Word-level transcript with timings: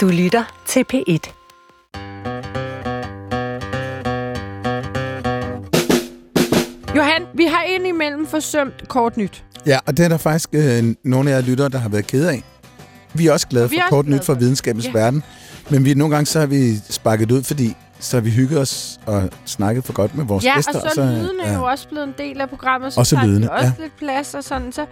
Du 0.00 0.08
lytter 0.08 0.62
til 0.66 0.84
P1. 0.92 1.32
Johan, 6.96 7.22
vi 7.34 7.44
har 7.44 7.62
indimellem 7.62 8.26
forsømt 8.26 8.88
kort 8.88 9.16
nyt. 9.16 9.44
Ja, 9.66 9.78
og 9.86 9.96
det 9.96 10.04
er 10.04 10.08
der 10.08 10.16
faktisk 10.16 10.48
øh, 10.52 10.94
nogle 11.04 11.30
af 11.30 11.34
jer 11.34 11.40
lyttere, 11.40 11.68
der 11.68 11.78
har 11.78 11.88
været 11.88 12.06
ked 12.06 12.26
af. 12.26 12.42
Vi 13.14 13.26
er 13.26 13.32
også 13.32 13.46
glade 13.48 13.70
Vi 13.70 13.76
for 13.76 13.90
kort 13.96 14.04
glade 14.04 14.16
nyt 14.18 14.24
fra 14.24 14.34
videnskabens 14.34 14.86
Ja. 14.86 14.92
verden. 14.92 15.22
Men 15.70 15.84
vi, 15.84 15.94
nogle 15.94 16.14
gange 16.14 16.26
så 16.26 16.38
har 16.38 16.46
vi 16.46 16.76
sparket 16.76 17.30
ud, 17.30 17.42
fordi 17.42 17.76
så 18.00 18.16
har 18.16 18.22
vi 18.22 18.30
hygget 18.30 18.60
os 18.60 19.00
og 19.06 19.28
snakket 19.44 19.84
for 19.84 19.92
godt 19.92 20.14
med 20.16 20.24
vores 20.24 20.44
Ja, 20.44 20.54
gæster. 20.54 20.80
og 20.80 20.90
så 20.94 21.02
er 21.02 21.06
lydene 21.06 21.46
ja. 21.46 21.54
jo 21.54 21.64
også 21.64 21.88
blevet 21.88 22.04
en 22.06 22.14
del 22.18 22.40
af 22.40 22.48
programmet, 22.48 22.92
så 22.92 23.00
Også 23.00 23.16
tager 23.16 23.26
de 23.26 23.32
lydene, 23.32 23.52
også 23.52 23.72
ja. 23.78 23.82
lidt 23.82 23.96
plads 23.98 24.34
og 24.34 24.44
sådan. 24.44 24.72
Så, 24.72 24.86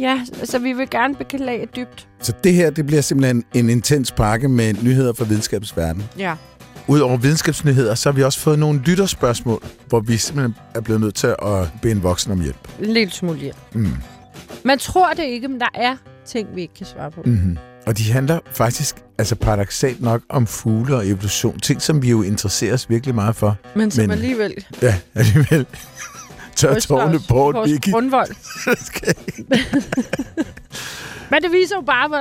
ja, 0.00 0.20
så 0.44 0.58
vi 0.58 0.72
vil 0.72 0.90
gerne 0.90 1.14
beklage 1.14 1.66
dybt. 1.76 2.08
Så 2.20 2.32
det 2.44 2.54
her, 2.54 2.70
det 2.70 2.86
bliver 2.86 3.02
simpelthen 3.02 3.44
en 3.54 3.70
intens 3.70 4.12
pakke 4.12 4.48
med 4.48 4.74
nyheder 4.82 5.12
fra 5.12 5.24
videnskabens 5.24 5.76
verden. 5.76 6.02
Ja. 6.18 6.34
Udover 6.88 7.16
videnskabsnyheder, 7.16 7.94
så 7.94 8.10
har 8.10 8.14
vi 8.16 8.22
også 8.22 8.38
fået 8.40 8.58
nogle 8.58 8.80
lytterspørgsmål, 8.80 9.62
hvor 9.88 10.00
vi 10.00 10.16
simpelthen 10.16 10.54
er 10.74 10.80
blevet 10.80 11.00
nødt 11.00 11.14
til 11.14 11.26
at 11.26 11.68
bede 11.82 11.92
en 11.92 12.02
voksen 12.02 12.32
om 12.32 12.40
hjælp. 12.40 12.68
En 12.80 12.86
lille 12.86 13.12
smule 13.12 13.38
hjælp. 13.38 13.56
Mm. 13.72 13.92
Man 14.64 14.78
tror 14.78 15.12
det 15.12 15.22
ikke, 15.24 15.48
men 15.48 15.60
der 15.60 15.68
er 15.74 15.96
ting, 16.26 16.48
vi 16.54 16.60
ikke 16.60 16.74
kan 16.74 16.86
svare 16.86 17.10
på. 17.10 17.22
Mm-hmm. 17.24 17.58
Og 17.86 17.98
de 17.98 18.12
handler 18.12 18.38
faktisk, 18.52 18.96
altså 19.18 19.34
paradoxalt 19.36 20.00
nok, 20.02 20.22
om 20.28 20.46
fugle 20.46 20.96
og 20.96 21.06
evolution. 21.06 21.60
Ting, 21.60 21.82
som 21.82 22.02
vi 22.02 22.10
jo 22.10 22.22
interesserer 22.22 22.74
os 22.74 22.90
virkelig 22.90 23.14
meget 23.14 23.36
for. 23.36 23.56
Men 23.76 23.90
som 23.90 24.02
Men- 24.02 24.10
alligevel 24.10 24.66
Ja, 24.82 24.94
alligevel. 25.14 25.66
Tør 26.56 26.78
tårne 26.78 27.18
vores 27.28 27.70
Vicky. 27.70 27.90
grundvold. 27.90 28.28
Men 31.30 31.42
det 31.42 31.52
viser 31.52 31.76
jo 31.76 31.80
bare, 31.82 32.08
hvor 32.08 32.18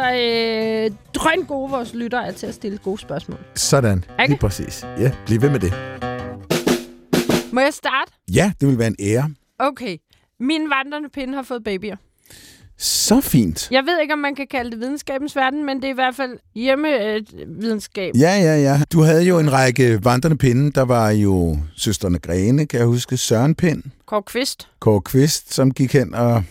øh, 0.85 0.91
drøn 1.13 1.45
gode 1.47 1.71
vores 1.71 1.93
lytter 1.93 2.19
er 2.19 2.31
til 2.31 2.47
at 2.47 2.53
stille 2.53 2.77
gode 2.77 2.97
spørgsmål. 3.02 3.39
Sådan, 3.55 3.97
Ikke? 4.19 4.27
lige 4.31 4.39
præcis. 4.39 4.85
Ja, 5.00 5.11
bliv 5.25 5.41
ved 5.41 5.50
med 5.50 5.59
det. 5.59 5.73
Må 7.53 7.59
jeg 7.61 7.73
starte? 7.73 8.11
Ja, 8.33 8.52
det 8.61 8.67
vil 8.69 8.77
være 8.79 8.88
en 8.88 8.95
ære. 9.00 9.29
Okay. 9.59 9.97
Min 10.39 10.61
vandrende 10.69 11.09
pinde 11.09 11.33
har 11.33 11.44
fået 11.44 11.63
babyer. 11.63 11.95
Så 12.78 13.22
fint. 13.22 13.72
Jeg 13.72 13.84
ved 13.86 14.02
ikke, 14.02 14.14
om 14.14 14.20
man 14.20 14.36
kan 14.36 14.48
kalde 14.48 14.72
det 14.72 14.80
videnskabens 14.80 15.36
verden, 15.36 15.66
men 15.66 15.78
det 15.78 15.86
er 15.86 15.90
i 15.90 15.94
hvert 15.94 16.16
fald 16.16 16.38
hjemmevidenskab. 16.56 18.14
Ja, 18.20 18.38
ja, 18.38 18.58
ja. 18.62 18.81
Du 18.92 19.02
havde 19.02 19.23
jo 19.23 19.40
en 19.40 19.52
række 19.52 20.06
vandrende 20.06 20.38
pinde. 20.38 20.72
Der 20.72 20.81
var 20.81 21.09
jo 21.09 21.58
søsterne 21.76 22.20
Grene, 22.20 22.66
kan 22.66 22.80
jeg 22.80 22.88
huske. 22.88 23.18
Søren 23.18 23.56
Pind, 23.56 23.84
Kåre 24.06 24.23
Kvist 24.23 24.68
Kåre 24.80 25.02
Kvist, 25.02 25.53
som 25.53 25.72
gik 25.72 25.94
hen 25.94 26.14
og... 26.14 26.44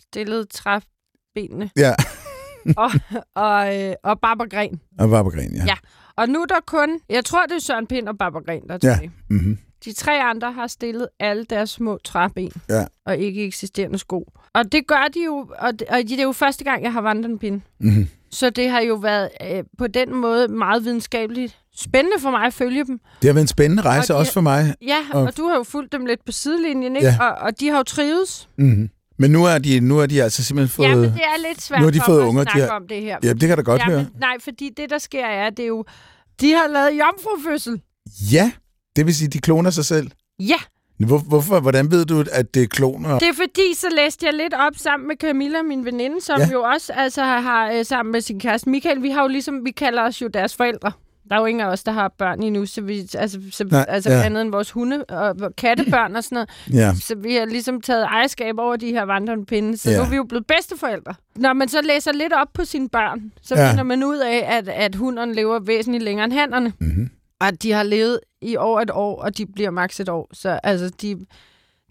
stillede 0.00 0.44
træbenene. 0.44 1.70
Ja, 1.76 1.94
og, 2.84 2.90
og, 3.34 3.80
øh, 3.80 3.94
og 4.04 4.20
Barbara 4.20 4.48
Gren. 4.48 4.80
og 4.98 5.24
på 5.24 5.30
Gren, 5.30 5.56
ja. 5.56 5.64
Ja. 5.66 5.74
Og 6.16 6.28
nu 6.28 6.42
er 6.42 6.46
der 6.46 6.60
kun, 6.66 7.00
jeg 7.10 7.24
tror, 7.24 7.46
det 7.46 7.56
er 7.56 7.60
Søren 7.60 7.86
Pind 7.86 8.08
og 8.08 8.18
Barbara 8.18 8.42
Gren, 8.42 8.62
der 8.68 8.74
er 8.74 8.78
Ja. 8.82 8.98
Mm-hmm. 9.30 9.58
De 9.84 9.92
tre 9.92 10.22
andre 10.22 10.52
har 10.52 10.66
stillet 10.66 11.08
alle 11.20 11.44
deres 11.44 11.70
små 11.70 11.98
træben 12.04 12.50
Ja. 12.68 12.84
og 13.06 13.16
ikke 13.18 13.44
eksisterende 13.46 13.98
sko. 13.98 14.32
Og 14.54 14.72
det 14.72 14.86
gør 14.86 15.08
de 15.14 15.24
jo, 15.24 15.48
og 15.58 15.72
det, 15.78 15.88
og 15.88 15.98
det 15.98 16.18
er 16.18 16.22
jo 16.22 16.32
første 16.32 16.64
gang, 16.64 16.82
jeg 16.82 16.92
har 16.92 17.00
vandret 17.00 17.30
en 17.30 17.38
pinde. 17.38 17.60
Mm-hmm. 17.80 18.08
Så 18.30 18.50
det 18.50 18.70
har 18.70 18.80
jo 18.80 18.94
været 18.94 19.28
øh, 19.50 19.64
på 19.78 19.86
den 19.86 20.14
måde 20.14 20.48
meget 20.48 20.84
videnskabeligt 20.84 21.58
spændende 21.76 22.20
for 22.20 22.30
mig 22.30 22.40
at 22.46 22.54
følge 22.54 22.84
dem. 22.84 22.98
Det 23.22 23.28
har 23.28 23.34
været 23.34 23.44
en 23.44 23.48
spændende 23.48 23.82
rejse 23.82 24.14
Og 24.14 24.18
de- 24.18 24.20
også 24.20 24.32
for 24.32 24.40
mig. 24.40 24.74
Ja, 24.82 24.96
og, 25.12 25.22
Og- 25.22 25.36
du 25.36 25.48
har 25.48 25.56
jo 25.56 25.62
fulgt 25.62 25.92
dem 25.92 26.06
lidt 26.06 26.24
på 26.26 26.32
sidelinjen, 26.32 26.96
ikke? 26.96 27.08
Ja. 27.08 27.16
Og, 27.24 27.34
og 27.34 27.60
de 27.60 27.68
har 27.68 27.76
jo 27.76 27.82
trives. 27.82 28.48
Mm-hmm. 28.58 28.90
Men 29.18 29.30
nu 29.30 29.44
er, 29.44 29.58
de, 29.58 29.80
nu 29.80 29.98
er 29.98 30.06
de 30.06 30.22
altså 30.22 30.44
simpelthen 30.44 30.74
fået... 30.74 30.88
Ja, 30.88 30.94
men 30.94 31.04
det 31.04 31.20
er 31.22 31.48
lidt 31.48 31.62
svært 31.62 31.80
nu 31.80 31.86
har 31.86 31.90
de 31.92 31.98
for 31.98 32.04
fået 32.04 32.22
unger, 32.24 32.40
at 32.40 32.46
de 32.46 32.50
snakke 32.52 32.68
har- 32.70 32.76
om 32.80 32.88
det 32.88 33.02
her. 33.02 33.18
Ja, 33.22 33.32
det 33.32 33.48
kan 33.48 33.56
da 33.56 33.62
godt 33.62 33.80
ja, 33.80 33.86
høre. 33.86 33.98
Men, 33.98 34.08
nej, 34.20 34.36
fordi 34.40 34.70
det, 34.76 34.90
der 34.90 34.98
sker, 34.98 35.26
er, 35.26 35.50
det 35.50 35.62
er 35.62 35.66
jo... 35.66 35.84
De 36.40 36.52
har 36.52 36.66
lavet 36.68 36.90
jomfrufødsel. 36.98 37.80
Ja, 38.32 38.50
det 38.96 39.06
vil 39.06 39.14
sige, 39.14 39.28
de 39.28 39.38
kloner 39.38 39.70
sig 39.70 39.84
selv. 39.84 40.10
Ja, 40.38 40.56
Hvor, 40.98 41.18
hvorfor, 41.18 41.60
hvordan 41.60 41.90
ved 41.90 42.04
du, 42.04 42.24
at 42.32 42.54
det 42.54 42.62
er 42.62 42.66
kloner? 42.66 43.18
det 43.18 43.28
er 43.28 43.32
fordi, 43.34 43.74
så 43.74 43.86
læste 43.96 44.26
jeg 44.26 44.34
lidt 44.34 44.54
op 44.54 44.72
sammen 44.76 45.08
med 45.08 45.16
Camilla, 45.16 45.62
min 45.62 45.84
veninde, 45.84 46.20
som 46.20 46.40
Ja. 46.40 46.48
jo 46.52 46.60
også 46.62 46.92
altså, 46.92 47.22
har 47.24 47.72
øh, 47.72 47.84
sammen 47.84 48.12
med 48.12 48.20
sin 48.20 48.40
kæreste 48.40 48.68
Michael. 48.70 49.02
Vi 49.02 49.10
har 49.10 49.22
jo 49.22 49.28
ligesom, 49.28 49.64
vi 49.64 49.70
kalder 49.70 50.02
os 50.02 50.22
jo 50.22 50.28
deres 50.28 50.56
forældre. 50.56 50.92
Der 51.28 51.36
er 51.36 51.40
jo 51.40 51.46
ingen 51.46 51.60
af 51.64 51.68
os, 51.70 51.82
der 51.84 51.92
har 51.92 52.14
børn 52.18 52.42
endnu, 52.42 52.66
så 52.66 52.80
vi, 52.80 53.08
altså, 53.18 53.40
så, 53.50 53.64
Nej, 53.64 53.84
altså 53.88 54.10
ja. 54.12 54.22
andet 54.22 54.42
end 54.42 54.50
vores 54.50 54.70
hunde 54.70 55.04
og 55.04 55.36
kattebørn 55.56 56.16
og 56.16 56.24
sådan 56.24 56.36
noget. 56.36 56.48
Ja, 56.80 56.94
Så 57.02 57.14
vi 57.14 57.34
har 57.34 57.44
ligesom 57.46 57.80
taget 57.80 58.02
ejerskab 58.04 58.58
over 58.58 58.76
de 58.76 58.90
her 58.90 59.02
vandrende 59.04 59.44
pinde, 59.44 59.76
så 59.76 59.90
Ja. 59.90 59.96
nu 59.96 60.02
er 60.02 60.08
vi 60.10 60.16
jo 60.16 60.24
blevet 60.24 60.46
bedsteforældre. 60.46 61.14
Når 61.36 61.52
man 61.52 61.68
så 61.68 61.82
læser 61.82 62.12
lidt 62.12 62.32
op 62.32 62.48
på 62.54 62.64
sine 62.64 62.88
børn, 62.88 63.32
så 63.42 63.54
Ja. 63.54 63.70
finder 63.70 63.82
man 63.84 64.04
ud 64.04 64.16
af, 64.16 64.44
at, 64.48 64.68
at 64.68 64.94
hunderne 64.94 65.34
lever 65.34 65.58
væsentligt 65.58 66.04
længere 66.04 66.24
end 66.24 66.32
hannerne. 66.32 66.72
mm-hmm. 66.80 67.10
Og 67.40 67.62
de 67.62 67.72
har 67.72 67.82
levet 67.82 68.20
i 68.42 68.56
over 68.56 68.80
et 68.80 68.90
år, 68.90 69.22
og 69.22 69.38
de 69.38 69.46
bliver 69.46 69.70
maks 69.70 70.00
et 70.00 70.08
år. 70.08 70.28
Så 70.32 70.60
altså, 70.62 70.88
de, 71.02 71.26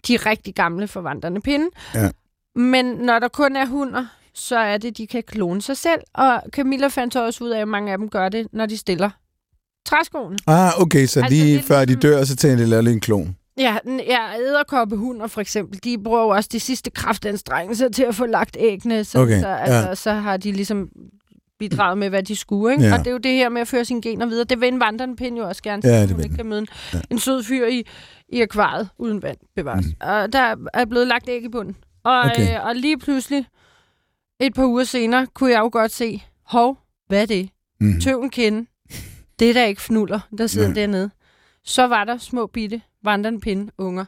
de 0.06 0.14
er 0.14 0.26
rigtig 0.26 0.54
gamle 0.54 0.88
for 0.88 1.00
vandrende 1.00 1.40
pinde. 1.40 1.66
Ja. 1.94 2.10
Men 2.54 2.84
når 2.84 3.18
der 3.18 3.28
kun 3.28 3.56
er 3.56 3.66
hunder, 3.66 4.06
så 4.34 4.56
er 4.58 4.78
det, 4.78 4.96
de 4.96 5.06
kan 5.06 5.22
klone 5.22 5.62
sig 5.62 5.76
selv. 5.76 6.00
Og 6.14 6.42
Camilla 6.50 6.88
fandt 6.88 7.12
så 7.12 7.24
også 7.26 7.44
ud 7.44 7.50
af, 7.50 7.60
at 7.60 7.68
mange 7.68 7.92
af 7.92 7.98
dem 7.98 8.08
gør 8.08 8.28
det, 8.28 8.46
når 8.52 8.66
de 8.66 8.76
stiller 8.76 9.10
træskoene. 9.86 10.36
Ah, 10.46 10.80
okay, 10.80 11.06
så 11.06 11.20
Altså, 11.20 11.34
lige 11.34 11.56
det 11.56 11.64
før 11.64 11.80
de 11.80 11.86
ligesom- 11.86 12.00
dør, 12.00 12.24
så 12.24 12.36
tænker 12.36 12.56
de, 12.56 12.66
lave 12.66 12.82
lige 12.82 12.94
en 12.94 13.00
klon. 13.00 13.36
Ja, 13.58 13.76
ja 13.86 14.20
æderkoppehunder 14.38 15.26
for 15.26 15.40
eksempel, 15.40 15.80
de 15.84 15.98
bruger 15.98 16.20
jo 16.22 16.28
også 16.28 16.48
de 16.52 16.60
sidste 16.60 16.90
kraftanstrengelser 16.90 17.88
til 17.88 18.02
at 18.02 18.14
få 18.14 18.26
lagt 18.26 18.56
æggene, 18.60 19.04
så, 19.04 19.18
Okay, 19.22 19.40
så, 19.40 19.46
altså, 19.48 19.88
ja. 19.88 19.94
så 19.94 20.12
har 20.12 20.36
de 20.36 20.52
ligesom 20.52 20.88
bidraget 21.68 21.98
med, 21.98 22.08
hvad 22.08 22.22
de 22.22 22.36
skulle. 22.36 22.72
Ikke? 22.74 22.84
Ja. 22.84 22.92
Og 22.92 22.98
det 22.98 23.06
er 23.06 23.10
jo 23.10 23.18
det 23.18 23.32
her 23.32 23.48
med 23.48 23.60
at 23.60 23.68
føre 23.68 23.84
sine 23.84 24.02
gener 24.02 24.26
videre. 24.26 24.44
Det 24.44 24.60
vil 24.60 24.68
en 24.68 24.80
vandrende 24.80 25.16
pind 25.16 25.36
jo 25.38 25.48
også 25.48 25.62
gerne, 25.62 25.82
Ja, 25.84 26.02
det 26.02 26.10
hun 26.10 26.22
ikke 26.24 26.36
kan 26.36 26.46
møde 26.46 26.58
en, 26.60 26.66
Ja. 26.94 27.00
en 27.10 27.18
sød 27.18 27.42
fyr 27.42 27.66
i, 27.66 27.86
i 28.28 28.40
akvariet 28.40 28.88
uden 28.98 29.22
vand 29.22 29.36
bevares. 29.56 29.86
Mm. 29.86 29.92
Og 30.00 30.32
der 30.32 30.54
er 30.74 30.84
blevet 30.84 31.06
lagt 31.06 31.28
æg 31.28 31.44
i 31.44 31.48
bunden. 31.48 31.76
Og, 32.04 32.20
Okay. 32.20 32.54
øh, 32.58 32.66
og 32.66 32.74
lige 32.76 32.98
pludselig, 32.98 33.46
et 34.40 34.54
par 34.54 34.64
uger 34.66 34.84
senere, 34.84 35.26
kunne 35.34 35.50
jeg 35.50 35.58
jo 35.58 35.68
godt 35.72 35.92
se, 35.92 36.22
hov, 36.46 36.78
hvad 37.08 37.22
er 37.22 37.26
det? 37.26 37.48
Mm. 37.80 38.00
Tøven 38.00 38.30
kende. 38.30 38.66
Det 39.38 39.50
er 39.50 39.54
da 39.54 39.66
ikke 39.66 39.82
fnuller, 39.82 40.20
der 40.38 40.46
sidder 40.46 40.68
Nej. 40.68 40.74
dernede. 40.74 41.10
Så 41.64 41.86
var 41.86 42.04
der 42.04 42.18
små 42.18 42.46
bitte 42.46 42.80
vandrende 43.04 43.40
pinde 43.40 43.72
unger. 43.78 44.04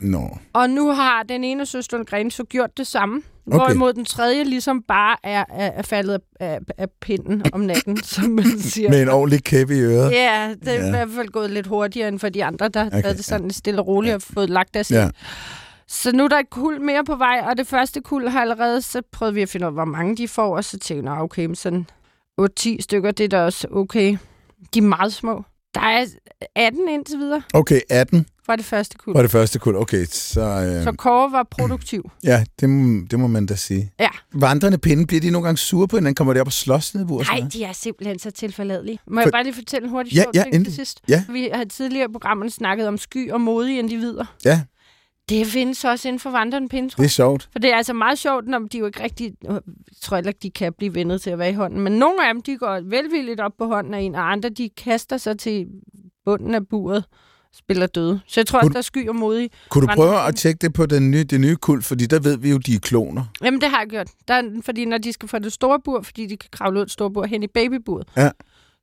Nå. 0.00 0.38
Og 0.52 0.70
nu 0.70 0.88
har 0.92 1.22
den 1.22 1.44
ene 1.44 1.66
søster 1.66 2.04
Gren 2.04 2.30
så 2.30 2.44
gjort 2.44 2.76
det 2.76 2.86
samme. 2.86 3.22
Okay. 3.46 3.56
Hvorimod 3.58 3.92
den 3.92 4.04
tredje 4.04 4.44
ligesom 4.44 4.82
bare 4.82 5.16
er, 5.22 5.44
er, 5.48 5.70
er 5.74 5.82
faldet 5.82 6.20
af, 6.40 6.58
af 6.78 6.88
pinden 7.00 7.42
om 7.52 7.60
natten, 7.60 8.02
som 8.14 8.24
man 8.30 8.44
siger. 8.60 8.90
Med 8.90 9.02
en 9.02 9.08
ordentlig 9.08 9.44
kæppe 9.44 9.76
i 9.76 9.80
øret. 9.80 10.10
Ja, 10.12 10.54
det 10.62 10.68
er 10.68 10.72
Ja. 10.72 10.80
ja. 10.80 10.86
i 10.86 10.90
hvert 10.90 11.08
fald 11.16 11.28
gået 11.28 11.50
lidt 11.50 11.66
hurtigere 11.66 12.08
end 12.08 12.18
for 12.18 12.28
de 12.28 12.44
andre, 12.44 12.68
der 12.68 12.86
okay, 12.86 13.02
havde 13.02 13.16
det 13.16 13.24
sådan 13.24 13.46
lidt 13.46 13.56
stille 13.56 13.80
og 13.80 13.86
roligt 13.86 14.14
og 14.14 14.22
fået 14.22 14.50
lagt 14.50 14.74
deres 14.74 14.90
Ja. 14.90 15.10
Så 15.88 16.12
nu 16.12 16.24
er 16.24 16.28
der 16.28 16.38
et 16.38 16.50
kul 16.50 16.80
mere 16.80 17.04
på 17.04 17.16
vej, 17.16 17.44
og 17.50 17.58
det 17.58 17.66
første 17.66 18.00
kul 18.00 18.28
har 18.28 18.40
allerede, 18.40 18.82
så 18.82 19.02
prøvede 19.12 19.34
vi 19.34 19.42
at 19.42 19.48
finde 19.48 19.66
ud 19.66 19.68
af, 19.68 19.72
hvor 19.74 19.84
mange 19.84 20.16
de 20.16 20.28
får, 20.28 20.56
og 20.56 20.64
så 20.64 20.78
tænkte 20.78 21.10
jeg, 21.10 21.16
"Nå, 21.16 21.22
okay, 21.22 21.48
sådan 21.54 21.86
8-10 22.40 22.76
stykker, 22.80 23.10
det 23.10 23.24
er 23.24 23.28
da 23.28 23.42
også 23.44 23.68
okay. 23.72 24.16
De 24.74 24.78
er 24.78 24.82
meget 24.82 25.12
små. 25.12 25.42
Der 25.80 25.86
er 25.86 26.06
18 26.54 26.88
indtil 26.88 27.18
videre 27.18 27.42
Okay, 27.54 27.80
18 27.90 28.26
fra 28.46 28.56
det 28.56 28.64
første 28.64 28.98
kul. 28.98 29.14
var 29.14 29.22
det 29.22 29.30
første 29.30 29.58
kul. 29.58 29.76
Okay, 29.76 30.04
så... 30.10 30.40
Øh, 30.40 30.84
Så 30.84 30.92
Kåre 30.92 31.32
var 31.32 31.42
produktiv. 31.50 32.10
ja, 32.24 32.44
det 32.60 32.68
må, 32.70 33.04
det 33.10 33.18
må 33.20 33.26
man 33.26 33.46
da 33.46 33.54
sige. 33.54 33.92
Ja. 34.00 34.08
Vandrende 34.34 34.78
pinde, 34.78 35.06
bliver 35.06 35.20
de 35.20 35.30
nogle 35.30 35.44
gange 35.44 35.58
sure 35.58 35.88
på 35.88 35.96
hinanden? 35.96 36.14
Kommer 36.14 36.32
de 36.34 36.40
op 36.40 36.46
og 36.46 36.52
slås 36.52 36.94
ned? 36.94 37.04
Nej, 37.04 37.42
de 37.52 37.64
er 37.64 37.72
simpelthen 37.72 38.18
så 38.18 38.30
tilforladelige. 38.30 38.98
Må 39.06 39.14
For- 39.14 39.20
jeg 39.20 39.32
bare 39.32 39.44
lige 39.44 39.54
fortælle 39.54 39.84
en 39.84 39.90
hurtig 39.90 40.12
Ja, 40.14 40.24
ja, 40.34 40.42
ting 40.52 40.64
til 40.64 40.74
sidst? 40.74 41.00
Ja. 41.08 41.24
Vi 41.28 41.48
har 41.54 41.64
tidligere 41.64 42.04
i 42.10 42.12
programmet 42.12 42.52
snakket 42.52 42.88
om 42.88 42.98
sky 42.98 43.30
og 43.32 43.40
modige 43.40 43.78
individer. 43.78 44.24
Ja. 44.44 44.60
Det 45.28 45.46
findes 45.46 45.84
også 45.84 46.08
inden 46.08 46.20
for 46.20 46.30
vandrende 46.30 46.68
pinde, 46.68 46.88
tror 46.88 46.96
Det 47.02 47.04
er 47.04 47.08
sjovt. 47.10 47.48
For 47.52 47.58
det 47.58 47.72
er 47.72 47.76
altså 47.76 47.92
meget 47.92 48.18
sjovt, 48.18 48.46
når 48.48 48.58
de 48.58 48.78
jo 48.78 48.86
ikke 48.86 49.02
rigtig... 49.02 49.32
Jeg 49.44 49.60
tror 50.02 50.16
ikke, 50.16 50.32
de 50.42 50.50
kan 50.50 50.72
blive 50.78 50.94
vendet 50.94 51.22
til 51.22 51.30
at 51.30 51.38
være 51.38 51.50
i 51.50 51.54
hånden. 51.54 51.80
Men 51.80 51.92
nogle 51.92 52.28
af 52.28 52.34
dem, 52.34 52.42
de 52.42 52.56
går 52.58 52.80
velvilligt 52.90 53.40
op 53.40 53.52
på 53.58 53.66
hånden 53.66 53.94
af 53.94 54.00
en, 54.00 54.14
og 54.14 54.32
andre, 54.32 54.48
de 54.48 54.68
kaster 54.76 55.16
sig 55.16 55.38
til 55.38 55.66
bunden 56.24 56.54
af 56.54 56.68
buret 56.68 57.04
spiller 57.54 57.86
døde. 57.86 58.20
Så 58.26 58.40
jeg 58.40 58.46
tror 58.46 58.58
også, 58.58 58.66
Kunne- 58.66 58.72
der 58.72 58.78
er 58.78 58.82
sky 58.82 59.08
og 59.08 59.16
modige. 59.16 59.50
Kunne 59.68 59.86
du 59.86 59.92
prøve 59.94 60.28
at 60.28 60.36
tjekke 60.36 60.58
det 60.58 60.72
på 60.72 60.86
den 60.86 61.10
nye, 61.10 61.24
det 61.24 61.40
nye 61.40 61.56
kult? 61.56 61.84
Fordi 61.84 62.06
der 62.06 62.18
ved 62.20 62.38
vi 62.38 62.50
jo, 62.50 62.58
de 62.58 62.74
er 62.74 62.78
kloner. 62.78 63.24
Jamen, 63.42 63.60
det 63.60 63.68
har 63.70 63.78
jeg 63.78 63.88
gjort. 63.88 64.08
Der 64.28 64.34
er, 64.34 64.42
fordi 64.64 64.84
når 64.84 64.98
de 64.98 65.12
skal 65.12 65.28
fra 65.28 65.38
det 65.38 65.52
store 65.52 65.80
bur, 65.84 66.02
fordi 66.02 66.26
de 66.26 66.36
kan 66.36 66.48
kravle 66.52 66.76
ud 66.76 66.80
af 66.80 66.86
det 66.86 66.92
store 66.92 67.10
bur 67.10 67.24
hen 67.26 67.42
i 67.42 67.46
babyburet, 67.46 68.08
Ja. 68.16 68.30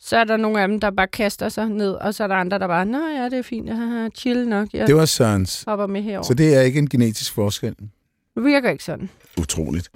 Så 0.05 0.17
er 0.17 0.23
der 0.23 0.37
nogle 0.37 0.61
af 0.61 0.67
dem, 0.67 0.79
der 0.79 0.91
bare 0.91 1.07
kaster 1.07 1.49
sig 1.49 1.69
ned, 1.69 1.91
og 1.91 2.13
så 2.13 2.23
er 2.23 2.27
der 2.27 2.35
andre, 2.35 2.59
der 2.59 2.67
bare, 2.67 2.85
nå 2.85 2.97
ja, 2.97 3.25
det 3.25 3.33
er 3.33 3.41
fint, 3.41 3.69
haha, 3.69 4.09
chill 4.15 4.47
nok, 4.47 4.67
jeg 4.73 4.87
Det 4.87 4.95
var 4.95 5.05
Sørens. 5.05 5.63
hopper 5.67 5.87
med 5.87 6.01
herover. 6.01 6.23
Så 6.23 6.33
det 6.33 6.55
er 6.55 6.61
ikke 6.61 6.79
en 6.79 6.89
genetisk 6.89 7.33
forskel. 7.33 7.75
Det 8.35 8.43
virker 8.43 8.69
ikke 8.69 8.83
sådan. 8.83 9.09
Utroligt. 9.41 9.89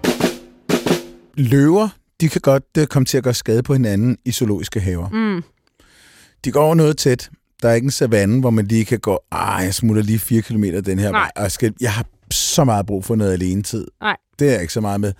Løver, 1.38 1.89
de 2.21 2.30
kan 2.30 2.42
godt 2.42 2.63
uh, 2.80 2.86
komme 2.86 3.06
til 3.06 3.18
at 3.18 3.24
gøre 3.24 3.33
skade 3.33 3.63
på 3.63 3.74
hinanden 3.74 4.18
i 4.25 4.31
zoologiske 4.31 4.80
haver. 4.80 5.09
Mm. 5.09 5.44
De 6.45 6.51
går 6.51 6.62
over 6.63 6.75
noget 6.75 6.98
tæt. 6.98 7.30
Der 7.62 7.69
er 7.69 7.74
ikke 7.74 7.86
en 7.86 7.92
savanne, 7.92 8.39
hvor 8.39 8.50
man 8.50 8.65
lige 8.65 8.86
kan 8.86 9.00
gå, 9.00 9.19
ah, 9.31 9.63
jeg 9.63 9.74
smutter 9.74 10.04
lige 10.04 10.19
4 10.19 10.42
km 10.42 10.63
den 10.63 11.00
her 11.00 11.12
Nej. 11.12 11.19
vej. 11.19 11.31
Og 11.36 11.44
jeg, 11.44 11.51
skal, 11.51 11.74
jeg 11.81 11.92
har 11.94 12.06
så 12.31 12.63
meget 12.63 12.85
brug 12.85 13.06
for 13.06 13.15
noget 13.15 13.33
alene-tid. 13.33 13.88
Nej. 14.01 14.18
Det 14.39 14.47
er 14.47 14.51
jeg 14.51 14.62
ikke 14.62 14.74
så 14.74 14.81
meget 14.81 15.01
med. 15.01 15.13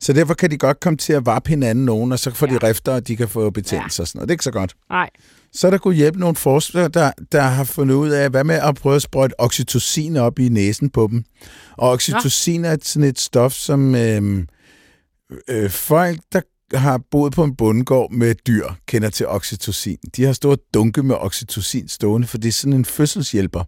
Så 0.00 0.12
derfor 0.12 0.34
kan 0.34 0.50
de 0.50 0.58
godt 0.58 0.80
komme 0.80 0.96
til 0.96 1.12
at 1.12 1.26
vappe 1.26 1.48
hinanden 1.48 1.84
nogen, 1.84 2.12
og 2.12 2.18
så 2.18 2.30
får 2.30 2.46
ja. 2.46 2.52
de 2.54 2.58
Ja. 2.62 2.68
rifter, 2.68 2.92
og 2.92 3.08
de 3.08 3.16
kan 3.16 3.28
få 3.28 3.50
betændelse 3.50 4.02
og 4.02 4.08
sådan 4.08 4.18
noget. 4.18 4.28
Det 4.28 4.32
er 4.32 4.34
ikke 4.34 4.44
så 4.44 4.50
godt. 4.50 4.74
Nej. 4.90 5.10
Så 5.52 5.66
er 5.66 5.70
der 5.70 5.78
kunne 5.78 5.94
hjælpe 5.94 6.20
nogle 6.20 6.36
forskere, 6.36 6.88
der, 6.88 7.12
der 7.32 7.40
har 7.42 7.64
fundet 7.64 7.94
ud 7.94 8.08
af, 8.10 8.30
hvad 8.30 8.44
med 8.44 8.54
at 8.54 8.74
prøve 8.74 8.96
at 8.96 9.02
sprøjte 9.02 9.40
oxytocin 9.40 10.16
op 10.16 10.38
i 10.38 10.48
næsen 10.48 10.90
på 10.90 11.08
dem. 11.10 11.24
Og 11.76 11.90
oxytocin 11.90 12.64
er 12.64 12.76
sådan 12.82 13.08
et 13.08 13.20
stof, 13.20 13.52
som 13.52 13.94
øh, 13.94 14.44
øh, 15.48 15.70
folk, 15.70 16.20
der 16.32 16.40
har 16.74 17.00
boet 17.10 17.32
på 17.32 17.44
en 17.44 17.56
bundegård 17.56 18.10
med 18.12 18.34
dyr, 18.46 18.66
kender 18.88 19.10
til 19.10 19.26
oxytocin. 19.28 19.98
De 20.16 20.24
har 20.24 20.32
store 20.32 20.56
dunke 20.74 21.02
med 21.02 21.16
oxytocin 21.18 21.88
stående, 21.88 22.26
for 22.26 22.38
det 22.38 22.48
er 22.48 22.52
sådan 22.52 22.72
en 22.72 22.84
fødselshjælper, 22.84 23.64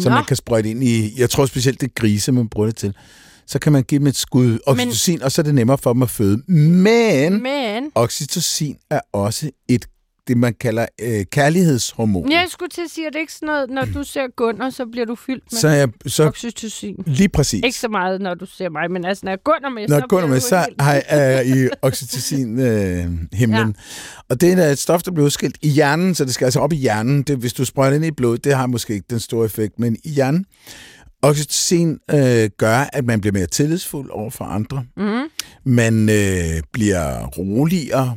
som 0.00 0.12
Nå, 0.12 0.16
man 0.16 0.24
kan 0.24 0.36
sprøjte 0.36 0.70
ind 0.70 0.84
i, 0.84 1.20
jeg 1.20 1.30
tror 1.30 1.46
specielt 1.46 1.80
det 1.80 1.94
grise, 1.94 2.32
man 2.32 2.48
bruger 2.48 2.66
det 2.66 2.76
til. 2.76 2.94
Så 3.46 3.58
kan 3.58 3.72
man 3.72 3.82
give 3.82 3.98
dem 3.98 4.06
et 4.06 4.16
skud 4.16 4.58
oxytocin, 4.66 5.22
og 5.22 5.32
så 5.32 5.42
er 5.42 5.44
det 5.44 5.54
nemmere 5.54 5.78
for 5.78 5.92
dem 5.92 6.02
at 6.02 6.10
føde. 6.10 6.42
Men 6.48 7.42
men... 7.42 7.90
oxytocin 7.94 8.76
er 8.90 9.00
også 9.12 9.50
et 9.68 9.86
det, 10.28 10.36
man 10.36 10.54
kalder 10.60 10.86
øh, 11.00 11.24
kærlighedshormon. 11.32 12.30
Jeg 12.32 12.46
skulle 12.50 12.68
til 12.70 12.80
at 12.82 12.90
sige, 12.90 13.06
at 13.06 13.12
det 13.12 13.18
er 13.18 13.20
ikke 13.20 13.32
sådan 13.32 13.46
noget, 13.46 13.70
når 13.70 13.84
du 13.84 14.02
ser 14.04 14.26
Gunnar, 14.36 14.70
så 14.70 14.86
bliver 14.86 15.06
du 15.06 15.14
fyldt 15.14 15.44
med 15.52 15.58
Så 15.60 15.68
jeg, 15.68 15.88
så 16.06 16.24
oxytocin. 16.24 16.96
lige 17.06 17.28
præcis. 17.28 17.60
Ikke 17.64 17.78
så 17.78 17.88
meget, 17.88 18.20
når 18.20 18.34
du 18.34 18.46
ser 18.46 18.68
mig, 18.68 18.90
men 18.90 19.04
altså, 19.04 19.20
når 19.26 19.32
jeg 19.32 19.38
Gunnar 19.44 19.68
med, 19.68 19.88
Når 19.88 20.00
så 20.00 20.06
bliver 20.08 20.26
med, 20.26 20.40
så 20.40 20.66
har 20.80 20.92
jeg, 20.92 21.02
er 21.06 21.18
jeg 21.24 21.46
i 21.46 21.68
oxytocin-himlen. 21.82 22.66
Øh, 23.32 23.38
himlen. 23.38 23.66
ja. 23.68 24.22
Og 24.28 24.40
det 24.40 24.52
er 24.52 24.66
et 24.70 24.78
stof, 24.78 25.02
der 25.02 25.10
bliver 25.10 25.26
udskilt 25.26 25.56
i 25.62 25.68
hjernen, 25.68 26.14
så 26.14 26.24
det 26.24 26.34
skal 26.34 26.44
altså 26.44 26.60
op 26.60 26.72
i 26.72 26.76
hjernen. 26.76 27.22
Det, 27.22 27.36
hvis 27.38 27.52
du 27.52 27.64
sprøjter 27.64 27.96
ind 27.96 28.04
i 28.04 28.10
blodet, 28.10 28.44
det 28.44 28.54
har 28.54 28.66
måske 28.66 28.94
ikke 28.94 29.06
den 29.10 29.20
store 29.20 29.44
effekt, 29.44 29.78
men 29.78 29.96
i 30.04 30.10
hjernen. 30.10 30.44
Oxytocin 31.22 31.98
øh, 32.10 32.50
gør, 32.58 32.78
at 32.92 33.04
man 33.04 33.20
bliver 33.20 33.32
mere 33.32 33.46
tillidsfuld 33.46 34.10
over 34.10 34.30
for 34.30 34.44
andre. 34.44 34.84
Mhm. 34.96 35.22
Man 35.64 36.08
øh, 36.08 36.62
bliver 36.72 37.26
roligere, 37.26 38.16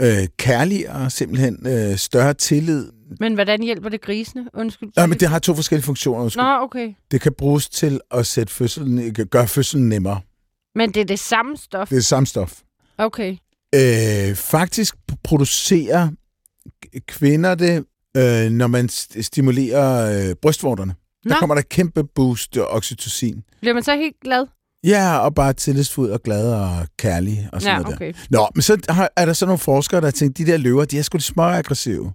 øh, 0.00 0.26
kærligere, 0.36 1.10
simpelthen 1.10 1.66
øh, 1.66 1.96
større 1.96 2.34
tillid. 2.34 2.90
Men 3.20 3.34
hvordan 3.34 3.62
hjælper 3.62 3.88
det 3.88 4.00
grisene? 4.00 4.48
Undskyld. 4.54 4.88
Ja, 4.96 5.06
men 5.06 5.20
det 5.20 5.28
har 5.28 5.38
to 5.38 5.54
forskellige 5.54 5.84
funktioner. 5.84 6.18
Nå, 6.18 6.22
Undskyld. 6.24 6.44
okay. 6.44 6.92
Det 7.10 7.20
kan 7.20 7.32
bruges 7.38 7.68
til 7.68 8.00
at 8.10 8.26
sætte 8.26 8.52
fødslen, 8.52 9.14
gøre 9.14 9.48
fødslen 9.48 9.88
nemmere. 9.88 10.20
Men 10.74 10.90
det 10.90 11.00
er 11.00 11.04
det 11.04 11.18
samme 11.18 11.56
stof? 11.56 11.88
Det 11.88 11.96
er 11.96 12.00
samme 12.02 12.26
stof. 12.26 12.60
Okay. 12.98 13.36
Øh, 13.74 14.34
faktisk 14.34 14.94
producerer 15.24 16.08
kvinder 17.08 17.54
det, 17.54 17.84
øh, 18.16 18.50
når 18.50 18.66
man 18.66 18.88
st- 18.92 19.22
stimulerer 19.22 20.28
øh, 20.28 20.34
brystvorterne. 20.42 20.94
Der 21.24 21.30
Nå. 21.30 21.36
kommer 21.36 21.54
der 21.54 21.62
kæmpe 21.62 22.04
boost 22.04 22.56
af 22.56 22.64
oxytocin. 22.68 23.42
Bliver 23.60 23.74
man 23.74 23.82
så 23.82 23.96
helt 23.96 24.16
glad? 24.22 24.46
Ja, 24.84 25.18
og 25.18 25.34
bare 25.34 25.52
tillidsfuld 25.52 26.10
og 26.10 26.22
glad 26.22 26.52
og 26.52 26.86
kærlig 26.98 27.48
og 27.52 27.62
sådan 27.62 27.76
Ja, 27.76 27.82
noget 27.82 27.98
der. 28.00 28.06
okay. 28.06 28.14
Nå, 28.30 28.48
men 28.54 28.62
så 28.62 28.78
har, 28.88 29.10
er 29.16 29.26
der 29.26 29.32
så 29.32 29.46
nogle 29.46 29.58
forskere, 29.58 30.00
der 30.00 30.06
har 30.06 30.12
tænkt, 30.12 30.38
de 30.38 30.46
der 30.46 30.56
løver, 30.56 30.84
de 30.84 30.98
er 30.98 31.02
sgu 31.02 31.16
lidt 31.16 31.24
små 31.24 31.42
aggressive. 31.42 32.12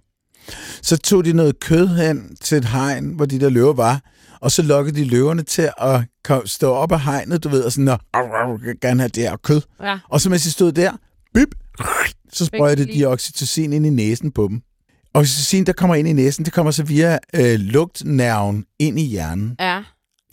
Så 0.82 0.96
tog 0.96 1.24
de 1.24 1.32
noget 1.32 1.60
kød 1.60 1.88
hen 1.88 2.36
til 2.40 2.58
et 2.58 2.64
hegn, 2.64 3.08
hvor 3.08 3.26
de 3.26 3.40
der 3.40 3.48
løver 3.48 3.72
var, 3.72 4.00
og 4.40 4.50
så 4.52 4.62
lokkede 4.62 4.96
de 4.96 5.04
løverne 5.04 5.42
til 5.42 5.70
at 5.80 6.00
stå 6.46 6.70
op 6.72 6.92
af 6.92 7.00
hegnet, 7.00 7.44
du 7.44 7.48
ved, 7.48 7.62
og 7.62 7.72
sådan, 7.72 7.88
og, 7.88 7.98
"Au, 8.14 8.22
au, 8.26 8.50
jeg 8.58 8.66
vil 8.66 8.80
gerne 8.80 9.00
have 9.00 9.08
det 9.08 9.22
her 9.22 9.36
kød. 9.36 9.60
Ja. 9.82 9.98
Og 10.08 10.20
så 10.20 10.30
mens 10.30 10.42
de 10.42 10.50
stod 10.50 10.72
der, 10.72 10.92
bip, 11.34 11.48
så 12.32 12.44
sprøjtede 12.44 12.92
de 12.92 13.04
oxytocin 13.06 13.72
ind 13.72 13.86
i 13.86 13.90
næsen 13.90 14.30
på 14.32 14.46
dem. 14.50 14.60
Oxytocin, 15.14 15.66
der 15.66 15.72
kommer 15.72 15.94
ind 15.94 16.08
i 16.08 16.12
næsen, 16.12 16.44
det 16.44 16.52
kommer 16.52 16.72
så 16.72 16.82
via 16.82 17.18
øh, 17.34 17.58
lugtnerven 17.60 18.64
ind 18.78 18.98
i 18.98 19.02
hjernen. 19.06 19.56
Ja. 19.60 19.82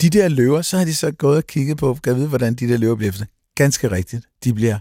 De 0.02 0.10
der 0.10 0.28
løver, 0.28 0.62
så 0.62 0.78
har 0.78 0.84
de 0.84 0.94
så 0.94 1.10
gået 1.10 1.36
og 1.36 1.46
kigget 1.46 1.76
på, 1.76 1.98
kan 2.04 2.16
vide, 2.16 2.28
hvordan 2.28 2.54
de 2.54 2.68
der 2.68 2.76
løver 2.76 2.94
bliver 2.96 3.08
efter. 3.10 3.24
Ganske 3.54 3.90
rigtigt. 3.90 4.24
De 4.44 4.54
bliver 4.54 4.78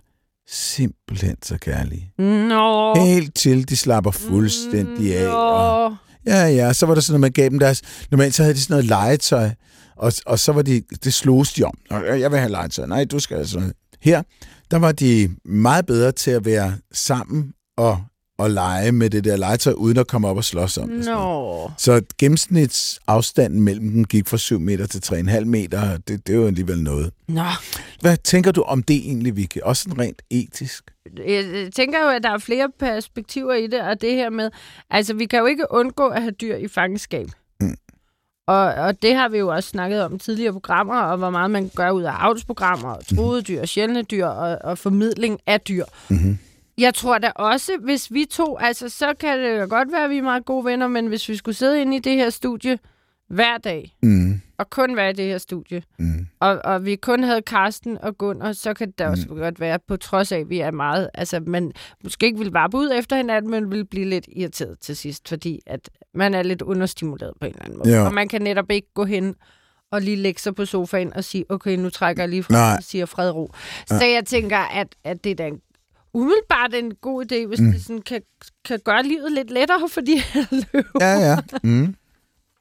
simpelthen 0.49 1.35
så 1.43 1.57
kærlige. 1.57 2.11
Nå. 2.49 2.95
Helt 2.95 3.35
til, 3.35 3.69
de 3.69 3.77
slapper 3.77 4.11
fuldstændig 4.11 5.17
af. 5.17 5.27
Og, 5.27 5.95
ja, 6.25 6.45
ja, 6.47 6.73
så 6.73 6.85
var 6.85 6.93
der 6.93 7.01
sådan 7.01 7.11
noget, 7.13 7.21
man 7.21 7.31
gav 7.31 7.49
dem 7.49 7.59
deres... 7.59 7.81
Normalt 8.11 8.35
så 8.35 8.43
havde 8.43 8.55
de 8.55 8.61
sådan 8.61 8.73
noget 8.73 8.85
legetøj, 8.85 9.49
og, 9.95 10.13
og 10.25 10.39
så 10.39 10.51
var 10.51 10.61
de... 10.61 10.81
Det 11.03 11.13
slogs 11.13 11.53
de 11.53 11.63
om. 11.63 11.77
"Nå, 11.89 11.97
Jeg 11.97 12.31
vil 12.31 12.39
have 12.39 12.51
legetøj. 12.51 12.85
Nej, 12.85 13.05
du 13.05 13.19
skal 13.19 13.47
noget. 13.53 13.73
Her, 14.01 14.23
der 14.71 14.77
var 14.77 14.91
de 14.91 15.29
meget 15.45 15.85
bedre 15.85 16.11
til 16.11 16.31
at 16.31 16.45
være 16.45 16.73
sammen 16.93 17.53
og, 17.77 18.03
og 18.37 18.51
lege 18.51 18.91
med 18.91 19.09
det 19.09 19.23
der 19.23 19.37
legetøj, 19.37 19.73
uden 19.73 19.97
at 19.97 20.07
komme 20.07 20.27
op 20.27 20.37
og 20.37 20.43
slås 20.43 20.77
om 20.77 20.89
det. 20.89 21.05
Nå. 21.05 21.71
Så 21.77 22.01
gennemsnitsafstanden 22.17 23.61
mellem 23.61 23.91
dem 23.91 24.05
gik 24.05 24.27
fra 24.27 24.37
7 24.37 24.59
meter 24.59 24.87
til 24.87 24.99
3,5 24.99 25.45
meter. 25.45 25.97
Det, 25.97 26.27
det 26.27 26.35
er 26.35 26.37
jo 26.37 26.47
alligevel 26.47 26.83
noget. 26.83 27.11
Nå. 27.27 27.41
Hvad 28.01 28.17
tænker 28.17 28.51
du 28.51 28.61
om 28.61 28.83
det 28.83 28.95
egentlig, 28.95 29.35
Vicky? 29.35 29.57
Også 29.57 29.83
sådan 29.83 29.99
rent 29.99 30.21
etisk? 30.29 30.83
Jeg 31.27 31.69
tænker 31.75 31.99
jo, 31.99 32.09
at 32.09 32.23
der 32.23 32.29
er 32.29 32.37
flere 32.37 32.69
perspektiver 32.79 33.53
i 33.53 33.67
det, 33.67 33.81
og 33.81 34.01
det 34.01 34.13
her 34.13 34.29
med, 34.29 34.49
altså 34.89 35.13
vi 35.13 35.25
kan 35.25 35.39
jo 35.39 35.45
ikke 35.45 35.65
undgå 35.69 36.07
at 36.07 36.21
have 36.21 36.31
dyr 36.31 36.55
i 36.55 36.67
fangenskab. 36.67 37.27
Mm. 37.59 37.77
Og, 38.47 38.63
og 38.63 39.01
det 39.01 39.15
har 39.15 39.29
vi 39.29 39.37
jo 39.37 39.47
også 39.47 39.69
snakket 39.69 40.03
om 40.03 40.19
tidligere 40.19 40.53
programmer, 40.53 41.01
og 41.01 41.17
hvor 41.17 41.29
meget 41.29 41.51
man 41.51 41.71
gør 41.75 41.91
ud 41.91 42.03
af 42.03 42.11
avlsprogrammer, 42.11 42.89
og 42.89 43.07
truede 43.15 43.41
dyr, 43.41 43.65
sjældne 43.65 44.01
dyr, 44.01 44.25
og, 44.25 44.57
og 44.63 44.77
formidling 44.77 45.39
af 45.47 45.61
dyr. 45.61 45.85
Mm-hmm. 46.09 46.37
Jeg 46.77 46.93
tror 46.93 47.17
da 47.17 47.31
også, 47.35 47.71
hvis 47.83 48.13
vi 48.13 48.25
to, 48.31 48.57
altså 48.57 48.89
så 48.89 49.13
kan 49.19 49.39
det 49.39 49.59
jo 49.61 49.67
godt 49.69 49.91
være, 49.91 50.03
at 50.03 50.09
vi 50.09 50.17
er 50.17 50.21
meget 50.21 50.45
gode 50.45 50.65
venner, 50.65 50.87
men 50.87 51.07
hvis 51.07 51.29
vi 51.29 51.35
skulle 51.35 51.55
sidde 51.55 51.81
inde 51.81 51.95
i 51.97 51.99
det 51.99 52.13
her 52.15 52.29
studie 52.29 52.79
hver 53.29 53.57
dag, 53.57 53.95
Mm. 54.01 54.41
og 54.57 54.69
kun 54.69 54.95
være 54.95 55.09
i 55.09 55.13
det 55.13 55.25
her 55.25 55.37
studie, 55.37 55.83
Mm. 55.99 56.27
og, 56.39 56.59
og 56.63 56.85
vi 56.85 56.95
kun 56.95 57.23
havde 57.23 57.41
Karsten 57.41 57.97
og 58.01 58.17
Gunnar, 58.17 58.51
så 58.53 58.73
kan 58.73 58.87
det 58.87 58.99
da 58.99 59.07
også 59.09 59.25
godt 59.27 59.59
være, 59.59 59.79
på 59.87 59.97
trods 59.97 60.31
af, 60.31 60.39
at 60.39 60.49
vi 60.49 60.59
er 60.59 60.71
meget, 60.71 61.09
altså 61.13 61.39
man 61.39 61.71
måske 62.03 62.25
ikke 62.25 62.39
vil 62.39 62.51
vappe 62.51 62.77
ud 62.77 62.91
efter 62.95 63.15
hinanden, 63.17 63.51
men 63.51 63.71
vil 63.71 63.85
blive 63.85 64.05
lidt 64.05 64.25
irriteret 64.35 64.79
til 64.79 64.97
sidst, 64.97 65.29
fordi 65.29 65.59
at 65.65 65.89
man 66.13 66.33
er 66.33 66.43
lidt 66.43 66.61
understimuleret 66.61 67.33
på 67.39 67.45
en 67.45 67.51
eller 67.53 67.63
anden 67.65 67.77
måde. 67.77 67.89
Ja. 67.89 68.05
Og 68.05 68.13
man 68.13 68.27
kan 68.27 68.41
netop 68.41 68.71
ikke 68.71 68.93
gå 68.93 69.05
hen 69.05 69.35
og 69.91 70.01
lige 70.01 70.17
lægge 70.17 70.41
sig 70.41 70.55
på 70.55 70.65
sofaen 70.65 71.13
og 71.13 71.23
sige, 71.23 71.45
okay, 71.49 71.75
nu 71.77 71.89
trækker 71.89 72.23
jeg 72.23 72.29
lige 72.29 72.43
fra, 72.43 72.53
og 72.77 72.83
siger 72.83 73.05
fred 73.05 73.31
ro. 73.31 73.51
Så 73.87 74.05
jeg 74.05 74.25
tænker, 74.25 74.57
at, 74.57 74.87
at 75.03 75.23
det 75.23 75.31
er 75.31 75.35
da 75.35 75.47
en, 75.47 75.59
umiddelbart 76.17 76.73
en 76.73 76.91
god 77.01 77.25
idé, 77.25 77.47
hvis 77.47 77.59
mm. 77.59 77.71
det 77.71 77.81
sådan 77.81 78.01
kan, 78.01 78.21
kan 78.65 78.79
gøre 78.85 79.03
livet 79.03 79.31
lidt 79.31 79.51
lettere 79.51 79.89
for 79.89 80.01
de 80.01 80.21
her 80.21 80.45
løver. 80.73 80.97
Ja, 81.01 81.29
ja. 81.29 81.37
Mm. 81.63 81.95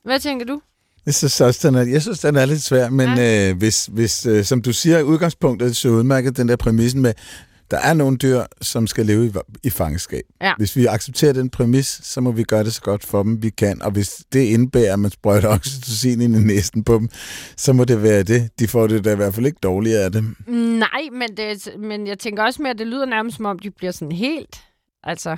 Hvad 0.05 0.21
tænker 0.21 0.47
du? 0.47 0.61
Jeg 1.07 1.15
synes 1.15 1.41
også, 1.41 1.69
den 1.69 1.75
er, 1.75 1.83
jeg 1.83 2.03
synes, 2.03 2.21
den 2.21 2.37
er 2.37 2.47
lidt 2.47 2.63
svær, 2.63 2.91
men 2.91 3.09
ja. 3.17 3.51
øh, 3.51 3.57
hvis, 3.57 3.87
hvis 3.87 4.27
øh, 4.27 4.45
som 4.45 4.63
du 4.63 4.73
siger, 4.73 5.03
udgangspunktet 5.03 5.77
så 5.77 5.89
udmærket, 5.89 6.37
den 6.37 6.49
der 6.49 6.57
præmissen 6.57 7.03
med, 7.03 7.13
der 7.71 7.79
er 7.79 7.95
nogle 7.95 8.17
dyr, 8.17 8.43
som 8.61 8.87
skal 8.87 9.07
leve 9.07 9.27
i, 9.27 9.33
i 9.63 9.71
fangenskab. 9.71 10.23
Ja. 10.41 10.53
Hvis 10.59 10.77
vi 10.77 10.87
accepterer 10.87 11.33
den 11.33 11.51
præmis, 11.51 12.01
så 12.03 12.21
må 12.21 12.33
vi 12.33 12.43
gøre 12.43 12.65
det 12.65 12.75
så 12.75 12.81
godt 12.81 13.07
for 13.07 13.23
dem, 13.23 13.43
vi 13.43 13.51
kan. 13.51 13.83
Og 13.83 13.91
hvis 13.91 14.25
det 14.33 14.41
indebærer, 14.41 14.93
at 14.93 14.99
man 14.99 15.11
sprøjter 15.11 15.49
oxytocin 15.57 16.21
ind 16.21 16.37
i 16.37 16.39
næsten 16.39 16.85
på 16.85 16.95
dem, 16.95 17.09
så 17.57 17.73
må 17.73 17.85
det 17.85 18.03
være 18.03 18.23
det. 18.23 18.51
De 18.59 18.69
får 18.69 18.87
det 18.87 19.05
da 19.05 19.13
i 19.13 19.17
hvert 19.17 19.35
fald 19.35 19.47
ikke 19.47 19.59
dårligere 19.63 20.05
af 20.05 20.13
det. 20.13 20.25
Nej, 20.49 21.09
men, 21.13 21.37
det, 21.37 21.69
men 21.79 22.07
jeg 22.07 22.19
tænker 22.19 22.43
også 22.43 22.63
med, 22.63 22.71
at 22.71 22.79
det 22.79 22.87
lyder 22.87 23.07
nærmest 23.07 23.37
som 23.37 23.47
om, 23.47 23.59
de 23.59 23.71
bliver 23.71 23.93
sådan 23.93 24.13
helt... 24.13 24.57
Altså, 25.05 25.37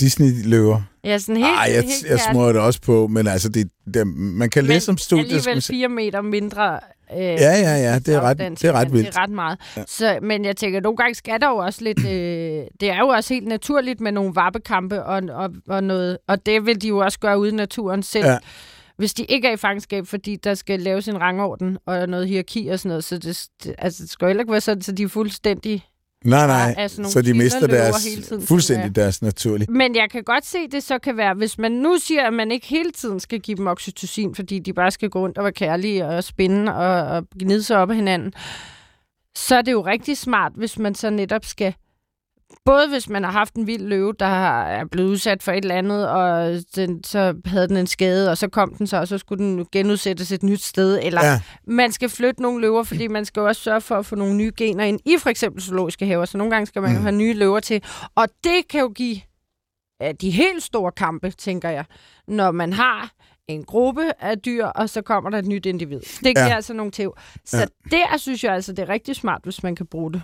Disney-løver. 0.00 0.82
ja, 1.04 1.18
sådan 1.18 1.36
helt... 1.36 1.48
Ej, 1.48 1.70
jeg, 1.74 1.82
helt 1.82 2.06
jeg 2.08 2.20
smører 2.32 2.52
det 2.52 2.62
også 2.62 2.80
på, 2.80 3.06
men 3.06 3.26
altså, 3.26 3.48
det, 3.48 3.70
det, 3.98 4.06
man 4.16 4.50
kan 4.50 4.64
læse 4.64 4.90
om 4.90 4.98
studiet. 4.98 5.24
alligevel 5.24 5.62
fire 5.62 5.88
meter 5.88 6.20
mindre... 6.20 6.80
Øh, 7.12 7.18
Ja, 7.18 7.34
ja, 7.36 7.76
ja, 7.76 7.98
det 7.98 8.14
er 8.14 8.20
ret, 8.20 8.38
det 8.38 8.64
er 8.64 8.72
ret 8.72 8.92
vildt. 8.92 9.06
Det 9.06 9.16
er 9.16 9.22
ret 9.22 9.30
meget. 9.30 9.58
Ja. 9.76 9.82
Så, 9.86 10.18
men 10.22 10.44
jeg 10.44 10.56
tænker, 10.56 10.80
nogle 10.80 10.96
gange 10.96 11.14
skal 11.14 11.40
der 11.40 11.48
jo 11.48 11.56
også 11.56 11.84
lidt... 11.84 11.98
Øh, 11.98 12.64
det 12.80 12.90
er 12.90 12.98
jo 12.98 13.08
også 13.08 13.34
helt 13.34 13.46
naturligt 13.46 14.00
med 14.00 14.12
nogle 14.12 14.34
vappekampe 14.34 15.04
og, 15.04 15.22
og, 15.30 15.50
og 15.68 15.84
noget... 15.84 16.18
Og 16.26 16.46
det 16.46 16.66
vil 16.66 16.82
de 16.82 16.88
jo 16.88 16.98
også 16.98 17.18
gøre 17.18 17.38
ude 17.38 17.50
i 17.50 17.54
naturen 17.54 18.02
selv. 18.02 18.26
Ja. 18.26 18.38
Hvis 18.96 19.14
de 19.14 19.24
ikke 19.24 19.48
er 19.48 19.52
i 19.52 19.56
fangenskab, 19.56 20.06
fordi 20.06 20.36
der 20.36 20.54
skal 20.54 20.80
laves 20.80 21.08
en 21.08 21.20
rangorden 21.20 21.78
og 21.86 22.08
noget 22.08 22.28
hierarki 22.28 22.68
og 22.68 22.78
sådan 22.78 22.88
noget. 22.88 23.04
Så 23.04 23.18
det, 23.18 23.46
det, 23.64 23.74
altså, 23.78 24.02
det 24.02 24.10
skal 24.10 24.24
jo 24.24 24.28
heller 24.28 24.42
ikke 24.42 24.52
være 24.52 24.60
sådan, 24.60 24.82
så 24.82 24.92
de 24.92 25.02
er 25.02 25.08
fuldstændig 25.08 25.84
Nej, 26.24 26.42
er 26.42 26.46
nej, 26.46 26.88
sådan 26.88 27.02
nogle 27.02 27.12
så 27.12 27.22
de 27.22 27.34
mister 27.34 27.66
deres, 27.66 28.04
hele 28.04 28.22
tiden, 28.22 28.42
fuldstændig 28.42 28.86
er- 28.88 28.92
deres 28.92 29.22
naturlige. 29.22 29.70
Men 29.72 29.96
jeg 29.96 30.10
kan 30.10 30.22
godt 30.24 30.46
se, 30.46 30.58
det 30.72 30.82
så 30.82 30.98
kan 30.98 31.16
være, 31.16 31.34
hvis 31.34 31.58
man 31.58 31.72
nu 31.72 31.96
siger, 31.98 32.26
at 32.26 32.32
man 32.32 32.50
ikke 32.50 32.66
hele 32.66 32.90
tiden 32.90 33.20
skal 33.20 33.40
give 33.40 33.56
dem 33.56 33.66
oxytocin, 33.66 34.34
fordi 34.34 34.58
de 34.58 34.72
bare 34.72 34.90
skal 34.90 35.10
gå 35.10 35.18
rundt 35.20 35.38
og 35.38 35.44
være 35.44 35.52
kærlige 35.52 36.06
og 36.06 36.24
spænde 36.24 36.74
og, 36.74 37.02
og 37.16 37.26
gnide 37.38 37.62
sig 37.62 37.76
op 37.76 37.90
af 37.90 37.96
hinanden, 37.96 38.32
så 39.36 39.56
er 39.56 39.62
det 39.62 39.72
jo 39.72 39.80
rigtig 39.86 40.18
smart, 40.18 40.52
hvis 40.56 40.78
man 40.78 40.94
så 40.94 41.10
netop 41.10 41.44
skal 41.44 41.74
Både 42.64 42.88
hvis 42.88 43.08
man 43.08 43.24
har 43.24 43.30
haft 43.30 43.54
en 43.54 43.66
vild 43.66 43.82
løve, 43.82 44.14
der 44.18 44.60
er 44.60 44.84
blevet 44.84 45.08
udsat 45.08 45.42
for 45.42 45.52
et 45.52 45.56
eller 45.62 45.74
andet, 45.74 46.08
og 46.08 46.58
den, 46.76 47.04
så 47.04 47.34
havde 47.44 47.68
den 47.68 47.76
en 47.76 47.86
skade, 47.86 48.30
og 48.30 48.38
så 48.38 48.48
kom 48.48 48.74
den 48.74 48.86
så, 48.86 48.96
og 48.96 49.08
så 49.08 49.18
skulle 49.18 49.44
den 49.44 49.66
genudsættes 49.72 50.32
et 50.32 50.42
nyt 50.42 50.62
sted. 50.62 50.98
Eller 51.02 51.24
Ja, 51.24 51.40
man 51.66 51.92
skal 51.92 52.08
flytte 52.08 52.42
nogle 52.42 52.60
løver, 52.60 52.82
fordi 52.82 53.08
man 53.08 53.24
skal 53.24 53.40
jo 53.40 53.46
også 53.46 53.62
sørge 53.62 53.80
for 53.80 53.94
at 53.94 54.06
få 54.06 54.16
nogle 54.16 54.34
nye 54.36 54.52
gener 54.56 54.84
ind 54.84 55.00
i 55.04 55.16
for 55.18 55.30
eksempel 55.30 55.62
zoologiske 55.62 56.06
haver. 56.06 56.24
Så 56.24 56.38
nogle 56.38 56.50
gange 56.50 56.66
skal 56.66 56.82
man 56.82 56.90
jo 56.92 56.98
Mm. 56.98 57.02
have 57.02 57.16
nye 57.16 57.32
løver 57.34 57.60
til. 57.60 57.82
Og 58.14 58.28
det 58.44 58.68
kan 58.70 58.80
jo 58.80 58.88
give 58.88 59.20
ja, 60.00 60.12
de 60.12 60.30
helt 60.30 60.62
store 60.62 60.92
kampe, 60.92 61.30
tænker 61.30 61.68
jeg, 61.70 61.84
når 62.28 62.50
man 62.50 62.72
har 62.72 63.10
en 63.48 63.64
gruppe 63.64 64.12
af 64.20 64.38
dyr, 64.38 64.64
og 64.64 64.88
så 64.88 65.02
kommer 65.02 65.30
der 65.30 65.38
et 65.38 65.46
nyt 65.46 65.66
individ. 65.66 66.00
Det 66.00 66.22
giver 66.36 66.46
Ja. 66.46 66.54
altså 66.54 66.72
nogle 66.72 66.92
tæv. 66.92 67.16
Så 67.44 67.56
ja. 67.58 67.64
der 67.96 68.16
synes 68.18 68.44
jeg 68.44 68.54
altså, 68.54 68.72
det 68.72 68.78
er 68.82 68.88
rigtig 68.88 69.16
smart, 69.16 69.40
hvis 69.44 69.62
man 69.62 69.76
kan 69.76 69.86
bruge 69.86 70.12
det. 70.12 70.22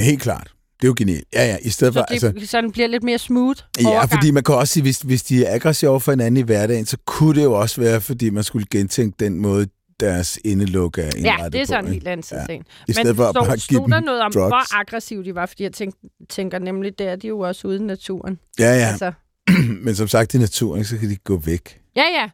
Helt 0.00 0.22
klart. 0.22 0.52
Det 0.80 0.84
er 0.84 0.88
jo 0.88 0.94
genialt. 0.98 1.24
Ja, 1.32 1.46
ja, 1.46 1.56
i 1.62 1.70
stedet 1.70 1.94
for... 1.94 2.00
Så 2.00 2.06
det 2.14 2.24
altså, 2.36 2.50
sådan 2.50 2.70
bliver 2.72 2.88
lidt 2.88 3.02
mere 3.02 3.18
smooth 3.18 3.60
Ja, 3.82 3.88
overgang. 3.88 4.10
fordi 4.10 4.30
man 4.30 4.42
kan 4.42 4.54
også 4.54 4.72
sige, 4.72 4.82
hvis, 4.82 5.00
hvis 5.00 5.22
de 5.22 5.44
er 5.44 5.54
aggressive 5.54 5.90
over 5.90 5.98
for 6.00 6.12
hinanden 6.12 6.36
i 6.36 6.42
hverdagen, 6.42 6.86
så 6.86 6.96
kunne 7.06 7.34
det 7.34 7.44
jo 7.44 7.52
også 7.52 7.80
være, 7.80 8.00
fordi 8.00 8.30
man 8.30 8.44
skulle 8.44 8.66
gentænke 8.70 9.16
den 9.20 9.38
måde, 9.40 9.66
deres 10.00 10.38
indeluk 10.44 10.98
er 10.98 11.02
indrettet 11.02 11.24
Ja, 11.44 11.48
det 11.48 11.60
er 11.60 11.64
sådan 11.64 11.84
en 11.86 11.92
helt 11.92 12.08
anden 12.08 12.38
Ja. 12.38 12.46
ting. 12.46 12.64
I 12.88 12.92
stedet 12.92 13.06
Men 13.06 13.16
for 13.16 13.24
at 13.28 13.34
bare 13.34 13.56
give 13.56 13.80
der 13.80 14.00
noget 14.00 14.20
om, 14.22 14.32
drugs. 14.32 14.48
hvor 14.50 14.76
aggressive 14.80 15.24
de 15.24 15.34
var? 15.34 15.46
Fordi 15.46 15.62
jeg 15.62 15.72
tænk, 15.72 15.94
tænker 16.28 16.58
nemlig, 16.58 16.98
det 16.98 17.06
er 17.08 17.16
de 17.16 17.28
jo 17.28 17.38
også 17.38 17.68
ude 17.68 17.76
i 17.76 17.82
naturen. 17.82 18.38
Ja, 18.58 18.64
ja. 18.64 18.86
Altså, 18.86 19.12
Men 19.84 19.94
som 19.94 20.08
sagt, 20.08 20.34
i 20.34 20.38
naturen, 20.38 20.84
så 20.84 20.98
kan 20.98 21.10
de 21.10 21.16
gå 21.16 21.36
væk. 21.36 21.80
ja, 21.96 22.02
ja, 22.02 22.30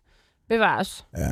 bevares. 0.48 1.04
Ja. 1.18 1.28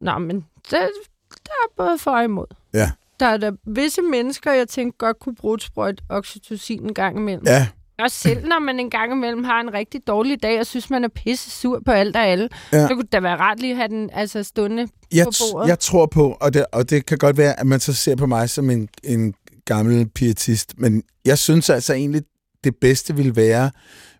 Nå, 0.00 0.18
men 0.18 0.36
det, 0.70 0.70
der 0.70 1.50
er 1.50 1.68
både 1.76 1.98
for 1.98 2.10
og 2.10 2.24
imod. 2.24 2.46
Ja. 2.74 2.90
Der 3.20 3.26
er 3.26 3.36
der 3.36 3.52
visse 3.66 4.02
mennesker, 4.02 4.52
jeg 4.52 4.68
tænker 4.68 4.96
godt 4.98 5.18
kunne 5.20 5.34
bruge 5.34 5.54
et 5.54 5.62
sprøjt 5.62 6.00
oxytocin 6.08 6.82
en 6.82 6.94
gang 6.94 7.16
imellem. 7.18 7.46
Ja, 7.46 7.66
Også 7.98 8.18
selv 8.18 8.46
når 8.48 8.58
man 8.58 8.80
en 8.80 8.90
gang 8.90 9.12
imellem 9.12 9.44
har 9.44 9.60
en 9.60 9.72
rigtig 9.72 10.06
dårlig 10.06 10.42
dag, 10.42 10.60
og 10.60 10.66
synes, 10.66 10.90
man 10.90 11.04
er 11.04 11.08
pisse 11.08 11.50
sur 11.50 11.82
på 11.86 11.90
alt 11.92 12.16
og 12.16 12.22
alle, 12.26 12.48
Ja. 12.72 12.86
så 12.86 12.94
kunne 12.94 13.02
det 13.02 13.12
da 13.12 13.20
være 13.20 13.36
ret 13.36 13.60
lige 13.60 13.70
at 13.72 13.76
have 13.76 13.88
den 13.88 14.10
altså, 14.12 14.42
stående 14.42 14.88
jeg, 15.14 15.26
på 15.26 15.32
bordet. 15.52 15.68
jeg 15.68 15.78
tror 15.78 16.06
på, 16.06 16.36
og 16.40 16.54
det, 16.54 16.66
og 16.72 16.90
det 16.90 17.06
kan 17.06 17.18
godt 17.18 17.36
være, 17.36 17.60
at 17.60 17.66
man 17.66 17.80
så 17.80 17.92
ser 17.94 18.16
på 18.16 18.26
mig 18.26 18.50
som 18.50 18.70
en, 18.70 18.88
en 19.04 19.34
gammel 19.64 20.08
pietist, 20.08 20.74
men 20.78 21.02
jeg 21.24 21.38
synes 21.38 21.70
altså 21.70 21.94
egentlig, 21.94 22.22
det 22.64 22.76
bedste 22.80 23.16
ville 23.16 23.36
være, 23.36 23.70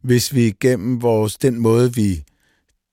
hvis 0.02 0.34
vi 0.34 0.46
igennem 0.46 1.02
vores, 1.02 1.36
den 1.36 1.58
måde, 1.58 1.94
vi 1.94 2.24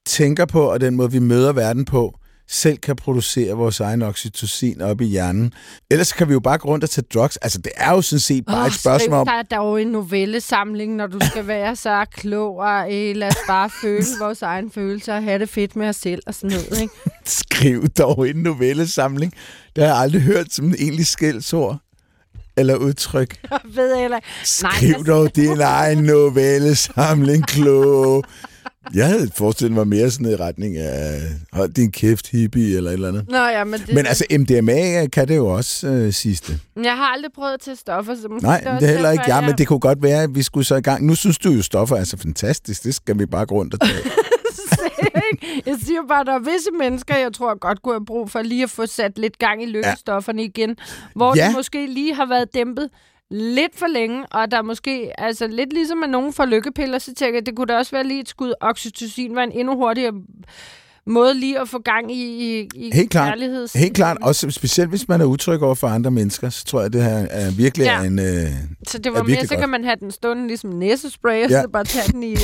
tænker 0.06 0.46
på, 0.46 0.62
og 0.72 0.82
den 0.82 0.96
måde, 0.96 1.12
vi 1.12 1.20
møder 1.20 1.54
verden 1.54 1.86
på, 1.86 2.20
selv 2.48 2.78
kan 2.78 2.96
producere 2.96 3.54
vores 3.54 3.80
egen 3.80 4.02
oxytocin 4.02 4.82
op 4.82 5.02
i 5.02 5.06
hjernen. 5.06 5.54
Ellers 5.92 6.14
kan 6.14 6.28
vi 6.28 6.34
jo 6.34 6.40
bare 6.40 6.58
gå 6.58 6.68
rundt 6.68 6.84
og 6.84 6.90
tage 6.90 7.06
drugs. 7.14 7.38
Altså, 7.38 7.58
det 7.58 7.72
er 7.76 7.92
jo 7.92 8.02
sådan 8.02 8.20
set 8.20 8.46
bare 8.46 8.62
Åh, 8.62 8.68
et 8.68 8.74
spørgsmål 8.74 9.20
om... 9.20 9.28
Der 9.28 9.34
er 9.34 9.58
dog 9.58 9.82
en 9.82 9.88
novellesamling, 9.88 10.96
når 10.96 11.08
du 11.08 11.20
skal 11.32 11.48
være 11.48 11.76
så 11.76 12.06
klog, 12.12 12.58
og 12.58 12.94
eh, 12.94 13.16
lad 13.16 13.28
os 13.28 13.38
bare 13.48 13.70
føle 13.82 14.06
vores 14.20 14.42
egen 14.42 14.72
følelser 14.72 15.16
og 15.16 15.24
have 15.24 15.40
det 15.40 15.50
fedt 15.50 15.76
med 15.76 15.88
os 15.88 15.96
selv 15.96 16.22
og 16.28 16.34
sådan 16.34 16.50
noget. 16.50 16.82
Ikke? 16.82 16.94
Skriv 17.26 17.88
dog 17.88 18.30
en 18.30 18.36
novellesamling. 18.36 19.34
Det 19.76 19.84
har 19.84 19.92
jeg 19.92 20.02
aldrig 20.02 20.22
hørt 20.22 20.54
som 20.54 20.66
en 20.66 20.76
egentlig 20.80 21.08
skældsord 21.08 21.80
eller 22.58 22.76
udtryk. 22.76 23.38
Jeg 23.52 23.60
ved 23.66 23.98
heller. 23.98 24.20
Skriv 24.44 25.06
dog 25.08 25.36
din 25.36 25.62
egen 25.62 26.04
novellesamling, 26.04 27.48
klog. 27.48 28.24
Jeg 28.94 29.08
havde 29.08 29.30
forestillet 29.36 29.74
mig 29.74 29.88
mere 29.88 30.12
sådan 30.12 30.28
i 30.32 30.36
retning 30.36 30.78
af 30.78 31.22
hold 31.54 31.70
din 31.74 31.92
kæft, 31.92 32.28
hippie 32.30 32.78
eller 32.78 32.90
et 32.90 32.94
eller 32.94 33.08
andet. 33.08 33.26
Nå 33.30 33.38
ja, 33.38 33.64
men 33.64 33.80
det, 33.80 33.94
Men 33.96 34.06
altså, 34.06 34.26
MDMA 34.40 35.06
kan 35.08 35.28
det 35.28 35.36
jo 35.36 35.48
også 35.48 35.88
øh, 35.88 36.14
sidste. 36.14 36.60
jeg 36.84 36.98
har 36.98 37.06
aldrig 37.14 37.32
prøvet 37.36 37.54
at 37.54 37.60
tage 37.60 37.76
stoffer, 37.78 38.16
så 38.16 38.28
måske 38.28 38.44
Nej, 38.46 38.60
det 38.60 38.82
det 38.82 38.90
er 38.90 38.94
heller 38.94 39.12
ikke 39.12 39.24
jeg, 39.28 39.44
men 39.44 39.58
det 39.58 39.68
kunne 39.68 39.80
godt 39.80 40.04
være, 40.04 40.24
at 40.24 40.36
vi 40.36 40.44
skulle 40.44 40.66
så 40.66 40.76
i 40.76 40.82
gang. 40.82 41.06
Nu 41.06 41.16
synes 41.16 41.38
du 41.38 41.50
jo, 41.50 41.62
stoffer 41.62 41.96
er 41.96 42.04
så 42.04 42.18
fantastisk. 42.18 42.84
Det 42.84 42.96
skal 42.96 43.20
vi 43.20 43.26
bare 43.26 43.46
gå 43.46 43.56
rundt 43.56 43.74
og 43.74 43.80
tage. 43.80 43.94
Jeg 45.66 45.76
siger 45.86 46.00
bare, 46.08 46.20
at 46.22 46.28
der 46.28 46.34
er 46.34 46.40
visse 46.40 46.70
mennesker, 46.80 47.16
jeg 47.18 47.34
tror 47.34 47.60
godt 47.60 47.82
kunne 47.82 47.94
have 47.96 48.06
brug 48.06 48.30
for 48.32 48.42
lige 48.42 48.64
at 48.64 48.70
få 48.70 48.86
sat 48.86 49.18
lidt 49.18 49.40
gang 49.40 49.64
i 49.64 49.66
lykkestofferne 49.66 50.44
igen, 50.44 50.76
hvor 51.16 51.38
Ja. 51.38 51.48
de 51.48 51.54
måske 51.54 51.88
lige 51.88 52.16
har 52.16 52.26
været 52.26 52.54
dæmpet 52.54 52.90
lidt 53.34 53.76
for 53.80 53.88
længe, 53.88 54.26
og 54.32 54.52
der 54.52 54.58
er 54.58 54.62
måske, 54.62 55.12
altså 55.22 55.48
lidt 55.48 55.74
ligesom 55.74 56.04
at 56.04 56.10
nogen 56.10 56.34
får 56.34 56.46
lykkepiller, 56.46 57.00
så 57.00 57.14
tænker 57.14 57.40
jeg, 57.40 57.46
det 57.46 57.56
kunne 57.56 57.68
da 57.68 57.78
også 57.78 57.92
være 57.92 58.04
lige 58.04 58.20
et 58.20 58.30
skud 58.30 58.54
oxytocin, 58.62 59.36
var 59.36 59.44
en 59.44 59.52
endnu 59.52 59.76
hurtigere 59.76 60.14
måde 61.06 61.34
lige 61.34 61.60
at 61.60 61.70
få 61.70 61.80
gang 61.80 62.12
i, 62.12 62.24
i, 62.26 62.70
i 62.76 62.92
Helt 62.94 63.10
klart. 63.12 63.28
kærligheds... 63.30 63.74
Helt 63.74 63.94
klart, 63.96 64.18
også 64.22 64.50
specielt 64.50 64.90
hvis 64.90 65.08
man 65.08 65.22
er 65.22 65.26
utryg 65.26 65.62
over 65.62 65.76
for 65.76 65.88
andre 65.88 66.12
mennesker, 66.12 66.50
så 66.50 66.66
tror 66.66 66.82
jeg, 66.82 66.94
det 66.94 67.04
her 67.04 67.28
er 67.30 67.52
virkelig 67.52 67.86
Ja. 67.86 68.04
en... 68.04 68.20
Øh, 68.20 68.48
Så 68.88 68.98
det 68.98 69.14
var 69.14 69.24
mere, 69.24 69.46
så 69.48 69.56
kan 69.58 69.70
man 69.70 69.84
have 69.84 69.96
den 70.00 70.12
stående 70.12 70.48
ligesom 70.48 70.70
næsespray, 70.70 71.44
og 71.44 71.50
Ja. 71.50 71.62
så 71.62 71.68
bare 71.70 71.84
tage 71.84 72.12
den 72.12 72.24
i, 72.24 72.34
i, 72.34 72.38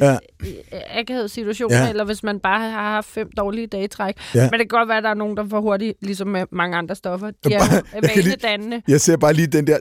Ja. 0.00 0.16
i 0.44 0.54
akavede 0.90 1.28
situationer, 1.28 1.76
Ja. 1.82 1.88
eller 1.88 2.04
hvis 2.04 2.22
man 2.22 2.40
bare 2.40 2.60
har 2.70 2.90
haft 2.90 3.06
fem 3.08 3.30
dårlige 3.36 3.66
dage 3.66 3.88
træk. 3.88 4.14
Ja. 4.34 4.40
Men 4.50 4.60
det 4.60 4.70
kan 4.70 4.78
godt 4.78 4.88
være, 4.88 4.98
at 4.98 5.04
der 5.04 5.10
er 5.10 5.14
nogen, 5.14 5.36
der 5.36 5.48
får 5.48 5.60
hurtigt, 5.60 5.98
ligesom 6.02 6.28
med 6.28 6.44
mange 6.52 6.76
andre 6.76 6.94
stoffer. 6.94 7.26
De 7.30 7.34
Bare- 7.44 7.82
er 7.92 8.00
lige- 8.16 8.24
vanedannende. 8.24 8.82
Jeg 8.88 9.00
ser 9.00 9.16
bare 9.16 9.32
lige 9.32 9.46
den 9.46 9.66
der... 9.66 9.78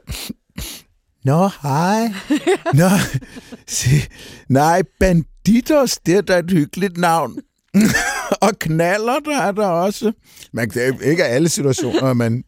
Nå, 1.24 1.50
hej. 1.62 2.14
Nå, 2.74 2.90
se. 3.68 3.90
Nej, 4.50 4.84
Banditos, 5.00 5.98
det 6.06 6.16
er 6.16 6.22
da 6.22 6.40
et 6.40 6.52
hyggeligt 6.52 6.98
navn. 6.98 7.38
og 8.46 8.60
knaller 8.60 9.20
der 9.26 9.38
er 9.38 9.52
der 9.52 9.68
også. 9.68 10.12
Man 10.54 10.70
kan 10.70 10.82
det 10.82 11.06
er 11.06 11.10
ikke 11.10 11.26
alle 11.26 11.50
situationer, 11.50 12.14
man... 12.14 12.44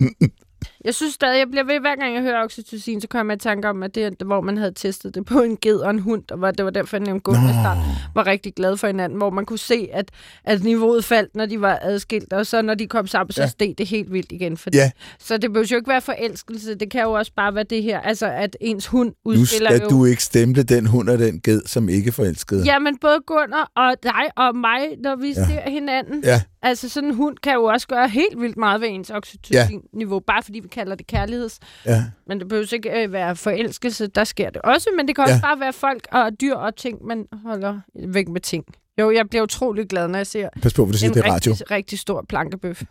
Jeg 0.84 0.94
synes 0.94 1.14
stadig, 1.14 1.38
jeg 1.38 1.48
bliver 1.50 1.64
ved, 1.64 1.80
hver 1.80 1.96
gang 1.96 2.14
jeg 2.14 2.22
hører 2.22 2.44
oxytocin, 2.44 3.00
så 3.00 3.08
kommer 3.08 3.32
jeg 3.32 3.36
i 3.36 3.42
tanke 3.42 3.68
om, 3.68 3.82
at 3.82 3.94
det 3.94 4.04
er, 4.04 4.24
hvor 4.24 4.40
man 4.40 4.58
havde 4.58 4.72
testet 4.74 5.14
det 5.14 5.24
på 5.24 5.40
en 5.40 5.56
ged 5.56 5.76
og 5.76 5.90
en 5.90 5.98
hund, 5.98 6.22
og 6.30 6.40
var, 6.40 6.50
det 6.50 6.64
var 6.64 6.70
derfor, 6.70 6.96
jeg 6.96 7.04
nævnte 7.06 7.30
i 7.30 7.34
start, 7.34 7.76
var 8.14 8.26
rigtig 8.26 8.54
glad 8.54 8.76
for 8.76 8.86
hinanden, 8.86 9.18
hvor 9.18 9.30
man 9.30 9.44
kunne 9.46 9.58
se, 9.58 9.88
at, 9.92 10.10
at 10.44 10.62
niveauet 10.64 11.04
faldt, 11.04 11.36
når 11.36 11.46
de 11.46 11.60
var 11.60 11.78
adskilt, 11.82 12.32
og 12.32 12.46
så 12.46 12.62
når 12.62 12.74
de 12.74 12.86
kom 12.86 13.06
sammen, 13.06 13.32
så 13.32 13.42
Ja. 13.42 13.48
steg 13.48 13.74
det 13.78 13.86
helt 13.86 14.12
vildt 14.12 14.32
igen. 14.32 14.56
Fordi, 14.56 14.78
Ja. 14.78 14.90
Så 15.18 15.36
det 15.36 15.52
behøver 15.52 15.68
jo 15.70 15.76
ikke 15.76 15.88
være 15.88 16.00
forelskelse, 16.00 16.74
det 16.74 16.90
kan 16.90 17.02
jo 17.02 17.12
også 17.12 17.32
bare 17.36 17.54
være 17.54 17.64
det 17.64 17.82
her, 17.82 18.00
altså 18.00 18.26
at 18.26 18.56
ens 18.60 18.86
hund 18.86 19.08
Nu 19.24 19.30
udspiller 19.30 19.70
skal 19.70 19.82
jo... 19.82 19.88
du 19.88 20.04
ikke 20.04 20.22
stemple 20.22 20.62
den 20.62 20.86
hund 20.86 21.08
og 21.08 21.18
den 21.18 21.40
ged, 21.40 21.62
som 21.66 21.88
ikke 21.88 22.12
forelskede. 22.12 22.62
Ja, 22.64 22.78
men 22.78 22.98
både 22.98 23.18
Gunnar 23.26 23.70
og 23.76 23.94
dig 24.02 24.22
og 24.36 24.56
mig, 24.56 24.80
når 25.02 25.16
vi 25.16 25.28
ja. 25.28 25.34
ser 25.46 25.70
hinanden, 25.70 26.24
Ja. 26.24 26.42
Altså 26.62 26.88
sådan 26.88 27.08
en 27.08 27.14
hund 27.14 27.36
kan 27.42 27.54
jo 27.54 27.64
også 27.64 27.88
gøre 27.88 28.08
helt 28.08 28.40
vildt 28.40 28.56
meget 28.56 28.80
ved 28.80 28.88
ens 28.88 29.10
oxytocin-niveau, 29.10 30.20
bare 30.20 30.42
fordi 30.42 30.60
vi 30.60 30.68
kalder 30.68 30.94
det 30.94 31.06
kærligheds. 31.06 31.58
ja. 31.86 32.04
Men 32.26 32.40
det 32.40 32.48
behøver 32.48 32.74
ikke 32.74 33.02
øh, 33.02 33.12
være 33.12 33.36
forelskelse, 33.36 34.06
der 34.06 34.24
sker 34.24 34.50
det 34.50 34.62
også, 34.62 34.88
men 34.96 35.08
det 35.08 35.16
kan 35.16 35.22
også 35.24 35.34
Ja. 35.34 35.40
bare 35.40 35.60
være 35.60 35.72
folk 35.72 36.06
og 36.12 36.40
dyr 36.40 36.54
og 36.54 36.76
ting, 36.76 37.04
man 37.06 37.26
holder 37.44 37.80
væk 38.08 38.28
med 38.28 38.40
ting. 38.40 38.64
Jo, 39.00 39.10
jeg 39.10 39.28
bliver 39.28 39.42
utrolig 39.42 39.88
glad, 39.88 40.08
når 40.08 40.18
jeg 40.18 40.26
ser 40.26 40.48
Pas 40.62 40.74
på, 40.74 40.84
du 40.84 40.98
siger, 40.98 41.10
en 41.10 41.14
det 41.14 41.26
er 41.26 41.32
radio. 41.32 41.52
rigtig, 41.52 41.70
rigtig 41.70 41.98
stor 41.98 42.24
plankebøf. 42.28 42.82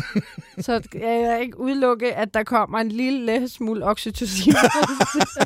så 0.60 0.82
kan 0.92 1.02
jeg 1.24 1.40
ikke 1.42 1.60
udelukke, 1.60 2.14
at 2.14 2.34
der 2.34 2.42
kommer 2.42 2.78
en 2.78 2.88
lille 2.88 3.48
smule 3.48 3.84
oxytocin. 3.84 4.54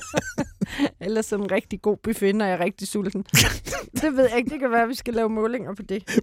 Eller 1.01 1.23
sådan 1.23 1.45
en 1.45 1.51
rigtig 1.53 1.83
god 1.83 1.97
buffet, 1.97 2.35
når 2.37 2.45
jeg 2.45 2.55
er 2.55 2.61
rigtig 2.65 2.89
sulten. 2.89 3.23
det 3.95 4.17
ved 4.17 4.29
jeg 4.29 4.39
ikke. 4.39 4.51
Det 4.51 4.61
kan 4.61 4.71
være, 4.71 4.83
at 4.83 4.89
vi 4.89 4.95
skal 4.95 5.15
lave 5.15 5.29
målinger 5.29 5.75
på 5.75 5.83
det. 5.83 6.23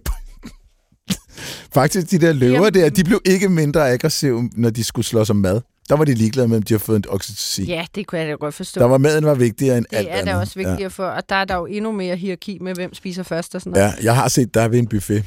Faktisk, 1.74 2.10
de 2.10 2.18
der 2.18 2.32
løver 2.32 2.52
Jamen- 2.54 2.74
der, 2.74 2.90
de 2.90 3.04
blev 3.04 3.20
ikke 3.24 3.48
mindre 3.48 3.90
aggressive, 3.90 4.50
når 4.56 4.70
de 4.70 4.84
skulle 4.84 5.06
slås 5.06 5.30
om 5.30 5.36
mad. 5.36 5.60
Der 5.88 5.96
var 5.96 6.04
de 6.04 6.14
ligeglade 6.14 6.48
med, 6.48 6.56
om 6.56 6.62
de 6.62 6.74
har 6.74 6.78
fået 6.78 6.96
en 6.96 7.04
oxytocin. 7.08 7.64
Ja, 7.64 7.86
det 7.94 8.06
kunne 8.06 8.18
jeg 8.20 8.28
da 8.28 8.32
godt 8.32 8.54
forstå. 8.54 8.80
Der 8.80 8.86
var 8.86 8.98
maden 8.98 9.24
var 9.24 9.34
vigtigere 9.34 9.78
end 9.78 9.86
alt 9.92 10.06
det 10.06 10.12
er 10.14 10.18
andet. 10.18 10.34
da 10.34 10.40
også 10.40 10.54
vigtigt 10.56 10.86
at 10.86 10.92
få, 10.92 11.02
og 11.02 11.28
der 11.28 11.34
er 11.36 11.44
der 11.44 11.54
jo 11.56 11.66
endnu 11.66 11.92
mere 11.92 12.16
hierarki 12.16 12.58
med, 12.60 12.74
hvem 12.74 12.94
spiser 12.94 13.22
først 13.22 13.54
og 13.54 13.60
sådan 13.60 13.76
Ja. 13.76 13.80
noget. 13.82 13.96
ja, 13.98 14.04
jeg 14.04 14.14
har 14.14 14.28
set 14.28 14.54
dig 14.54 14.70
ved 14.70 14.78
en 14.78 14.86
buffet. 14.86 15.24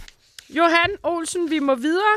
Johan 0.50 0.90
Olsen, 1.04 1.50
vi 1.50 1.60
må 1.60 1.76
videre. 1.76 2.16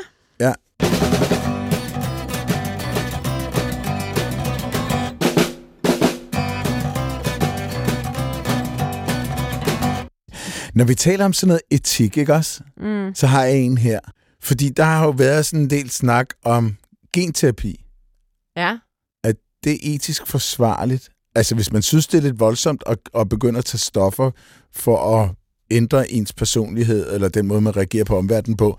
Når 10.76 10.85
vi 10.85 10.95
taler 10.95 11.25
om 11.25 11.33
sådan 11.33 11.49
noget 11.49 11.62
etik, 11.71 12.16
ikke 12.16 12.35
også? 12.35 12.61
Mm. 12.76 13.14
Så 13.14 13.26
har 13.26 13.45
jeg 13.45 13.59
en 13.59 13.78
her. 13.78 14.00
Fordi 14.42 14.68
der 14.68 14.85
har 14.85 15.04
jo 15.04 15.11
været 15.11 15.47
sådan 15.47 15.61
en 15.61 15.71
del 15.71 15.90
snak 15.90 16.28
om 16.45 16.76
genterapi. 17.12 17.85
Ja. 18.56 18.78
At 19.25 19.37
det 19.64 19.73
er 19.73 19.95
etisk 19.95 20.26
forsvarligt. 20.26 21.09
Altså 21.35 21.54
hvis 21.54 21.73
man 21.73 21.83
synes, 21.83 22.06
det 22.06 22.18
er 22.18 22.23
lidt 22.23 22.40
voldsomt 22.40 22.83
at, 22.87 22.99
at 23.14 23.28
begynde 23.28 23.59
at 23.59 23.64
tage 23.64 23.78
stoffer 23.78 24.30
for 24.73 25.21
at 25.21 25.30
ændre 25.71 26.11
ens 26.12 26.33
personlighed, 26.33 27.14
eller 27.14 27.28
den 27.28 27.47
måde, 27.47 27.61
man 27.61 27.76
reagerer 27.76 28.04
på 28.04 28.18
omverdenen 28.18 28.56
på, 28.56 28.78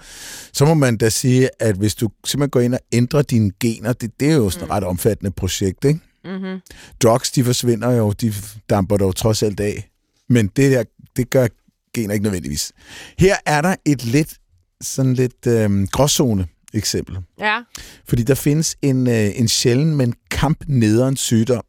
så 0.53 0.65
må 0.65 0.73
man 0.73 0.97
da 0.97 1.09
sige, 1.09 1.49
at 1.59 1.75
hvis 1.75 1.95
du 1.95 2.09
simpelthen 2.25 2.49
går 2.49 2.59
ind 2.59 2.73
og 2.73 2.79
ændrer 2.91 3.21
dine 3.21 3.51
gener, 3.59 3.93
det, 3.93 4.19
det 4.19 4.31
er 4.31 4.35
jo 4.35 4.49
sådan 4.49 4.67
et 4.67 4.71
ret 4.71 4.83
omfattende 4.83 5.31
projekt, 5.31 5.85
ikke? 5.85 5.99
Mm-hmm. 6.25 6.59
Drugs, 7.03 7.31
de 7.31 7.43
forsvinder 7.43 7.91
jo, 7.91 8.11
de 8.11 8.33
damper 8.69 8.97
dog 8.97 9.15
trods 9.15 9.43
alt 9.43 9.59
af. 9.59 9.89
Men 10.29 10.47
det 10.47 10.71
der, 10.71 10.83
det 11.15 11.29
gør 11.29 11.47
gener 11.93 12.13
ikke 12.13 12.23
nødvendigvis. 12.23 12.71
Her 13.19 13.35
er 13.45 13.61
der 13.61 13.75
et 13.85 14.05
lidt, 14.05 14.37
sådan 14.81 15.13
lidt 15.13 15.47
øhm, 15.47 15.87
gråzone 15.87 16.47
eksempel. 16.73 17.17
Ja. 17.39 17.61
Fordi 18.07 18.23
der 18.23 18.35
findes 18.35 18.75
en, 18.81 19.07
øh, 19.07 19.39
en 19.39 19.47
sjælden, 19.47 19.95
men 19.95 20.13
kampnederen 20.31 21.17
sygdom, 21.17 21.63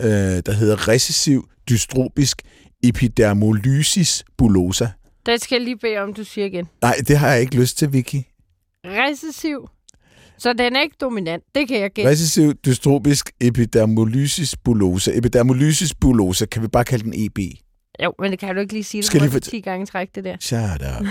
øh, 0.00 0.06
der 0.46 0.52
hedder 0.52 0.88
recessiv 0.88 1.48
dystropisk 1.68 2.42
epidermolysis 2.82 4.24
bullosa. 4.38 4.88
Det 5.26 5.42
skal 5.42 5.56
jeg 5.56 5.64
lige 5.64 5.76
bede 5.76 5.98
om, 5.98 6.14
du 6.14 6.24
siger 6.24 6.46
igen. 6.46 6.68
Nej, 6.82 6.94
det 7.08 7.18
har 7.18 7.30
jeg 7.32 7.40
ikke 7.40 7.56
lyst 7.56 7.78
til, 7.78 7.92
Vicky. 7.92 8.22
Recessiv. 8.84 9.68
Så 10.38 10.52
den 10.52 10.76
er 10.76 10.82
ikke 10.82 10.96
dominant. 11.00 11.42
Det 11.54 11.68
kan 11.68 11.80
jeg 11.80 11.90
gætte. 11.90 12.10
Recessiv 12.10 12.54
dystropisk 12.54 13.30
epidermolysis 13.40 14.56
bullosa. 14.56 15.10
Epidermolysis 15.14 15.94
bullosa 15.94 16.46
kan 16.46 16.62
vi 16.62 16.68
bare 16.68 16.84
kalde 16.84 17.04
den 17.04 17.12
EB. 17.16 17.38
Jo, 18.04 18.12
men 18.18 18.30
det 18.30 18.38
kan 18.38 18.54
du 18.54 18.60
ikke 18.60 18.72
lige 18.72 18.84
sige 18.84 19.02
det 19.02 19.06
Skal 19.06 19.20
lige 19.20 19.30
for 19.30 19.38
fortæ- 19.38 19.50
10 19.50 19.60
gange 19.60 19.86
træk, 19.86 20.08
det 20.14 20.24
der. 20.24 20.36
Shut 20.40 20.60
up. 21.00 21.06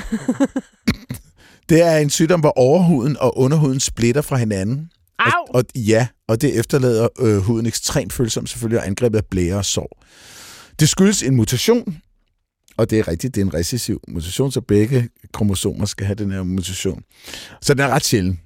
det 1.69 1.81
er 1.81 1.97
en 1.97 2.09
sygdom, 2.09 2.39
hvor 2.39 2.53
overhuden 2.57 3.17
og 3.17 3.37
underhuden 3.37 3.79
splitter 3.79 4.21
fra 4.21 4.37
hinanden. 4.37 4.89
Au! 5.19 5.31
Og, 5.41 5.47
og 5.55 5.63
ja, 5.75 6.07
og 6.27 6.41
det 6.41 6.59
efterlader 6.59 7.07
øh, 7.19 7.37
huden 7.37 7.65
ekstremt 7.65 8.13
følsom 8.13 8.47
selvfølgelig 8.47 8.79
og 8.79 8.87
angrebet 8.87 9.17
af 9.17 9.25
blære 9.25 9.55
og 9.55 9.65
sår. 9.65 10.03
Det 10.79 10.89
skyldes 10.89 11.23
en 11.23 11.35
mutation, 11.35 11.97
og 12.77 12.89
det 12.89 12.99
er 12.99 13.07
rigtigt, 13.07 13.35
det 13.35 13.41
er 13.41 13.45
en 13.45 13.53
recessiv 13.53 14.01
mutation, 14.07 14.51
så 14.51 14.61
begge 14.61 15.09
kromosomer 15.33 15.85
skal 15.85 16.05
have 16.05 16.15
den 16.15 16.31
her 16.31 16.43
mutation. 16.43 17.03
Så 17.61 17.73
den 17.73 17.81
er 17.83 17.87
ret 17.89 18.03
sjælden. 18.05 18.39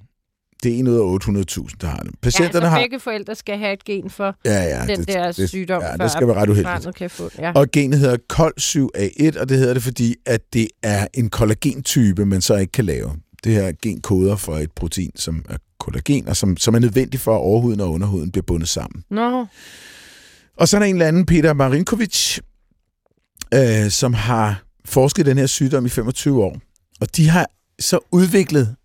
Det 0.62 0.74
er 0.74 0.78
en 0.78 0.88
ud 0.88 0.94
af 0.94 1.64
800.000, 1.68 1.76
der 1.80 1.86
har. 1.86 2.02
Ja, 2.04 2.10
Patienterne 2.22 2.54
altså 2.56 2.68
har... 2.68 2.80
begge 2.80 3.00
forældre 3.00 3.34
skal 3.34 3.58
have 3.58 3.72
et 3.72 3.84
gen 3.84 4.10
for 4.10 4.36
Ja, 4.44 4.62
ja, 4.62 4.86
den 4.96 5.04
der 5.04 5.32
sygdom, 5.46 5.82
ja, 5.82 6.04
det 6.04 6.10
skal 6.12 6.26
være 6.28 6.36
ret 6.36 6.48
uheldigt. 6.48 6.96
kan 6.96 7.10
få. 7.10 7.30
Ja. 7.38 7.52
Og 7.52 7.66
genet 7.72 7.98
hedder 7.98 8.16
COL7A1, 8.32 9.40
og 9.40 9.48
det 9.48 9.58
hedder 9.58 9.74
det, 9.74 9.82
fordi 9.82 10.14
at 10.26 10.40
det 10.52 10.68
er 10.82 11.06
en 11.14 11.30
kollagentype, 11.30 12.26
man 12.26 12.40
så 12.40 12.56
ikke 12.56 12.72
kan 12.72 12.84
lave. 12.84 13.12
Det 13.44 13.52
her 13.52 13.72
gen 13.82 14.00
koder 14.00 14.36
for 14.36 14.56
et 14.56 14.72
protein, 14.72 15.10
som 15.16 15.44
er 15.48 15.56
kollagen, 15.80 16.28
og 16.28 16.36
som, 16.36 16.56
som 16.56 16.74
er 16.74 16.78
nødvendigt 16.78 17.22
for, 17.22 17.34
at 17.34 17.40
overhuden 17.40 17.80
og 17.80 17.90
underhuden 17.92 18.30
bliver 18.32 18.44
bundet 18.46 18.68
sammen. 18.68 19.04
Nå, 19.10 19.46
Og 20.56 20.68
så 20.68 20.76
er 20.76 20.78
der 20.78 20.86
en 20.86 20.94
eller 20.94 21.06
anden, 21.06 21.26
Peter 21.26 21.52
Marinkovic, 21.52 22.38
øh, 23.54 23.90
som 23.90 24.14
har 24.14 24.62
forsket 24.84 25.26
den 25.26 25.38
her 25.38 25.46
sygdom 25.46 25.86
i 25.86 25.88
25 25.88 26.44
år. 26.44 26.60
Og 27.00 27.16
de 27.16 27.28
har 27.28 27.46
så 27.80 27.98
udviklet 28.12 28.76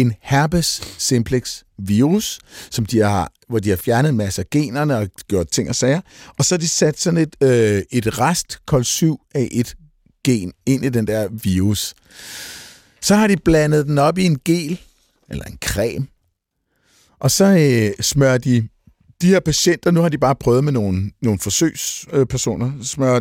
en 0.00 0.14
herpes 0.20 0.82
simplex 0.98 1.62
virus, 1.78 2.38
som 2.70 2.86
de 2.86 2.98
har, 2.98 3.32
hvor 3.48 3.58
de 3.58 3.68
har 3.68 3.76
fjernet 3.76 4.14
masser 4.14 4.42
af 4.42 4.50
generne 4.50 4.96
og 4.96 5.08
gjort 5.28 5.48
ting 5.48 5.68
og 5.68 5.74
sager. 5.74 6.00
Og 6.38 6.44
så 6.44 6.54
har 6.54 6.58
de 6.58 6.68
sat 6.68 6.98
sådan 6.98 7.18
et, 7.18 7.36
øh, 7.42 7.82
et 7.90 8.18
rest 8.18 8.58
kol 8.66 8.84
7 8.84 9.20
af 9.34 9.48
et 9.52 9.76
gen 10.24 10.52
ind 10.66 10.84
i 10.84 10.88
den 10.88 11.06
der 11.06 11.28
virus. 11.28 11.94
Så 13.00 13.14
har 13.14 13.26
de 13.26 13.36
blandet 13.36 13.86
den 13.86 13.98
op 13.98 14.18
i 14.18 14.24
en 14.24 14.38
gel, 14.44 14.80
eller 15.30 15.44
en 15.44 15.58
creme, 15.64 16.06
og 17.18 17.30
så 17.30 17.44
øh, 17.44 18.04
smører 18.04 18.38
de 18.38 18.68
de 19.22 19.26
her 19.26 19.40
patienter, 19.40 19.90
nu 19.90 20.00
har 20.00 20.08
de 20.08 20.18
bare 20.18 20.34
prøvet 20.34 20.64
med 20.64 20.72
nogle, 20.72 21.10
nogle 21.22 21.38
forsøgspersoner, 21.38 22.72
øh, 22.78 22.84
smører 22.84 23.20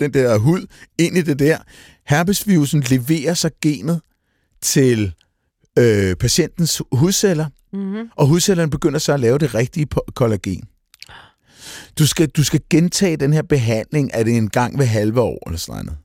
den 0.00 0.14
der 0.14 0.38
hud 0.38 0.66
ind 0.98 1.16
i 1.16 1.22
det 1.22 1.38
der. 1.38 1.58
Herpesvirusen 2.06 2.80
leverer 2.80 3.34
så 3.34 3.50
genet 3.62 4.00
til 4.62 5.12
øh, 5.78 6.16
patientens 6.16 6.82
hudceller, 6.92 7.46
mm-hmm. 7.72 8.08
og 8.16 8.26
hudcellerne 8.26 8.70
begynder 8.70 8.98
så 8.98 9.12
at 9.12 9.20
lave 9.20 9.38
det 9.38 9.54
rigtige 9.54 9.86
kollagen. 10.14 10.64
Du 11.98 12.06
skal, 12.06 12.28
du 12.28 12.44
skal 12.44 12.60
gentage 12.70 13.16
den 13.16 13.32
her 13.32 13.42
behandling, 13.42 14.10
er 14.14 14.22
det 14.22 14.36
en 14.36 14.48
gang 14.50 14.78
ved 14.78 14.86
halve 14.86 15.20
år 15.20 15.42
eller 15.46 15.58
sådan 15.58 15.84
noget. 15.84 15.98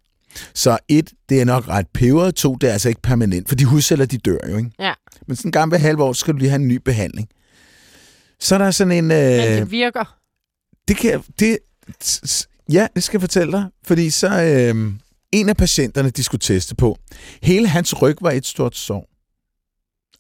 Så 0.54 0.78
et, 0.88 1.12
det 1.30 1.42
er 1.42 1.46
nok 1.46 1.68
ret 1.68 1.88
peberet. 1.94 2.36
To, 2.36 2.56
det 2.56 2.70
er 2.70 2.74
altså 2.74 2.90
ikke 2.90 3.02
permanent, 3.02 3.50
for 3.50 3.56
de 3.56 3.66
hudceller, 3.66 4.06
de 4.06 4.18
dør 4.18 4.38
jo, 4.50 4.58
ikke? 4.58 4.72
Ja. 4.80 4.94
Men 5.28 5.36
sådan 5.36 5.48
en 5.48 5.52
gang 5.52 5.72
ved 5.72 5.78
halve 5.78 6.04
år, 6.04 6.14
skal 6.14 6.34
du 6.34 6.38
lige 6.40 6.50
have 6.50 6.62
en 6.62 6.68
ny 6.68 6.76
behandling. 6.86 7.28
Så 8.40 8.56
er 8.56 8.60
der 8.60 8.72
sådan 8.72 8.92
en... 8.92 9.08
Men 9.08 9.18
Øh, 9.18 9.58
det 9.58 9.72
virker. 9.72 10.18
det 10.88 10.98
kan 10.98 11.24
det, 11.40 11.58
ja, 12.72 12.88
det 12.96 13.04
skal 13.04 13.18
jeg 13.18 13.22
fortælle 13.22 13.52
dig. 13.52 13.66
Fordi 13.86 14.10
så 14.10 14.42
øh, 14.44 14.94
en 15.32 15.50
af 15.50 15.58
patienterne, 15.58 16.10
de 16.10 16.24
skulle 16.24 16.40
teste 16.40 16.76
på, 16.76 16.98
hele 17.44 17.68
hans 17.68 18.02
ryg 18.02 18.16
var 18.22 18.32
et 18.32 18.46
stort 18.46 18.76
sår. 18.78 19.11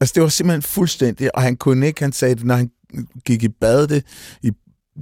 Altså 0.02 0.14
det 0.16 0.24
var 0.24 0.30
simpelthen 0.30 0.62
fuldstændig, 0.62 1.36
og 1.36 1.42
han 1.42 1.56
kunne 1.56 1.88
ikke, 1.88 2.02
han 2.04 2.12
sagde 2.12 2.48
når 2.48 2.56
han 2.56 2.70
gik 3.26 3.44
i 3.44 3.50
bad, 3.50 3.88
det, 3.88 4.06
i, 4.44 4.52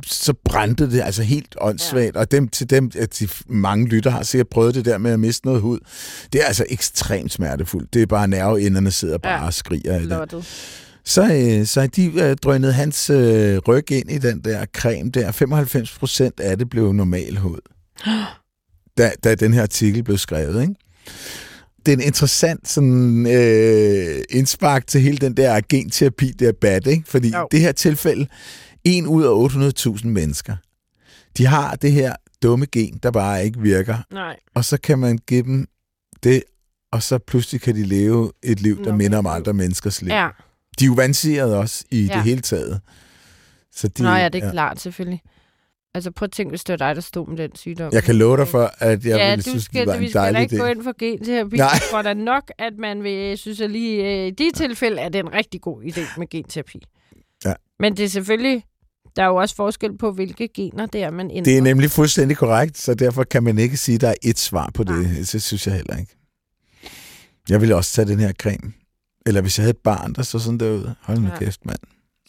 så 0.05 0.33
brændte 0.45 0.91
det 0.91 1.01
altså 1.01 1.23
helt 1.23 1.55
åndssvagt. 1.61 2.15
Ja. 2.15 2.19
Og 2.19 2.31
dem, 2.31 2.47
til 2.47 2.69
dem, 2.69 2.91
at 2.99 3.19
de 3.19 3.27
mange 3.47 3.87
lytter 3.87 4.11
har 4.11 4.23
sikkert 4.23 4.47
prøvet 4.49 4.75
det 4.75 4.85
der 4.85 4.97
med 4.97 5.11
at 5.11 5.19
miste 5.19 5.45
noget 5.45 5.61
hud. 5.61 5.79
Det 6.33 6.41
er 6.41 6.45
altså 6.45 6.65
ekstremt 6.69 7.31
smertefuldt. 7.31 7.93
Det 7.93 8.01
er 8.01 8.05
bare 8.05 8.27
nerveenderne 8.27 8.91
sidder 8.91 9.17
bare 9.17 9.33
Ja. 9.41 9.45
og 9.45 9.53
skriger. 9.53 9.99
Lottet. 9.99 10.45
Så, 11.05 11.23
øh, 11.33 11.65
så 11.65 11.87
de 11.87 12.05
øh, 12.05 12.35
drønede 12.37 12.73
hans 12.73 13.09
øh, 13.09 13.57
ryg 13.57 13.91
ind 13.91 14.11
i 14.11 14.17
den 14.17 14.41
der 14.41 14.65
creme 14.77 15.11
der. 15.11 15.31
95 15.31 15.97
procent 15.97 16.39
af 16.39 16.57
det 16.57 16.69
blev 16.69 16.93
normal 16.93 17.37
hud. 17.37 17.59
Da, 18.97 19.11
da 19.23 19.35
den 19.35 19.53
her 19.53 19.61
artikel 19.61 20.03
blev 20.03 20.17
skrevet, 20.17 20.61
ikke? 20.61 20.75
Det 21.85 21.91
er 21.93 21.97
en 21.97 22.03
interessant 22.03 22.67
sådan, 22.67 23.27
øh, 23.27 24.23
indspark 24.29 24.87
til 24.87 25.01
hele 25.01 25.17
den 25.17 25.37
der 25.37 25.61
genterapi 25.69 26.31
debat, 26.31 26.87
ikke? 26.87 27.03
Fordi 27.07 27.29
Jo. 27.29 27.47
det 27.51 27.59
her 27.59 27.71
tilfælde, 27.71 28.27
en 28.83 29.07
ud 29.07 29.23
af 29.23 29.95
800.000 29.97 30.07
mennesker, 30.07 30.55
de 31.37 31.45
har 31.45 31.75
det 31.75 31.91
her 31.91 32.15
dumme 32.43 32.65
gen, 32.71 32.99
der 33.03 33.11
bare 33.11 33.45
ikke 33.45 33.59
virker. 33.59 33.97
Nej. 34.13 34.35
Og 34.55 34.65
så 34.65 34.77
kan 34.77 34.99
man 34.99 35.17
give 35.27 35.43
dem 35.43 35.67
det, 36.23 36.43
og 36.91 37.03
så 37.03 37.17
pludselig 37.17 37.61
kan 37.61 37.75
de 37.75 37.83
leve 37.83 38.31
et 38.43 38.59
liv, 38.61 38.75
der 38.75 38.81
Normalt 38.81 38.97
minder 38.97 39.17
om 39.17 39.25
andre 39.27 39.53
menneskers 39.53 40.01
liv. 40.01 40.09
Ja. 40.11 40.29
De 40.79 40.85
er 40.85 40.87
jo 40.87 40.93
vanseret 40.93 41.55
også 41.55 41.83
i 41.91 42.01
ja. 42.05 42.11
Ja. 42.11 42.15
det 42.15 42.23
hele 42.23 42.41
taget. 42.41 42.81
Så 43.75 43.87
de, 43.87 44.03
Nå 44.03 44.09
ja, 44.09 44.29
det 44.29 44.43
er 44.43 44.51
klart, 44.51 44.81
selvfølgelig. 44.81 45.21
Altså 45.95 46.11
prøv 46.11 46.23
at 46.25 46.31
tænke, 46.31 46.49
hvis 46.49 46.63
det 46.63 46.79
var 46.79 46.87
dig, 46.87 46.95
der 46.95 47.01
stod 47.01 47.27
med 47.27 47.37
den 47.37 47.55
sygdom. 47.55 47.93
Jeg 47.93 48.03
kan 48.03 48.15
love 48.15 48.37
dig 48.37 48.47
for, 48.47 48.71
at 48.77 49.05
jeg 49.05 49.17
ja, 49.17 49.29
ville 49.29 49.43
synes, 49.43 49.63
skal, 49.63 49.79
det 49.79 49.87
var 49.87 49.97
vi 49.97 50.03
en 50.03 50.09
skal 50.09 50.19
da 50.21 50.25
dejlig 50.25 50.41
ikke 50.41 50.57
gå 50.57 50.65
idé. 50.65 50.69
ind 50.69 50.83
for 50.83 50.93
genterapi. 50.99 51.55
Nej. 51.57 51.67
Jeg 51.73 51.81
tror 51.91 52.01
da 52.01 52.13
nok, 52.13 52.51
at 52.57 52.73
man 52.77 53.03
vil 53.03 53.37
synes, 53.37 53.61
at 53.61 53.71
lige 53.71 54.21
øh, 54.21 54.27
i 54.27 54.31
de 54.31 54.51
tilfælde 54.55 55.01
er 55.01 55.09
det 55.09 55.19
en 55.19 55.33
rigtig 55.33 55.61
god 55.61 55.83
idé 55.83 56.19
med 56.19 56.29
genterapi. 56.29 56.81
Ja. 57.45 57.53
Men 57.79 57.97
det 57.97 58.05
er 58.05 58.09
selvfølgelig, 58.09 58.63
der 59.15 59.23
er 59.23 59.27
jo 59.27 59.35
også 59.35 59.55
forskel 59.55 59.97
på, 59.97 60.11
hvilke 60.11 60.47
gener 60.47 60.85
det 60.85 61.03
er, 61.03 61.11
man 61.11 61.31
ændrer. 61.31 61.43
Det 61.43 61.57
er 61.57 61.61
nemlig 61.61 61.91
fuldstændig 61.91 62.37
korrekt, 62.37 62.77
så 62.77 62.93
derfor 62.93 63.23
kan 63.23 63.43
man 63.43 63.57
ikke 63.59 63.77
sige, 63.77 63.95
at 63.95 64.01
der 64.01 64.09
er 64.09 64.13
et 64.23 64.39
svar 64.39 64.71
på 64.73 64.83
det. 64.83 64.95
Nej. 64.95 65.13
Det 65.31 65.41
synes 65.43 65.67
jeg 65.67 65.75
heller 65.75 65.97
ikke. 65.97 66.15
Jeg 67.49 67.61
ville 67.61 67.75
også 67.75 67.93
tage 67.95 68.07
den 68.07 68.19
her 68.19 68.31
creme. 68.33 68.73
Eller 69.25 69.41
hvis 69.41 69.57
jeg 69.57 69.63
havde 69.63 69.69
et 69.73 69.77
barn, 69.83 70.13
der 70.13 70.21
så 70.21 70.39
sådan 70.39 70.57
derude. 70.59 70.95
Hold 71.01 71.17
nu 71.19 71.27
Ja. 71.27 71.37
kæft, 71.37 71.65
mand. 71.65 71.79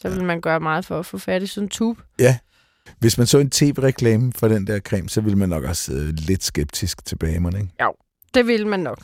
Så 0.00 0.08
vil 0.08 0.24
man 0.24 0.40
gøre 0.40 0.60
meget 0.60 0.84
for 0.86 0.98
at 0.98 1.06
få 1.06 1.18
fat 1.18 1.42
i 1.42 1.46
sådan 1.46 1.64
en 1.64 1.68
tube. 1.68 2.02
Hvis 2.98 3.18
man 3.18 3.26
så 3.26 3.38
en 3.38 3.50
tv-reklame 3.50 4.32
for 4.32 4.48
den 4.48 4.66
der 4.66 4.80
creme, 4.80 5.08
så 5.08 5.20
ville 5.20 5.38
man 5.38 5.48
nok 5.48 5.64
også 5.64 5.82
sidde 5.82 6.12
lidt 6.12 6.44
skeptisk 6.44 7.04
tilbage, 7.04 7.40
man, 7.40 7.56
ikke? 7.56 7.68
Det 8.34 8.46
vil 8.46 8.66
man 8.66 8.80
nok. 8.80 8.98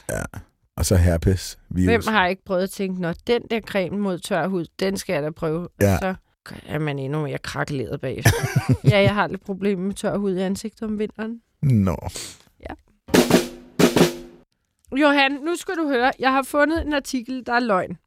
Og 0.77 0.87
så 0.87 0.97
herpes 0.97 1.59
virus. 1.69 2.05
Hvem 2.05 2.15
har 2.15 2.27
ikke 2.27 2.45
prøvet 2.45 2.63
at 2.63 2.71
tænke, 2.71 3.01
når 3.01 3.15
den 3.27 3.43
der 3.51 3.61
creme 3.61 3.99
mod 3.99 4.19
tør 4.19 4.47
hud, 4.47 4.67
den 4.81 4.97
skal 4.97 5.13
jeg 5.13 5.23
da 5.23 5.31
prøve. 5.31 5.69
Ja. 5.81 5.99
Så 5.99 6.15
er 6.67 6.79
man 6.79 6.99
endnu 6.99 7.23
mere 7.23 7.39
krakeleret 7.39 8.01
bagefter. 8.01 8.31
ja, 8.91 9.03
jeg 9.03 9.15
har 9.15 9.27
lidt 9.27 9.45
problemer 9.45 9.85
med 9.87 9.95
tør 9.95 10.17
hud 10.17 10.37
i 10.37 10.41
ansigtet 10.41 10.83
om 10.83 10.99
vinteren. 10.99 11.41
Nå. 11.63 11.97
Johan, 14.93 15.33
nu 15.33 15.57
skal 15.57 15.75
du 15.75 15.89
høre. 15.89 16.13
Jeg 16.19 16.33
har 16.33 16.43
fundet 16.43 16.87
en 16.87 16.93
artikel, 16.93 17.47
der 17.47 17.53
er 17.53 17.61
løgn. 17.61 17.99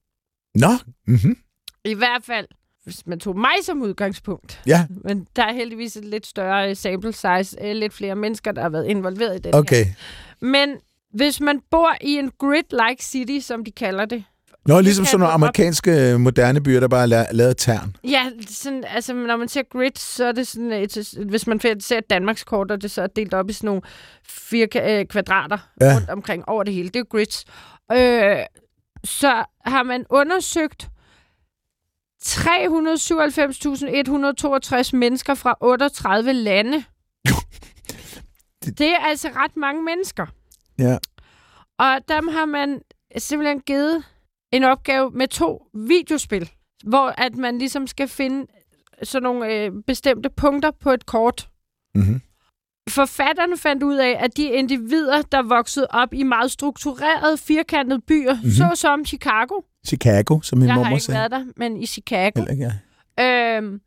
Nå. 0.55 0.71
Mm-hmm. 1.07 1.37
I 1.85 1.93
hvert 1.93 2.23
fald, 2.23 2.47
hvis 2.89 3.07
man 3.07 3.19
tog 3.19 3.37
mig 3.39 3.55
som 3.63 3.81
udgangspunkt. 3.81 4.61
Ja, 4.67 4.85
Men 5.03 5.27
der 5.35 5.43
er 5.43 5.53
heldigvis 5.53 5.95
et 5.97 6.05
lidt 6.05 6.25
større 6.27 6.69
øh, 6.69 6.75
sample 6.75 7.13
size, 7.13 7.57
øh, 7.61 7.75
lidt 7.75 7.93
flere 7.93 8.15
mennesker, 8.15 8.51
der 8.51 8.61
har 8.61 8.69
været 8.69 8.85
involveret 8.85 9.35
i 9.35 9.39
den 9.39 9.53
her. 9.53 9.59
okay. 9.59 9.85
Men 10.41 10.69
hvis 11.13 11.41
man 11.41 11.59
bor 11.71 11.91
i 12.01 12.11
en 12.13 12.31
grid-like 12.43 12.97
city, 13.01 13.45
som 13.45 13.65
de 13.65 13.71
kalder 13.71 14.05
det, 14.05 14.23
Nå, 14.65 14.79
ligesom 14.81 15.05
sådan 15.05 15.19
nogle 15.19 15.33
op- 15.33 15.37
amerikanske 15.41 16.11
øh, 16.11 16.19
moderne 16.19 16.63
byer, 16.63 16.79
der 16.79 16.87
bare 16.87 17.03
er 17.03 17.23
la- 17.23 17.31
lavet 17.33 17.57
tern. 17.57 17.95
Ja, 18.03 18.29
sådan, 18.49 18.83
altså 18.87 19.13
når 19.13 19.37
man 19.37 19.47
ser 19.47 19.61
grid, 19.71 19.91
så 19.97 20.25
er 20.25 20.31
det 20.31 20.47
sådan, 20.47 20.71
et, 20.71 21.13
hvis 21.29 21.47
man 21.47 21.59
ser 21.79 21.97
et 21.97 22.09
Danmarks 22.09 22.43
kort, 22.43 22.71
og 22.71 22.81
det 22.81 22.91
så 22.91 23.01
er 23.01 23.07
delt 23.07 23.33
op 23.33 23.49
i 23.49 23.53
sådan 23.53 23.67
nogle 23.67 23.81
fire 24.27 24.67
kvadrater 25.05 25.57
Ja. 25.81 25.95
rundt 25.95 26.09
omkring 26.09 26.49
over 26.49 26.63
det 26.63 26.73
hele. 26.73 26.89
Det 26.89 26.99
er 26.99 27.03
grids. 27.03 27.45
Øh, 27.91 28.37
så 29.03 29.43
har 29.65 29.83
man 29.83 30.05
undersøgt 30.09 30.87
397.162 32.23 34.89
mennesker 34.93 35.33
fra 35.33 35.55
38 35.61 36.33
lande. 36.33 36.83
Det- 38.63 38.73
Det 38.79 38.87
er 38.91 38.97
altså 38.99 39.29
ret 39.35 39.57
mange 39.57 39.83
mennesker. 39.83 40.25
Ja. 40.79 40.97
Og 41.79 41.99
dem 42.09 42.27
har 42.27 42.45
man 42.45 42.81
simpelthen 43.17 43.61
givet 43.61 44.03
en 44.51 44.63
opgave 44.63 45.11
med 45.11 45.27
to 45.27 45.65
videospil, 45.73 46.51
hvor 46.83 47.07
at 47.17 47.35
man 47.35 47.57
ligesom 47.57 47.87
skal 47.87 48.07
finde 48.07 48.45
sådan 49.03 49.23
nogle 49.23 49.53
øh, 49.53 49.71
bestemte 49.87 50.29
punkter 50.29 50.71
på 50.71 50.91
et 50.91 51.05
kort. 51.05 51.49
Mm-hmm. 51.95 52.21
Forfatterne 52.89 53.57
fandt 53.57 53.83
ud 53.83 53.95
af, 53.95 54.17
at 54.19 54.37
de 54.37 54.43
individer, 54.43 55.21
der 55.21 55.41
voksede 55.41 55.87
op 55.89 56.13
i 56.13 56.23
meget 56.23 56.51
strukturerede, 56.51 57.37
firkantede 57.37 58.01
byer, 58.01 58.33
Mhm. 58.33 58.43
mm-hmm. 58.43 58.51
såsom 58.51 59.05
Chicago, 59.05 59.61
Chicago, 59.87 60.41
som 60.41 60.57
min 60.59 60.67
jeg 60.67 60.75
har 60.75 60.91
ikke 60.91 61.03
sagde. 61.03 61.19
været 61.19 61.31
der, 61.31 61.45
men 61.57 61.77
i 61.77 61.85
Chicago, 61.85 62.31
Heller 62.39 62.51
ikke, 62.51 62.71
ja. 63.17 63.57
øhm, 63.57 63.81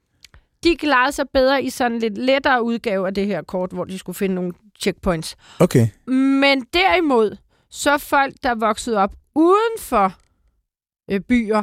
de 0.64 0.76
klarede 0.76 1.12
sig 1.12 1.26
bedre 1.34 1.62
i 1.62 1.70
sådan 1.70 1.98
lidt 1.98 2.18
lettere 2.18 2.62
udgave 2.62 3.06
af 3.06 3.14
det 3.14 3.26
her 3.26 3.42
kort, 3.42 3.72
hvor 3.72 3.84
de 3.84 3.98
skulle 3.98 4.16
finde 4.16 4.34
nogle 4.34 4.52
checkpoints. 4.80 5.36
Okay. 5.60 5.88
Men 6.06 6.60
derimod, 6.74 7.36
så 7.70 7.98
folk, 7.98 8.34
der 8.42 8.54
voksede 8.54 8.96
op 8.98 9.14
uden 9.34 9.78
for 9.78 10.12
øh, 11.10 11.20
byer, 11.20 11.62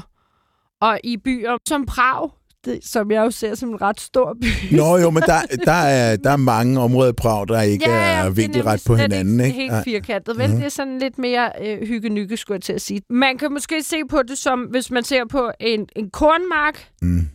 og 0.82 1.00
i 1.04 1.18
byer 1.18 1.58
som 1.68 1.86
Prag, 1.86 2.30
det, 2.66 2.80
som 2.84 3.12
jeg 3.12 3.22
jo 3.26 3.32
ser 3.32 3.56
som 3.56 3.70
en 3.70 3.82
ret 3.82 4.02
stor 4.02 4.38
by. 4.42 4.76
Nå 4.78 4.98
jo, 4.98 5.10
men 5.10 5.24
der, 5.24 5.42
der, 5.66 5.72
er, 5.72 6.16
der 6.16 6.30
er 6.30 6.38
mange 6.38 6.80
områder 6.80 7.10
i 7.10 7.14
Prag, 7.14 7.48
der 7.48 7.62
ikke 7.62 7.90
Ja, 7.90 7.96
ja, 8.20 8.26
er 8.26 8.30
vinkelret 8.30 8.84
på 8.88 8.96
hinanden. 8.96 9.40
Ikke 9.40 9.62
Ikke? 9.62 9.74
helt 9.76 9.84
firkantet, 9.84 10.38
vel? 10.38 10.48
Mhm. 10.50 10.58
Det 10.58 10.66
er 10.66 10.70
sådan 10.70 11.00
lidt 11.00 11.18
mere 11.18 11.52
øh, 11.66 11.88
hygge 11.88 12.38
skulle 12.38 12.56
jeg 12.56 12.62
til 12.62 12.74
at 12.74 12.82
sige. 12.82 13.02
Man 13.10 13.38
kan 13.38 13.54
måske 13.54 13.84
se 13.84 13.96
på 14.10 14.22
det 14.28 14.38
som, 14.38 14.60
hvis 14.62 14.92
man 14.92 15.04
ser 15.04 15.22
på 15.32 15.52
en, 15.60 15.88
en 15.96 16.10
kornmark 16.10 16.88
Mm. 17.02 17.28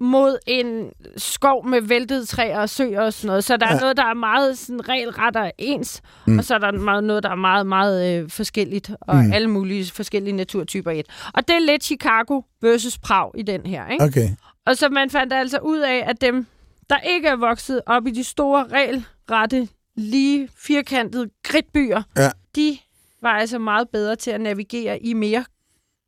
mod 0.00 0.38
en 0.46 0.86
skov 1.16 1.68
med 1.68 1.80
væltede 1.82 2.26
træer 2.26 2.58
og 2.60 2.68
søer 2.68 3.00
og 3.00 3.12
sådan 3.12 3.26
noget. 3.26 3.44
Så 3.44 3.56
der 3.56 3.66
er 3.66 3.74
Ja. 3.74 3.80
noget, 3.80 3.96
der 3.96 4.04
er 4.04 4.14
meget 4.14 4.58
sådan 4.58 4.88
regelret 4.88 5.36
og 5.36 5.52
ens, 5.58 6.00
Mm. 6.26 6.32
mm. 6.32 6.38
og 6.38 6.44
så 6.44 6.54
er 6.54 6.58
der 6.58 6.72
meget, 6.72 7.04
noget, 7.04 7.22
der 7.22 7.30
er 7.30 7.34
meget, 7.34 7.66
meget 7.66 8.18
øh, 8.22 8.30
forskelligt, 8.30 8.90
og 9.00 9.16
Mm. 9.16 9.22
mm. 9.22 9.32
alle 9.32 9.48
mulige 9.50 9.90
forskellige 9.90 10.36
naturtyper 10.36 10.90
i 10.90 10.98
et. 11.00 11.06
Og 11.34 11.48
det 11.48 11.56
er 11.56 11.60
lidt 11.60 11.84
Chicago 11.84 12.40
versus 12.62 12.98
Prag 12.98 13.30
i 13.38 13.42
den 13.42 13.60
her, 13.66 13.88
ikke? 13.88 14.04
Okay. 14.04 14.28
Og 14.66 14.76
så 14.76 14.88
man 14.88 15.10
fandt 15.10 15.32
altså 15.32 15.58
ud 15.58 15.78
af, 15.78 16.04
at 16.06 16.20
dem, 16.20 16.46
der 16.90 16.98
ikke 16.98 17.28
er 17.28 17.36
vokset 17.36 17.82
op 17.86 18.06
i 18.06 18.10
de 18.10 18.24
store, 18.24 18.66
regelrette, 18.68 19.68
lige 19.96 20.48
firkantede 20.56 21.30
kridtbyer, 21.44 22.02
Ja. 22.16 22.30
de 22.56 22.78
var 23.22 23.30
altså 23.32 23.58
meget 23.58 23.88
bedre 23.88 24.16
til 24.16 24.30
at 24.30 24.40
navigere 24.40 24.98
i 25.02 25.12
mere 25.14 25.44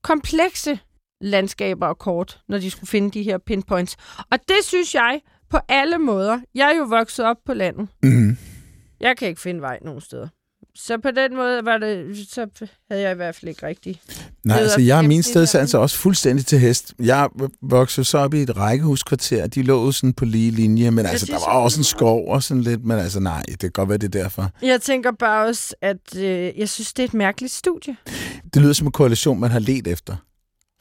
komplekse 0.03 0.79
landskaber 1.21 1.87
og 1.87 1.99
kort, 1.99 2.40
når 2.49 2.59
de 2.59 2.71
skulle 2.71 2.88
finde 2.88 3.11
de 3.11 3.23
her 3.23 3.38
pinpoints. 3.38 3.97
Og 4.31 4.38
det 4.49 4.57
synes 4.62 4.95
jeg 4.95 5.21
på 5.51 5.59
alle 5.69 5.99
måder. 5.99 6.40
Jeg 6.55 6.73
er 6.73 6.77
jo 6.77 6.85
vokset 6.85 7.25
op 7.27 7.37
på 7.47 7.55
landet. 7.55 7.88
Mm. 8.03 8.37
Jeg 9.01 9.17
kan 9.17 9.29
ikke 9.29 9.40
finde 9.40 9.61
vej 9.61 9.79
nogen 9.83 10.01
steder. 10.01 10.29
Så 10.77 10.99
på 10.99 11.11
den 11.11 11.37
måde 11.37 11.65
var 11.65 11.79
det, 11.79 12.17
så 12.31 12.47
havde 12.91 13.03
jeg 13.03 13.13
i 13.13 13.15
hvert 13.15 13.35
fald 13.35 13.49
ikke 13.49 13.67
rigtig. 13.67 14.01
Nej, 14.45 14.59
altså 14.59 14.81
jeg 14.81 14.99
er 14.99 15.03
min 15.03 15.11
gennemsnit 15.11 15.49
sted 15.49 15.59
af 15.59 15.63
altså 15.63 15.79
også 15.79 15.97
fuldstændig 15.97 16.47
til 16.47 16.59
hest. 16.59 16.95
Jeg 16.99 17.29
voksede 17.63 18.05
så 18.05 18.19
op 18.19 18.35
i 18.35 18.43
et 18.43 18.57
rækkehuskvarter, 18.57 19.47
de 19.47 19.63
lå 19.63 19.93
sådan 19.93 20.13
på 20.13 20.25
lige 20.25 20.51
linje, 20.51 20.91
men 20.91 21.07
altså 21.07 21.27
der 21.27 21.35
er 21.35 21.39
var 21.39 21.61
også 21.61 21.81
en 21.81 21.85
skov 21.85 22.29
og 22.29 22.43
sådan 22.43 22.63
lidt, 22.63 22.85
men 22.85 22.99
altså 22.99 23.21
nej, 23.21 23.43
det 23.49 23.59
kan 23.59 23.71
godt 23.71 23.89
være, 23.89 23.99
det 23.99 24.15
er 24.15 24.23
derfor. 24.23 24.51
Jeg 24.63 24.81
tænker 24.83 25.13
bare 25.19 25.47
også, 25.47 25.75
at 25.81 26.17
øh, 26.17 26.59
jeg 26.59 26.69
synes, 26.69 26.93
det 26.93 27.03
er 27.03 27.07
et 27.07 27.15
mærkeligt 27.15 27.53
studie. 27.53 27.97
Det 28.55 28.63
lyder 28.63 28.73
som 28.73 28.87
en 28.87 28.93
korrelation, 28.93 29.41
man 29.41 29.51
har 29.51 29.59
let 29.59 29.87
efter. 29.87 30.17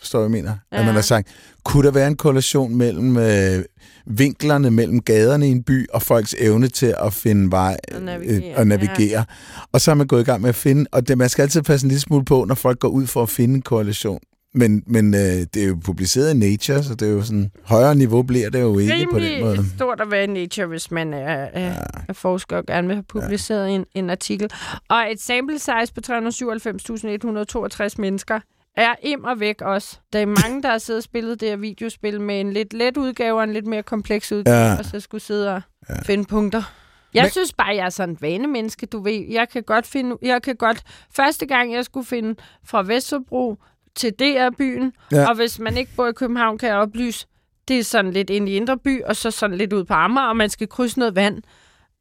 Forstår 0.04 0.20
du, 0.24 0.28
hvad 0.28 0.38
jeg 0.38 0.44
mener? 0.44 0.58
Ja. 0.72 0.80
At 0.80 0.86
man 0.86 0.94
har 0.96 1.02
sagt, 1.02 1.28
kunne 1.63 1.86
der 1.88 1.92
være 1.92 2.08
en 2.08 2.16
korrelation 2.16 2.76
mellem 2.76 3.18
øh, 3.18 3.63
vinklerne 4.06 4.72
mellem 4.72 5.02
gaderne 5.02 5.48
i 5.48 5.52
en 5.52 5.63
by 5.63 5.88
og 5.94 6.02
folks 6.02 6.36
evne 6.39 6.68
til 6.68 6.96
at 7.00 7.13
finde 7.13 7.52
vej 7.52 7.78
Og 7.92 7.98
øh, 7.98 8.06
navigere, 8.06 8.56
og 8.58 8.68
navigere. 8.68 8.98
Ja. 9.10 9.24
Og 9.72 9.82
så 9.82 9.92
er 9.92 9.96
man 9.96 10.08
gået 10.08 10.22
i 10.22 10.24
gang 10.24 10.42
med 10.42 10.50
at 10.50 10.56
finde, 10.56 10.86
og 10.92 11.08
det, 11.08 11.18
man 11.18 11.30
skal 11.30 11.42
altid 11.42 11.62
passe 11.62 11.86
en 11.86 11.89
lille 11.89 12.02
smule 12.02 12.26
på, 12.26 12.46
når 12.48 12.56
folk 12.56 12.80
går 12.80 12.88
ud 12.88 13.08
for 13.08 13.24
at 13.24 13.30
finde 13.30 13.56
en 13.56 13.62
korrelation. 13.62 14.20
Men, 14.56 14.84
men 14.88 15.13
øh, 15.13 15.20
det 15.22 15.58
er 15.58 15.68
jo 15.68 15.78
publiceret 15.86 16.34
i 16.36 16.38
Nature, 16.38 16.84
så 16.84 16.96
det 16.96 17.08
er 17.08 17.12
jo 17.12 17.22
sådan, 17.24 17.52
højere 17.63 17.96
niveau 17.96 18.22
bliver 18.24 18.50
det 18.50 18.62
jo 18.62 18.78
ikke 18.78 19.08
på 19.12 19.20
den 19.20 19.42
måde. 19.42 19.54
rimelig 19.54 19.72
stort 19.76 20.02
at 20.02 20.12
være 20.12 20.24
i 20.24 20.28
Nature, 20.28 20.68
hvis 20.68 20.92
man 20.92 21.13
er, 21.13 21.18
er, 21.54 21.66
Ja. 21.68 21.76
er 22.10 22.13
forsker 22.13 22.58
og 22.58 22.66
gerne 22.66 22.88
vil 22.88 22.96
have 22.96 23.04
publiceret 23.04 23.68
ja. 23.70 23.74
en, 23.76 23.86
en 23.96 24.10
artikel. 24.10 24.50
Og 24.89 24.98
et 25.12 25.22
sample 25.22 25.60
size 25.60 25.94
på 25.96 26.02
397.162 26.08 27.96
mennesker 27.98 28.39
er 28.76 28.96
im 29.04 29.24
og 29.24 29.40
væk 29.40 29.62
også. 29.62 30.00
Der 30.14 30.20
er 30.20 30.26
mange, 30.26 30.64
der 30.64 30.70
har 30.70 30.78
siddet 30.78 30.98
og 31.00 31.04
spillet 31.04 31.40
det 31.40 31.50
her 31.50 31.56
videospil 31.56 32.22
med 32.22 32.42
en 32.42 32.54
lidt 32.54 32.74
let 32.74 32.98
udgave 32.98 33.38
og 33.38 33.44
en 33.44 33.54
lidt 33.54 33.68
mere 33.68 33.84
kompleks 33.84 34.32
udgave, 34.32 34.58
Ja. 34.58 34.78
og 34.78 34.86
så 34.86 35.00
skulle 35.00 35.22
sidde 35.22 35.56
og 35.56 35.62
Ja. 35.90 36.02
finde 36.02 36.26
punkter. 36.26 36.64
Jeg 37.14 37.24
Men- 37.24 37.32
synes 37.32 37.54
bare, 37.54 37.76
jeg 37.76 37.86
er 37.86 37.90
sådan 37.90 38.10
en 38.10 38.18
vanemenneske, 38.22 38.86
du 38.86 39.02
ved. 39.04 39.26
Jeg 39.30 39.50
kan 39.50 39.64
godt 39.64 39.86
finde... 39.88 40.18
Jeg 40.22 40.42
kan 40.42 40.56
godt... 40.56 40.84
Første 41.16 41.46
gang, 41.46 41.74
jeg 41.74 41.86
skulle 41.86 42.06
finde 42.06 42.36
fra 42.66 42.84
Vesterbro 42.84 43.58
til 43.96 44.12
DR-byen, 44.20 44.94
Ja. 45.12 45.18
ja. 45.18 45.30
og 45.30 45.36
hvis 45.36 45.60
man 45.60 45.78
ikke 45.78 45.92
bor 45.96 46.08
i 46.08 46.12
København, 46.14 46.58
kan 46.58 46.70
jeg 46.70 46.78
oplyse, 46.78 47.28
det 47.68 47.80
er 47.80 47.84
sådan 47.84 48.12
lidt 48.12 48.30
ind 48.30 48.50
i 48.50 48.56
Indre 48.56 48.78
By, 48.78 49.04
og 49.04 49.16
så 49.16 49.32
sådan 49.32 49.58
lidt 49.58 49.74
ud 49.74 49.84
på 49.84 49.94
Amager, 49.94 50.28
og 50.28 50.38
man 50.38 50.50
skal 50.50 50.68
krydse 50.70 51.00
noget 51.00 51.16
vand. 51.16 51.42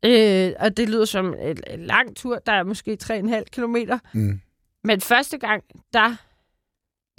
Øh, 0.04 0.52
og 0.58 0.76
det 0.76 0.88
lyder 0.88 1.04
som 1.04 1.34
en, 1.42 1.56
en 1.70 1.86
lang 1.86 2.16
tur, 2.16 2.38
der 2.46 2.52
er 2.52 2.62
måske 2.62 2.96
3,5 3.02 3.44
kilometer. 3.52 3.98
Mm. 4.12 4.40
Men 4.84 5.00
første 5.00 5.38
gang, 5.38 5.62
der 5.92 6.16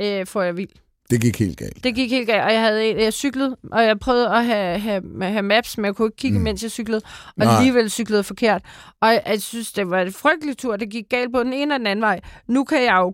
øh, 0.01 0.25
får 0.27 0.41
jeg 0.41 0.57
vild. 0.57 0.69
Det 1.09 1.21
gik 1.21 1.39
helt 1.39 1.57
galt. 1.57 1.83
Det 1.83 1.95
gik 1.95 2.09
helt 2.11 2.27
galt, 2.27 2.43
og 2.43 2.53
jeg 2.53 2.61
havde 2.61 2.85
en, 2.89 2.99
jeg 2.99 3.13
cyklede, 3.13 3.57
og 3.71 3.83
jeg 3.83 3.99
prøvede 3.99 4.29
at 4.29 4.45
have, 4.45 4.79
have, 4.79 5.03
have 5.23 5.41
maps, 5.41 5.77
men 5.77 5.85
jeg 5.85 5.95
kunne 5.95 6.07
ikke 6.07 6.17
kigge, 6.17 6.35
Mm. 6.37 6.39
mm. 6.39 6.43
mens 6.43 6.63
jeg 6.63 6.71
cyklede, 6.71 7.01
og 7.27 7.33
Nej. 7.37 7.55
Alligevel 7.55 7.89
cyklede 7.91 8.23
forkert. 8.23 8.61
Og 9.01 9.07
jeg, 9.09 9.23
jeg 9.25 9.41
synes, 9.41 9.71
det 9.71 9.89
var 9.89 10.01
et 10.01 10.13
frygteligt 10.15 10.59
tur, 10.59 10.75
det 10.77 10.89
gik 10.89 11.05
galt 11.09 11.33
på 11.33 11.43
den 11.43 11.53
ene 11.53 11.73
og 11.75 11.79
den 11.79 11.87
anden 11.87 12.01
vej. 12.03 12.19
Nu 12.47 12.63
kan 12.63 12.83
jeg 12.83 12.95
jo 12.95 13.13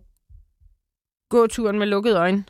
gå 1.30 1.48
turen 1.48 1.80
med 1.80 1.88
lukkede 1.88 2.16
øjne. 2.18 2.44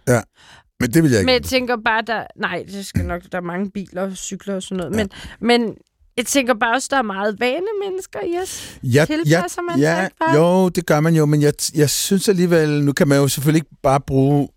Men 0.79 0.91
det 0.91 1.03
vil 1.03 1.11
jeg 1.11 1.19
ikke. 1.19 1.25
Men 1.25 1.33
jeg 1.33 1.43
tænker 1.43 1.77
bare, 1.85 2.01
der... 2.01 2.23
Nej, 2.35 2.65
det 2.71 2.85
skal 2.85 3.05
nok... 3.05 3.21
Der 3.31 3.37
er 3.37 3.41
mange 3.41 3.71
biler 3.71 4.01
og 4.01 4.17
cykler 4.17 4.55
og 4.55 4.63
sådan 4.63 4.77
noget. 4.77 4.95
Men, 4.95 5.09
men 5.39 5.75
jeg 6.19 6.25
tænker 6.25 6.53
bare 6.53 6.75
også, 6.75 6.87
der 6.91 6.97
er 6.97 7.01
meget 7.01 7.39
vane 7.39 7.67
mennesker 7.85 8.19
i 8.19 8.37
os. 8.43 8.79
jeg, 8.83 9.07
Tilpasser 9.07 9.61
man 9.61 9.75
sig 9.75 9.81
ja, 9.81 10.03
ikke 10.03 10.15
bare? 10.19 10.35
Jo, 10.35 10.69
det 10.69 10.85
gør 10.85 10.99
man 10.99 11.15
jo, 11.15 11.25
men 11.25 11.41
jeg, 11.41 11.53
jeg 11.75 11.89
synes 11.89 12.29
alligevel, 12.29 12.83
nu 12.83 12.93
kan 12.93 13.07
man 13.07 13.17
jo 13.17 13.27
selvfølgelig 13.27 13.59
ikke 13.59 13.75
bare 13.83 14.01
bruge 14.01 14.49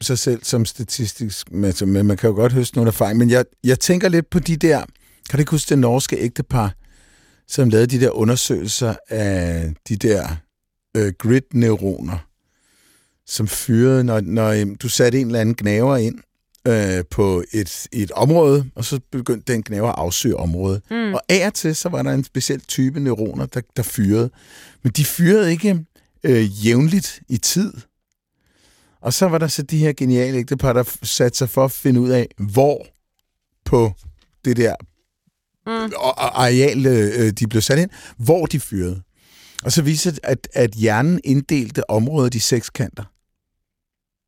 sig 0.00 0.18
selv 0.18 0.44
som 0.44 0.64
statistisk, 0.64 1.52
men 1.52 1.74
men 1.86 2.06
man 2.06 2.16
kan 2.16 2.30
jo 2.30 2.36
godt 2.36 2.52
høste 2.52 2.76
nogle 2.76 2.88
erfaring, 2.88 3.18
men 3.18 3.30
jeg, 3.30 3.44
jeg 3.64 3.80
tænker 3.80 4.08
lidt 4.08 4.30
på 4.30 4.38
de 4.38 4.56
der, 4.56 4.78
kan 5.30 5.36
du 5.36 5.38
ikke 5.38 5.50
huske 5.50 5.68
det 5.68 5.78
norske 5.78 6.16
ægtepar, 6.16 6.74
som 7.48 7.68
lavede 7.68 7.86
de 7.86 8.00
der 8.00 8.10
undersøgelser 8.10 8.94
af 9.08 9.74
de 9.88 9.96
der 9.96 10.28
øh, 10.96 11.12
grid-neuroner, 11.18 12.26
som 13.26 13.48
fyrede, 13.48 14.04
når, 14.04 14.20
når 14.20 14.48
øhm, 14.48 14.74
du 14.74 14.88
satte 14.88 15.20
en 15.20 15.26
eller 15.26 15.40
anden 15.40 15.54
gnaver 15.54 15.96
ind 15.96 16.18
øh, 16.66 17.04
på 17.10 17.44
et, 17.52 17.86
et 17.92 18.10
område, 18.10 18.70
og 18.74 18.84
så 18.84 19.00
begyndte 19.12 19.52
den 19.52 19.62
gnaver 19.62 19.88
at 19.88 19.98
afsøge 19.98 20.36
området. 20.36 20.82
Mm. 20.90 21.14
Og 21.14 21.20
af 21.28 21.46
og 21.46 21.54
til, 21.54 21.76
så 21.76 21.88
var 21.88 22.02
der 22.02 22.10
en 22.12 22.24
speciel 22.24 22.60
type 22.60 23.00
neuroner, 23.00 23.46
der, 23.46 23.60
der 23.76 23.82
fyrede. 23.82 24.30
Men 24.82 24.92
de 24.92 25.04
fyrede 25.04 25.50
ikke 25.50 25.84
øh, 26.24 26.66
jævnligt 26.66 27.20
i 27.28 27.36
tid. 27.36 27.72
Og 29.00 29.12
så 29.12 29.26
var 29.28 29.38
der 29.38 29.46
så 29.46 29.62
de 29.62 29.78
her 29.78 29.92
geniale 29.92 30.38
ægtepar, 30.38 30.72
der 30.72 30.96
satte 31.02 31.38
sig 31.38 31.50
for 31.50 31.64
at 31.64 31.72
finde 31.72 32.00
ud 32.00 32.08
af, 32.08 32.28
hvor 32.38 32.86
på 33.64 33.92
det 34.44 34.56
der 34.56 34.74
Mm. 35.66 35.92
areal, 36.16 36.86
øh, 36.86 37.30
de 37.30 37.46
blev 37.46 37.62
sat 37.62 37.78
ind, 37.78 37.90
hvor 38.16 38.46
de 38.46 38.60
fyrede. 38.60 39.02
Og 39.64 39.72
så 39.72 39.82
viste 39.82 40.10
det, 40.10 40.20
at, 40.22 40.48
at 40.52 40.70
hjernen 40.70 41.20
inddelte 41.24 41.90
området 41.90 42.34
i 42.34 42.38
sekskanter. 42.38 43.04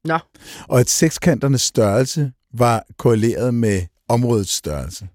Nå. 0.04 0.18
Og 0.68 0.80
at 0.80 0.90
sekskanternes 0.90 1.62
størrelse 1.62 2.32
var 2.54 2.84
korreleret 2.98 3.54
med 3.54 3.82
områdets 4.08 4.52
størrelse 4.52 5.08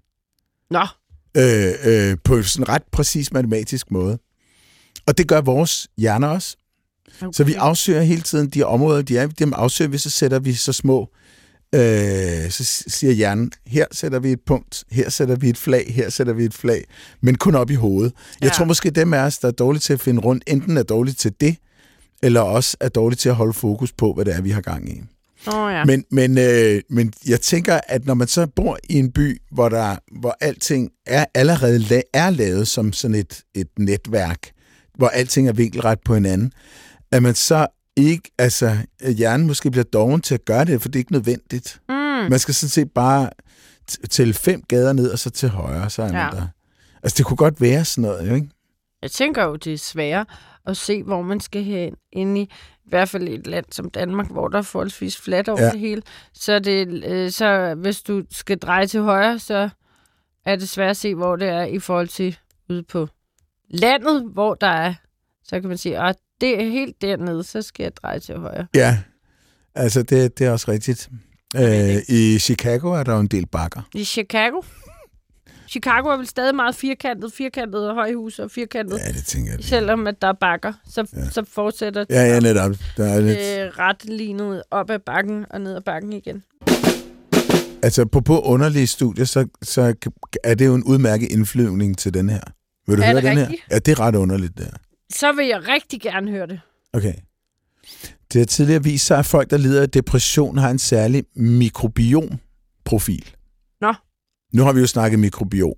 Nå. 0.70 0.86
øh, 1.36 1.72
øh, 1.84 2.16
på 2.24 2.42
sådan 2.42 2.62
en 2.64 2.68
ret 2.68 2.82
præcis 2.92 3.32
matematisk 3.32 3.90
måde. 3.90 4.18
Og 5.06 5.18
det 5.18 5.28
gør 5.28 5.40
vores 5.40 5.88
hjerner 5.98 6.28
også. 6.28 6.56
Okay. 7.20 7.32
Så 7.32 7.44
vi 7.44 7.54
afsøger 7.54 8.02
hele 8.02 8.22
tiden 8.22 8.50
de 8.50 8.62
områder, 8.62 9.02
de 9.02 9.18
er, 9.18 9.26
dem 9.26 9.52
afsøger 9.56 9.88
vi, 9.88 9.98
så 9.98 10.10
sætter 10.10 10.38
vi 10.38 10.54
så 10.54 10.72
små, 10.72 11.08
øh, 11.74 12.50
så 12.50 12.64
siger 12.88 13.12
hjernen, 13.12 13.52
her 13.66 13.86
sætter 13.92 14.18
vi 14.18 14.32
et 14.32 14.40
punkt, 14.46 14.84
her 14.90 15.10
sætter 15.10 15.36
vi 15.36 15.48
et 15.48 15.56
flag, 15.58 15.92
her 15.94 16.10
sætter 16.10 16.32
vi 16.32 16.44
et 16.44 16.54
flag, 16.54 16.84
men 17.20 17.34
kun 17.34 17.54
op 17.54 17.70
i 17.70 17.74
hovedet. 17.74 18.12
Jeg 18.40 18.46
Ja. 18.48 18.52
tror 18.54 18.64
måske, 18.64 18.90
dem 18.90 19.14
af 19.14 19.18
os, 19.18 19.38
der 19.38 19.48
er 19.48 19.52
dårlige 19.52 19.80
til 19.80 19.92
at 19.92 20.00
finde 20.00 20.20
rundt, 20.22 20.44
enten 20.46 20.76
er 20.76 20.82
dårlige 20.82 21.14
til 21.14 21.32
det, 21.40 21.56
eller 22.24 22.40
også 22.40 22.76
er 22.80 22.88
dårlige 22.88 23.16
til 23.16 23.28
at 23.28 23.34
holde 23.34 23.52
fokus 23.52 23.92
på, 23.92 24.12
hvad 24.12 24.24
det 24.24 24.34
er, 24.36 24.40
vi 24.40 24.50
har 24.50 24.60
gang 24.60 24.88
i. 24.88 25.02
Oh, 25.46 25.72
ja. 25.72 25.84
Men, 25.84 26.04
men, 26.10 26.38
øh, 26.38 26.82
men 26.90 27.12
jeg 27.26 27.40
tænker, 27.40 27.80
at 27.88 28.06
når 28.06 28.14
man 28.14 28.28
så 28.28 28.46
bor 28.46 28.78
i 28.90 28.98
en 28.98 29.12
by, 29.12 29.42
hvor, 29.52 29.68
der, 29.68 29.96
hvor 30.20 30.36
alting 30.40 30.90
er 31.06 31.24
allerede 31.34 31.78
la- 31.78 32.10
er 32.12 32.30
lavet 32.30 32.68
som 32.68 32.92
sådan 32.92 33.14
et, 33.14 33.42
et 33.54 33.68
netværk, 33.78 34.38
hvor 34.98 35.08
alting 35.08 35.48
er 35.48 35.52
vinkelret 35.52 35.98
på 36.04 36.14
hinanden, 36.14 36.52
at 37.12 37.22
man 37.22 37.34
så 37.34 37.66
ikke, 37.96 38.30
altså 38.38 38.76
hjernen 39.16 39.46
måske 39.46 39.70
bliver 39.70 39.84
doven 39.84 40.20
til 40.20 40.34
at 40.34 40.44
gøre 40.44 40.64
det, 40.64 40.82
for 40.82 40.88
det 40.88 40.96
er 40.96 41.00
ikke 41.00 41.12
nødvendigt. 41.12 41.80
Mm. 41.88 41.94
Man 42.30 42.38
skal 42.38 42.54
sådan 42.54 42.70
set 42.70 42.90
bare 42.94 43.30
tælle 44.10 44.34
fem 44.34 44.62
gader 44.68 44.92
ned, 44.92 45.10
og 45.10 45.18
så 45.18 45.30
til 45.30 45.48
højre, 45.48 45.90
så 45.90 46.02
er 46.02 46.12
man 46.12 46.16
Ja. 46.32 46.36
der. 46.40 46.46
Altså 47.02 47.14
det 47.18 47.26
kunne 47.26 47.36
godt 47.36 47.60
være 47.60 47.84
sådan 47.84 48.02
noget, 48.02 48.34
ikke? 48.34 48.48
Jeg 49.04 49.10
tænker 49.10 49.44
jo, 49.44 49.56
det 49.56 49.72
er 49.72 49.78
sværere 49.78 50.24
at 50.66 50.76
se, 50.76 51.02
hvor 51.02 51.22
man 51.22 51.40
skal 51.40 51.62
hen 51.64 51.94
ind 52.12 52.38
i, 52.38 52.42
i 52.42 52.88
hvert 52.88 53.08
fald 53.08 53.28
et 53.28 53.46
land 53.46 53.64
som 53.70 53.90
Danmark, 53.90 54.30
hvor 54.30 54.48
der 54.48 54.58
er 54.58 54.62
forholdsvis 54.62 55.16
fladt 55.16 55.48
over 55.48 55.60
Ja. 55.60 55.64
ja. 55.66 55.70
det 55.72 55.80
hele. 55.80 56.02
Så, 56.32 56.58
det, 56.58 57.04
øh, 57.04 57.30
så 57.30 57.74
hvis 57.74 58.02
du 58.02 58.22
skal 58.30 58.58
dreje 58.58 58.86
til 58.86 59.00
højre, 59.00 59.38
så 59.38 59.68
er 60.46 60.56
det 60.56 60.68
svært 60.68 60.90
at 60.90 60.96
se, 60.96 61.14
hvor 61.14 61.36
det 61.36 61.48
er 61.48 61.62
i 61.64 61.78
forhold 61.78 62.08
til 62.08 62.38
ude 62.70 62.82
på 62.82 63.08
landet, 63.70 64.24
hvor 64.32 64.54
der 64.54 64.66
er. 64.66 64.94
Så 65.44 65.60
kan 65.60 65.68
man 65.68 65.78
sige, 65.78 65.98
at 65.98 66.16
det 66.40 66.60
er 66.62 66.64
helt 66.70 67.02
dernede, 67.02 67.42
så 67.42 67.62
skal 67.62 67.82
jeg 67.84 67.96
dreje 67.96 68.18
til 68.20 68.36
højre. 68.38 68.66
Ja, 68.74 68.98
altså 69.74 70.02
det, 70.02 70.38
det 70.38 70.46
er 70.46 70.50
også 70.50 70.70
rigtigt. 70.70 71.08
Øh, 71.56 71.96
I 72.08 72.38
Chicago 72.38 72.88
er 72.92 73.02
der 73.02 73.12
jo 73.14 73.20
en 73.20 73.26
del 73.26 73.46
bakker. 73.46 73.82
I 73.94 74.04
Chicago? 74.04 74.60
Chicago 75.74 76.08
er 76.08 76.16
vel 76.16 76.26
stadig 76.26 76.54
meget 76.54 76.74
firkantet, 76.74 77.32
firkantet 77.32 77.88
og 77.88 77.94
højhus 77.94 78.38
og 78.38 78.50
firkantet. 78.50 78.98
Ja, 79.06 79.12
det 79.12 79.24
tænker 79.24 79.52
jeg. 79.52 79.64
Selvom 79.64 80.06
at 80.06 80.22
der 80.22 80.28
er 80.28 80.32
bakker, 80.32 80.72
så, 80.90 81.06
Ja. 81.16 81.30
så 81.30 81.44
fortsætter 81.52 82.04
Ja, 82.10 82.22
ja, 82.22 82.40
netop. 82.40 82.70
Der 82.96 83.04
er 83.04 83.20
lidt... 83.20 83.38
øh, 83.38 83.78
ret 83.78 84.04
lignet 84.04 84.62
op 84.70 84.90
ad 84.90 84.98
bakken 84.98 85.46
og 85.50 85.60
ned 85.60 85.74
ad 85.76 85.80
bakken 85.80 86.12
igen. 86.12 86.42
Altså, 87.82 88.06
på, 88.06 88.20
på 88.20 88.40
underlige 88.40 88.86
studier, 88.86 89.24
så, 89.24 89.46
så 89.62 89.94
er 90.44 90.54
det 90.54 90.66
jo 90.66 90.74
en 90.74 90.84
udmærket 90.84 91.32
indflyvning 91.32 91.98
til 91.98 92.14
den 92.14 92.28
her. 92.30 92.40
Vil 92.86 92.96
du 92.96 93.02
Er 93.02 93.06
høre 93.06 93.14
det 93.16 93.22
den 93.24 93.30
rigtigt? 93.30 93.50
her? 93.50 93.56
Ja, 93.70 93.78
det 93.78 93.92
er 93.92 94.00
ret 94.00 94.14
underligt, 94.14 94.56
det 94.58 94.64
her. 94.66 94.72
Så 95.12 95.32
vil 95.32 95.46
jeg 95.46 95.68
rigtig 95.68 96.00
gerne 96.00 96.30
høre 96.30 96.46
det. 96.46 96.60
Okay. 96.92 97.14
Det 98.32 98.38
har 98.40 98.46
tidligere 98.46 98.82
vist 98.84 99.06
sig, 99.06 99.18
at 99.18 99.26
folk, 99.26 99.50
der 99.50 99.56
lider 99.56 99.82
af 99.82 99.90
depression, 99.90 100.58
har 100.58 100.70
en 100.70 100.78
særlig 100.78 101.24
mikrobiomprofil. 101.36 103.33
Nu 104.54 104.62
har 104.62 104.72
vi 104.72 104.80
jo 104.80 104.86
snakket 104.86 105.20
mikrobiom. 105.20 105.74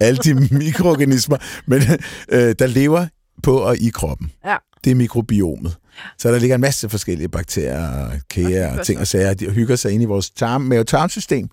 Alle 0.00 0.18
de 0.18 0.34
mikroorganismer, 0.64 1.36
men, 1.66 1.82
øh, 2.28 2.54
der 2.58 2.66
lever 2.66 3.06
på 3.42 3.58
og 3.58 3.76
i 3.76 3.88
kroppen. 3.88 4.30
Ja. 4.44 4.56
Det 4.84 4.90
er 4.90 4.94
mikrobiomet. 4.94 5.76
Så 6.18 6.32
der 6.32 6.38
ligger 6.38 6.54
en 6.54 6.60
masse 6.60 6.88
forskellige 6.88 7.28
bakterier 7.28 7.88
og 7.88 8.12
hygger 8.34 8.78
og 8.78 8.86
ting 8.86 9.00
og 9.00 9.06
sager. 9.06 9.34
De 9.34 9.50
hygger 9.50 9.76
sig 9.76 9.92
ind 9.92 10.02
i 10.02 10.06
vores 10.06 10.30
tarm, 10.30 10.60
mave-tarmsystem. 10.60 11.48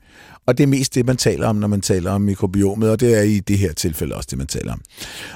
Og 0.45 0.58
det 0.58 0.63
er 0.63 0.67
mest 0.67 0.95
det, 0.95 1.05
man 1.05 1.17
taler 1.17 1.47
om, 1.47 1.55
når 1.55 1.67
man 1.67 1.82
taler 1.82 2.12
om 2.12 2.21
mikrobiomet, 2.21 2.89
og 2.89 2.99
det 2.99 3.17
er 3.17 3.21
i 3.21 3.39
det 3.39 3.58
her 3.58 3.73
tilfælde 3.73 4.15
også 4.15 4.27
det, 4.29 4.38
man 4.38 4.47
taler 4.47 4.73
om. 4.73 4.82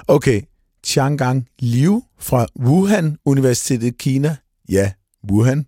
Okay, 0.08 0.42
Changgang 0.86 1.48
Liu 1.60 2.04
fra 2.20 2.48
Wuhan 2.60 3.18
Universitetet 3.26 3.88
i 3.88 3.96
Kina, 4.00 4.36
ja, 4.70 4.92
Wuhan, 5.32 5.66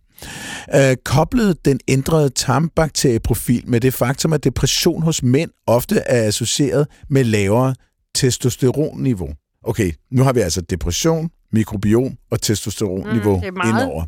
øh, 0.75 0.95
koblede 1.05 1.55
den 1.65 1.79
ændrede 1.87 2.29
tarmbakterieprofil 2.29 3.63
med 3.67 3.81
det 3.81 3.93
faktum, 3.93 4.33
at 4.33 4.43
depression 4.43 5.01
hos 5.03 5.23
mænd 5.23 5.51
ofte 5.67 5.95
er 5.95 6.27
associeret 6.27 6.87
med 7.09 7.23
lavere 7.23 7.75
testosteronniveau. 8.15 9.29
Okay, 9.63 9.91
nu 10.11 10.23
har 10.23 10.33
vi 10.33 10.39
altså 10.39 10.61
depression, 10.61 11.29
mikrobiom 11.51 12.17
og 12.31 12.41
testosteronniveau 12.41 13.35
Mm, 13.35 13.57
er 13.57 13.67
indover. 13.67 14.05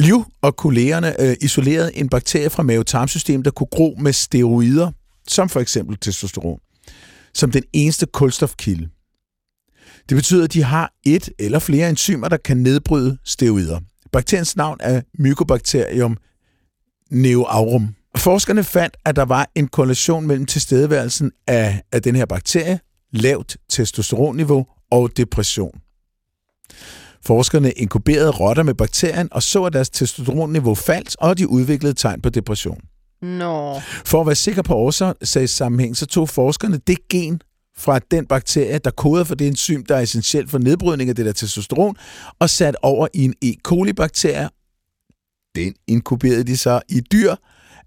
Liu 0.00 0.24
og 0.42 0.56
kollegerne 0.56 1.20
øh, 1.20 1.36
isolerede 1.40 1.96
en 1.96 2.08
bakterie 2.08 2.50
fra 2.50 2.62
mave-tarmsystemet, 2.62 3.44
der 3.44 3.50
kunne 3.50 3.68
gro 3.70 3.96
med 4.00 4.12
steroider, 4.12 4.90
som 5.28 5.48
for 5.48 5.60
eksempel 5.60 5.96
testosteron, 5.98 6.58
som 7.34 7.50
den 7.50 7.62
eneste 7.72 8.06
kulstofkilde. 8.06 8.88
Det 10.08 10.16
betyder, 10.16 10.44
at 10.44 10.52
de 10.52 10.62
har 10.62 10.92
et 11.06 11.28
eller 11.38 11.58
flere 11.58 11.90
enzymer, 11.90 12.28
der 12.28 12.36
kan 12.36 12.56
nedbryde 12.56 13.18
steroider. 13.24 13.80
Bakteriens 14.16 14.56
navn 14.56 14.76
er 14.80 15.00
Mycobacterium 15.18 16.16
neoaurum. 17.10 17.94
Forskerne 18.16 18.64
fandt, 18.64 18.96
at 19.04 19.16
der 19.16 19.24
var 19.24 19.50
en 19.54 19.68
korrelation 19.68 20.26
mellem 20.26 20.46
tilstedeværelsen 20.46 21.32
af, 21.46 21.82
af 21.92 22.02
den 22.02 22.16
her 22.16 22.26
bakterie, 22.26 22.80
lavt 23.12 23.56
testosteronniveau 23.70 24.66
og 24.90 25.16
depression. 25.16 25.80
Forskerne 27.24 27.70
inkuberede 27.70 28.30
rotter 28.30 28.62
med 28.62 28.74
bakterien 28.74 29.28
og 29.32 29.42
så, 29.42 29.64
at 29.64 29.72
deres 29.72 29.90
testosteronniveau 29.90 30.74
faldt, 30.74 31.16
og 31.20 31.38
de 31.38 31.48
udviklede 31.48 31.94
tegn 31.94 32.20
på 32.20 32.28
depression. 32.28 32.80
Nå. 33.22 33.80
For 34.04 34.20
at 34.20 34.26
være 34.26 34.34
sikker 34.34 34.62
på 34.62 34.74
årsagssammenhæng, 34.74 35.96
så 35.96 36.06
tog 36.06 36.28
forskerne 36.28 36.80
det 36.86 37.08
gen 37.08 37.40
fra 37.78 37.98
den 37.98 38.26
bakterie, 38.26 38.78
der 38.78 38.90
koder 38.90 39.24
for 39.24 39.34
det 39.34 39.46
enzym, 39.46 39.84
der 39.84 39.96
er 39.96 40.00
essentielt 40.00 40.50
for 40.50 40.58
nedbrydning 40.58 41.10
af 41.10 41.16
det 41.16 41.26
der 41.26 41.32
testosteron, 41.32 41.96
og 42.38 42.50
sat 42.50 42.76
over 42.82 43.08
i 43.14 43.24
en 43.24 43.34
E. 43.42 43.54
coli-bakterie. 43.68 44.48
Den 45.54 45.74
inkuberede 45.86 46.44
de 46.44 46.56
så 46.56 46.80
i 46.88 47.00
dyr, 47.00 47.34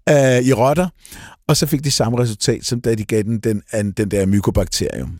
øh, 0.08 0.42
i 0.42 0.52
rotter, 0.52 0.88
og 1.48 1.56
så 1.56 1.66
fik 1.66 1.84
de 1.84 1.90
samme 1.90 2.18
resultat, 2.18 2.64
som 2.64 2.80
da 2.80 2.94
de 2.94 3.04
gav 3.04 3.22
den 3.22 3.38
den, 3.38 3.62
den 3.90 4.10
der 4.10 4.26
mykobakterium. 4.26 5.18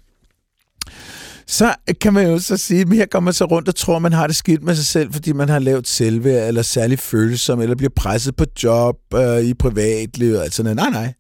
Så 1.47 1.75
kan 2.01 2.13
man 2.13 2.27
jo 2.27 2.39
så 2.39 2.57
sige, 2.57 2.81
at 2.81 2.93
her 2.93 3.07
går 3.07 3.21
man 3.21 3.33
så 3.33 3.45
rundt 3.45 3.69
og 3.69 3.75
tror, 3.75 3.99
man 3.99 4.13
har 4.13 4.27
det 4.27 4.37
skidt 4.37 4.63
med 4.63 4.75
sig 4.75 4.87
selv, 4.87 5.13
fordi 5.13 5.33
man 5.33 5.49
har 5.49 5.59
lavet 5.59 5.89
selvværd, 5.89 6.49
eller 6.49 6.63
særlig 6.63 6.99
følsom, 6.99 7.61
eller 7.61 7.77
bliver 7.77 7.93
presset 7.97 8.37
på 8.37 8.45
job, 8.63 8.97
øh, 9.15 9.41
i 9.41 9.55
privatlivet, 9.55 10.41
altså 10.41 10.63
nej, 10.63 10.75
nej. 10.75 11.13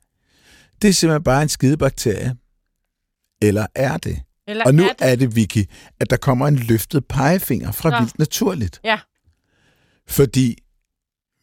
Det 0.82 0.88
er 0.88 0.92
simpelthen 0.92 1.22
bare 1.22 1.42
en 1.42 1.48
skidebakterie. 1.48 2.34
Eller 3.42 3.66
er 3.74 3.96
det? 3.96 4.22
Eller 4.46 4.64
Og 4.64 4.74
nu 4.74 4.82
er 4.82 4.88
det? 4.88 4.96
er 5.00 5.16
det, 5.16 5.36
Vicky, 5.36 5.64
at 6.00 6.10
der 6.10 6.16
kommer 6.16 6.48
en 6.48 6.56
løftet 6.56 7.04
pegefinger 7.06 7.72
fra 7.72 7.90
Nå. 7.90 7.98
Vildt 7.98 8.18
Naturligt. 8.18 8.80
Ja. 8.84 9.00
Fordi 10.08 10.58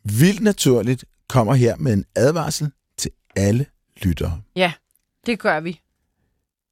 Vildt 0.03 0.41
Naturligt 0.41 1.05
kommer 1.29 1.53
her 1.53 1.75
med 1.75 1.93
en 1.93 2.05
advarsel 2.15 2.71
til 2.97 3.11
alle 3.35 3.65
lyttere. 4.01 4.41
Det 5.25 5.39
gør 5.39 5.59
vi. 5.59 5.79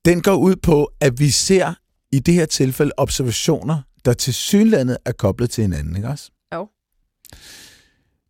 Den 0.06 0.22
går 0.22 0.36
ud 0.36 0.56
på, 0.56 0.92
at 1.02 1.20
vi 1.20 1.30
ser 1.30 1.74
i 2.12 2.20
det 2.20 2.34
her 2.34 2.46
tilfælde 2.46 2.92
observationer, 2.98 3.82
der 4.06 4.14
til 4.14 4.34
synlandet 4.34 4.98
er 5.06 5.12
koblet 5.12 5.50
til 5.50 5.62
hinanden, 5.62 5.96
ikke 5.96 6.08
også? 6.08 6.32
Jo. 6.54 6.70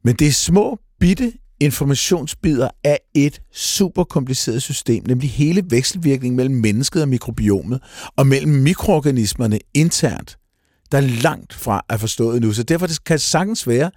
Men 0.04 0.16
det 0.16 0.28
er 0.28 0.32
små, 0.32 0.80
bitte 1.00 1.34
informationsbider 1.60 2.70
af 2.84 3.00
et 3.14 3.42
super 3.54 4.04
kompliceret 4.04 4.62
system, 4.62 5.04
nemlig 5.08 5.32
hele 5.32 5.64
vekselvirkningen 5.70 6.36
mellem 6.36 6.56
mennesket 6.56 7.02
og 7.02 7.08
mikrobiomet, 7.08 7.82
og 8.18 8.28
mellem 8.28 8.52
mikroorganismerne 8.52 9.60
internt, 9.74 10.38
der 10.92 11.02
langt 11.02 11.54
fra 11.54 11.86
er 11.90 11.98
forstået 11.98 12.42
nu. 12.42 12.54
Så 12.54 12.64
derfor 12.64 12.88
kan 13.06 13.14
det 13.14 13.22
sagtens 13.22 13.68
være, 13.68 13.92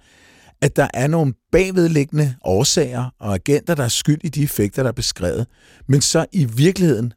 at 0.61 0.75
der 0.75 0.87
er 0.93 1.07
nogle 1.07 1.33
bagvedliggende 1.51 2.35
årsager 2.43 3.13
og 3.19 3.33
agenter, 3.33 3.75
der 3.75 3.83
er 3.83 3.87
skyld 3.87 4.19
i 4.23 4.29
de 4.29 4.43
effekter, 4.43 4.83
der 4.83 4.89
er 4.89 4.93
beskrevet, 4.93 5.47
men 5.87 6.01
så 6.01 6.25
i 6.31 6.45
virkeligheden 6.45 7.13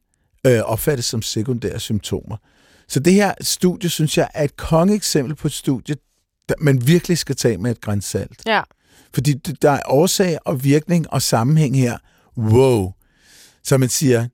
øh, 0.46 0.60
opfattes 0.60 1.04
som 1.04 1.22
sekundære 1.22 1.80
symptomer. 1.80 2.36
Så 2.88 3.00
det 3.00 3.12
her 3.12 3.34
studie, 3.40 3.90
synes 3.90 4.18
jeg, 4.18 4.28
er 4.34 4.44
et 4.44 4.56
kongeeksempel 4.56 5.34
på 5.34 5.48
et 5.48 5.52
studie, 5.52 5.96
der 6.48 6.54
man 6.58 6.86
virkelig 6.86 7.18
skal 7.18 7.36
tage 7.36 7.58
med 7.58 7.70
et 7.70 7.80
grænsalt. 7.80 8.42
Ja. 8.46 8.62
Fordi 9.14 9.32
der 9.62 9.70
er 9.70 9.80
årsag 9.86 10.38
og 10.44 10.64
virkning 10.64 11.12
og 11.12 11.22
sammenhæng 11.22 11.76
her. 11.78 11.98
Wow. 12.38 12.92
Så 13.64 13.78
man 13.78 13.88
siger, 13.88 14.26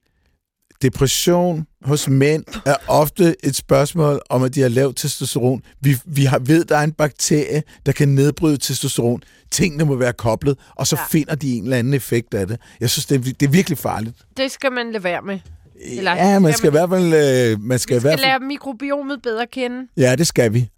depression 0.83 1.67
hos 1.85 2.09
mænd 2.09 2.45
er 2.67 2.77
ofte 2.89 3.37
et 3.45 3.57
spørgsmål 3.57 4.21
om, 4.31 4.43
at 4.43 4.55
de 4.55 4.61
har 4.61 4.69
lavt 4.69 4.97
testosteron. 4.97 5.63
Vi, 5.81 5.97
vi 6.05 6.25
har, 6.25 6.39
ved, 6.39 6.65
der 6.65 6.77
er 6.77 6.83
en 6.85 6.93
bakterie, 6.93 7.63
der 7.87 7.93
kan 7.93 8.09
nedbryde 8.09 8.57
testosteron. 8.57 9.23
Tingene 9.51 9.85
må 9.85 9.95
være 9.97 10.13
koblet, 10.13 10.59
og 10.77 10.87
så 10.87 10.97
Ja. 10.97 11.03
finder 11.11 11.35
de 11.35 11.53
en 11.57 11.63
eller 11.65 11.77
anden 11.77 11.95
effekt 11.95 12.35
af 12.35 12.47
det. 12.47 12.61
Jeg 12.81 12.91
synes, 12.91 13.07
det 13.07 13.15
er, 13.19 13.33
det 13.33 13.43
er 13.43 13.51
virkelig 13.51 13.79
farligt. 13.79 14.17
Det 14.37 14.51
skal 14.51 14.73
man 14.73 14.93
lade 14.93 15.05
være 15.05 15.23
med. 15.23 15.39
Eller 15.81 16.13
ja, 16.17 16.39
man 16.39 16.53
skal 16.53 16.59
skal 16.59 16.69
i 16.69 16.71
hvert 16.71 16.89
fald... 16.89 17.05
Øh, 17.53 17.61
man 17.61 17.79
skal 17.79 17.95
Vi 17.95 17.99
i 17.99 18.01
hvert 18.01 18.19
skal 18.19 18.29
fald 18.29 18.41
lære 18.41 18.49
mikrobiomet 18.49 19.23
bedre 19.23 19.47
kende. 19.53 19.89
Ja, 19.97 20.17
det 20.17 20.27
skal 20.27 20.53
vi. 20.55 20.69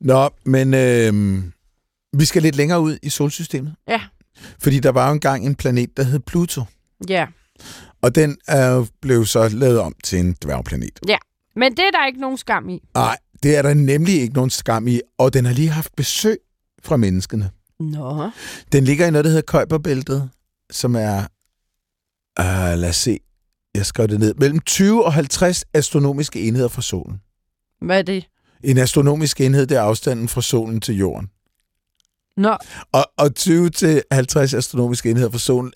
Nå, 0.00 0.30
men 0.44 0.74
øh, 0.74 1.42
vi 2.12 2.24
skal 2.24 2.42
lidt 2.42 2.56
længere 2.56 2.80
ud 2.80 2.98
i 3.02 3.08
solsystemet. 3.08 3.74
Ja. 3.88 4.00
Fordi 4.62 4.80
der 4.80 4.90
var 4.90 5.06
jo 5.06 5.12
engang 5.12 5.46
en 5.46 5.54
planet, 5.54 5.96
der 5.96 6.02
hed 6.02 6.20
Pluto. 6.20 6.62
Ja. 7.08 7.26
Og 8.02 8.14
den 8.14 8.36
er 8.48 8.68
jo 8.70 8.86
blev 9.02 9.26
så 9.26 9.48
lavet 9.48 9.80
om 9.80 9.94
til 10.04 10.18
en 10.18 10.36
dværgplanet. 10.44 11.00
Men 11.56 11.72
det 11.72 11.84
er 11.86 11.90
der 11.90 12.06
ikke 12.06 12.20
nogen 12.20 12.36
skam 12.36 12.68
i. 12.68 12.80
Nej, 12.94 13.16
det 13.42 13.56
er 13.56 13.62
der 13.62 13.74
nemlig 13.74 14.20
ikke 14.20 14.34
nogen 14.34 14.50
skam 14.50 14.88
i. 14.88 15.00
Og 15.18 15.32
den 15.32 15.44
har 15.44 15.52
lige 15.52 15.68
haft 15.68 15.96
besøg 15.96 16.38
fra 16.82 16.96
menneskene. 16.96 17.50
Nå. 17.80 18.30
Den 18.72 18.84
ligger 18.84 19.06
i 19.06 19.10
noget, 19.10 19.24
der 19.24 19.30
hedder 19.30 19.46
Kuiperbæltet, 19.46 20.30
som 20.70 20.96
er, 20.96 21.18
uh, 22.40 22.78
lad 22.78 22.88
os 22.88 22.96
se, 22.96 23.18
jeg 23.74 23.86
skrev 23.86 24.08
det 24.08 24.20
ned, 24.20 24.34
mellem 24.34 24.60
20 24.60 25.04
og 25.04 25.12
50 25.12 25.64
astronomiske 25.74 26.48
enheder 26.48 26.68
fra 26.68 26.82
solen. 26.82 27.20
Hvad 27.80 27.98
er 27.98 28.02
det? 28.02 28.28
En 28.64 28.78
astronomisk 28.78 29.40
enhed, 29.40 29.66
det 29.66 29.76
er 29.76 29.82
afstanden 29.82 30.28
fra 30.28 30.42
solen 30.42 30.80
til 30.80 30.96
jorden. 30.96 31.30
Nå. 32.36 32.56
Og, 32.92 33.04
og 33.16 33.34
20 33.34 33.70
til 33.70 34.02
50 34.12 34.54
astronomiske 34.54 35.10
enheder 35.10 35.30
fra 35.30 35.38
solen 35.38 35.72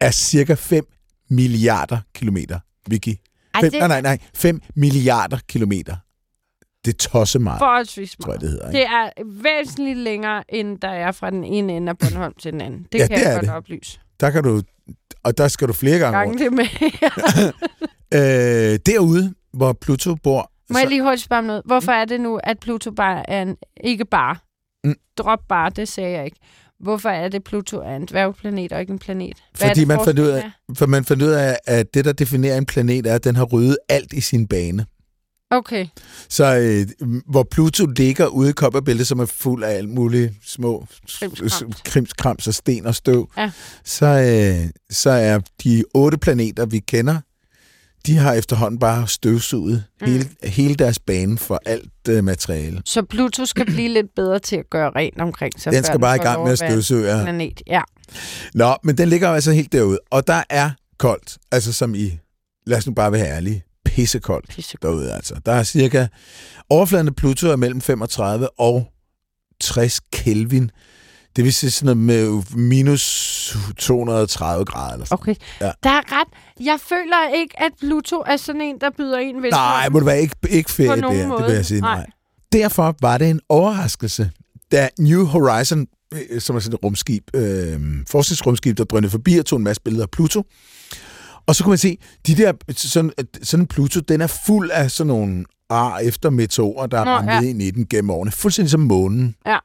er 0.00 0.10
cirka 0.10 0.54
5 0.54 0.84
milliarder 1.30 1.98
kilometer, 2.14 2.58
Vicky. 2.88 3.08
Ej, 3.54 3.60
Fem, 3.60 3.70
det 3.70 3.78
nej, 3.78 3.88
nej, 3.88 4.00
nej. 4.00 4.18
5 4.34 4.60
milliarder 4.76 5.38
kilometer. 5.48 5.96
Det 6.84 6.94
er 6.94 6.96
tosse 7.08 7.38
meget, 7.38 7.58
forholdsvis 7.58 8.16
tror 8.22 8.32
jeg, 8.32 8.40
meget. 8.40 8.40
det 8.40 8.50
hedder. 8.50 8.68
Ikke? 8.68 8.78
Det 8.78 8.86
er 8.86 9.10
væsentligt 9.42 9.98
længere, 9.98 10.54
end 10.54 10.78
der 10.78 10.88
er 10.88 11.12
fra 11.12 11.30
den 11.30 11.44
ene 11.44 11.72
ende 11.76 11.90
af 11.90 11.98
Bornholm 11.98 12.34
til 12.40 12.52
den 12.52 12.60
anden. 12.60 12.86
Det 12.92 12.98
Ja, 12.98 13.06
kan 13.06 13.16
det 13.18 13.24
jeg 13.24 13.34
godt 13.34 13.44
det. 13.46 13.54
oplyse. 13.54 14.00
Der 14.20 14.30
kan 14.30 14.42
du, 14.44 14.62
og 15.22 15.38
der 15.38 15.48
skal 15.48 15.68
du 15.68 15.72
flere 15.72 15.98
gange 15.98 16.24
rundt. 16.24 16.40
Gang 16.40 16.52
det 16.58 16.68
med. 17.32 17.52
Øh, 18.14 18.78
derude, 18.86 19.34
hvor 19.52 19.72
Pluto 19.72 20.14
bor, 20.14 20.50
Må 20.70 20.78
jeg 20.78 20.88
lige 20.88 21.02
hurtigt 21.02 21.22
spørge 21.22 21.38
om 21.38 21.44
noget? 21.44 21.62
Hvorfor 21.64 21.92
er 21.92 22.04
det 22.04 22.20
nu, 22.20 22.40
at 22.44 22.58
Pluto 22.58 22.90
bare 22.90 23.30
er 23.30 23.42
en... 23.42 23.56
Ikke 23.84 24.04
bare. 24.04 24.36
Mm. 24.84 24.94
Drop 25.18 25.38
bare, 25.48 25.70
det 25.70 25.88
sagde 25.88 26.10
jeg 26.16 26.24
ikke. 26.24 26.36
Hvorfor 26.80 27.08
er 27.08 27.28
det, 27.28 27.44
Pluto 27.44 27.78
er 27.80 27.96
en 27.96 28.06
dværgplanet 28.06 28.72
og 28.72 28.80
ikke 28.80 28.92
en 28.92 28.98
planet? 28.98 29.36
Hvad 29.58 29.68
Fordi 29.68 29.80
det, 29.80 29.88
man 29.88 30.00
fandt 30.04 30.18
ud 30.20 30.26
af-? 30.26 30.50
For 30.74 30.86
man 30.86 31.04
fandt 31.04 31.22
ud 31.22 31.28
af, 31.28 31.56
at 31.66 31.94
det, 31.94 32.04
der 32.04 32.12
definerer 32.12 32.58
en 32.58 32.66
planet, 32.66 33.06
er, 33.06 33.14
at 33.14 33.24
den 33.24 33.36
har 33.36 33.44
ryddet 33.44 33.78
alt 33.88 34.12
i 34.12 34.20
sin 34.20 34.46
bane. 34.48 34.86
Okay. 35.50 35.86
Så 36.28 36.56
øh, 37.00 37.08
hvor 37.26 37.42
Pluto 37.42 37.86
ligger 37.86 38.26
ude 38.26 38.50
i 38.50 38.52
kopperbæltet, 38.52 39.06
som 39.06 39.20
er 39.20 39.26
fuld 39.26 39.64
af 39.64 39.70
alt 39.72 39.88
muligt 39.88 40.32
små 40.42 40.86
Krimskrams. 41.18 41.64
krimskrams 41.84 42.46
og 42.48 42.54
sten 42.54 42.86
og 42.86 42.94
støv, 42.94 43.30
Ja. 43.36 43.50
så, 43.84 44.06
øh, 44.06 44.70
så 44.90 45.10
er 45.10 45.40
de 45.64 45.84
otte 45.94 46.18
planeter, 46.18 46.66
vi 46.66 46.78
kender, 46.78 47.18
de 48.06 48.16
har 48.16 48.32
efterhånden 48.32 48.78
bare 48.78 49.08
støvsuget 49.08 49.84
mm. 50.00 50.06
hele, 50.06 50.28
hele 50.42 50.74
deres 50.74 50.98
bane 50.98 51.38
for 51.38 51.60
alt 51.66 52.08
uh, 52.08 52.24
materiale. 52.24 52.82
Så 52.84 53.02
Pluto 53.02 53.46
skal 53.46 53.66
blive 53.66 53.88
lidt 53.88 54.14
bedre 54.16 54.38
til 54.38 54.56
at 54.56 54.70
gøre 54.70 54.90
rent 54.96 55.20
omkring 55.20 55.60
sig. 55.60 55.72
Den 55.72 55.84
skal 55.84 56.00
bare 56.00 56.16
i 56.16 56.18
gang 56.18 56.42
med 56.42 56.52
at 56.52 56.58
støvsuge. 56.58 57.06
Ja. 57.06 57.22
Planet. 57.22 57.62
Ja. 57.66 57.82
Nå, 58.54 58.76
men 58.82 58.98
den 58.98 59.08
ligger 59.08 59.28
jo 59.28 59.34
altså 59.34 59.52
helt 59.52 59.72
derude. 59.72 59.98
Og 60.10 60.26
der 60.26 60.42
er 60.50 60.70
koldt. 60.98 61.38
Altså 61.52 61.72
som 61.72 61.94
i, 61.94 62.18
lad 62.66 62.78
os 62.78 62.86
nu 62.86 62.92
bare 62.94 63.12
være 63.12 63.26
ærlige, 63.26 63.64
pissekoldt 63.84 64.48
Pissekoldt. 64.48 64.82
derude 64.82 65.12
altså. 65.12 65.34
Der 65.46 65.52
er 65.52 65.62
cirka, 65.62 66.06
overfladen 66.70 67.08
af 67.08 67.16
Pluto 67.16 67.48
er 67.48 67.56
mellem 67.56 67.80
35 67.80 68.60
og 68.60 68.88
60 69.60 70.00
Kelvin. 70.12 70.70
Det 71.36 71.44
vil 71.44 71.52
sige 71.52 71.70
sådan 71.70 71.96
noget 71.96 72.42
med 72.46 72.56
minus 72.56 73.56
230 73.78 74.64
grader 74.64 74.92
eller 74.92 75.06
sådan 75.06 75.18
Okay. 75.18 75.34
Ja. 75.60 75.70
Der 75.82 75.90
er 75.90 76.20
ret. 76.20 76.28
Jeg 76.66 76.78
føler 76.80 77.34
ikke, 77.36 77.62
at 77.62 77.72
Pluto 77.80 78.22
er 78.26 78.36
sådan 78.36 78.60
en, 78.60 78.80
der 78.80 78.90
byder 78.96 79.18
en 79.18 79.42
velkommen. 79.42 79.50
Nej, 79.52 79.88
må 79.88 79.98
det 79.98 80.06
være 80.06 80.20
ikke, 80.20 80.36
ikke 80.48 80.70
ferie 80.70 80.90
der, 80.90 80.96
nogen 80.96 81.30
det 81.30 81.46
vil 81.46 81.54
jeg 81.54 81.66
sige 81.66 81.80
nej. 81.80 81.96
Nej. 81.96 82.06
Derfor 82.52 82.96
var 83.00 83.18
det 83.18 83.30
en 83.30 83.40
overraskelse, 83.48 84.30
da 84.72 84.88
New 84.98 85.24
Horizon, 85.24 85.86
øh, 86.14 86.40
som 86.40 86.56
er 86.56 86.60
sådan 86.60 86.74
et 86.74 86.84
rumskib, 86.84 87.22
øh, 87.34 87.80
forskningsrumskib, 88.10 88.78
der 88.78 88.84
drønede 88.84 89.10
forbi 89.10 89.38
og 89.38 89.46
tog 89.46 89.56
en 89.56 89.64
masse 89.64 89.82
billeder 89.82 90.04
af 90.04 90.10
Pluto. 90.10 90.42
Og 91.46 91.56
så 91.56 91.64
kunne 91.64 91.70
man 91.70 91.78
se, 91.78 91.98
de 92.26 92.34
der, 92.36 92.52
sådan, 92.72 93.10
sådan 93.42 93.66
Pluto, 93.66 94.00
den 94.00 94.20
er 94.20 94.26
fuld 94.26 94.70
af 94.70 94.90
sådan 94.90 95.08
nogle 95.08 95.44
ar 95.70 95.98
efter 95.98 96.30
meteorer, 96.30 96.86
der 96.86 97.00
er 97.00 97.04
Nå, 97.04 97.10
rammet 97.10 97.32
ja. 97.32 97.40
ind 97.40 97.62
i 97.62 97.70
den 97.70 97.86
gennem 97.86 98.10
årene. 98.10 98.30
Fuldstændig 98.30 98.70
som 98.70 98.80
månen. 98.80 99.34
Ja. 99.46 99.58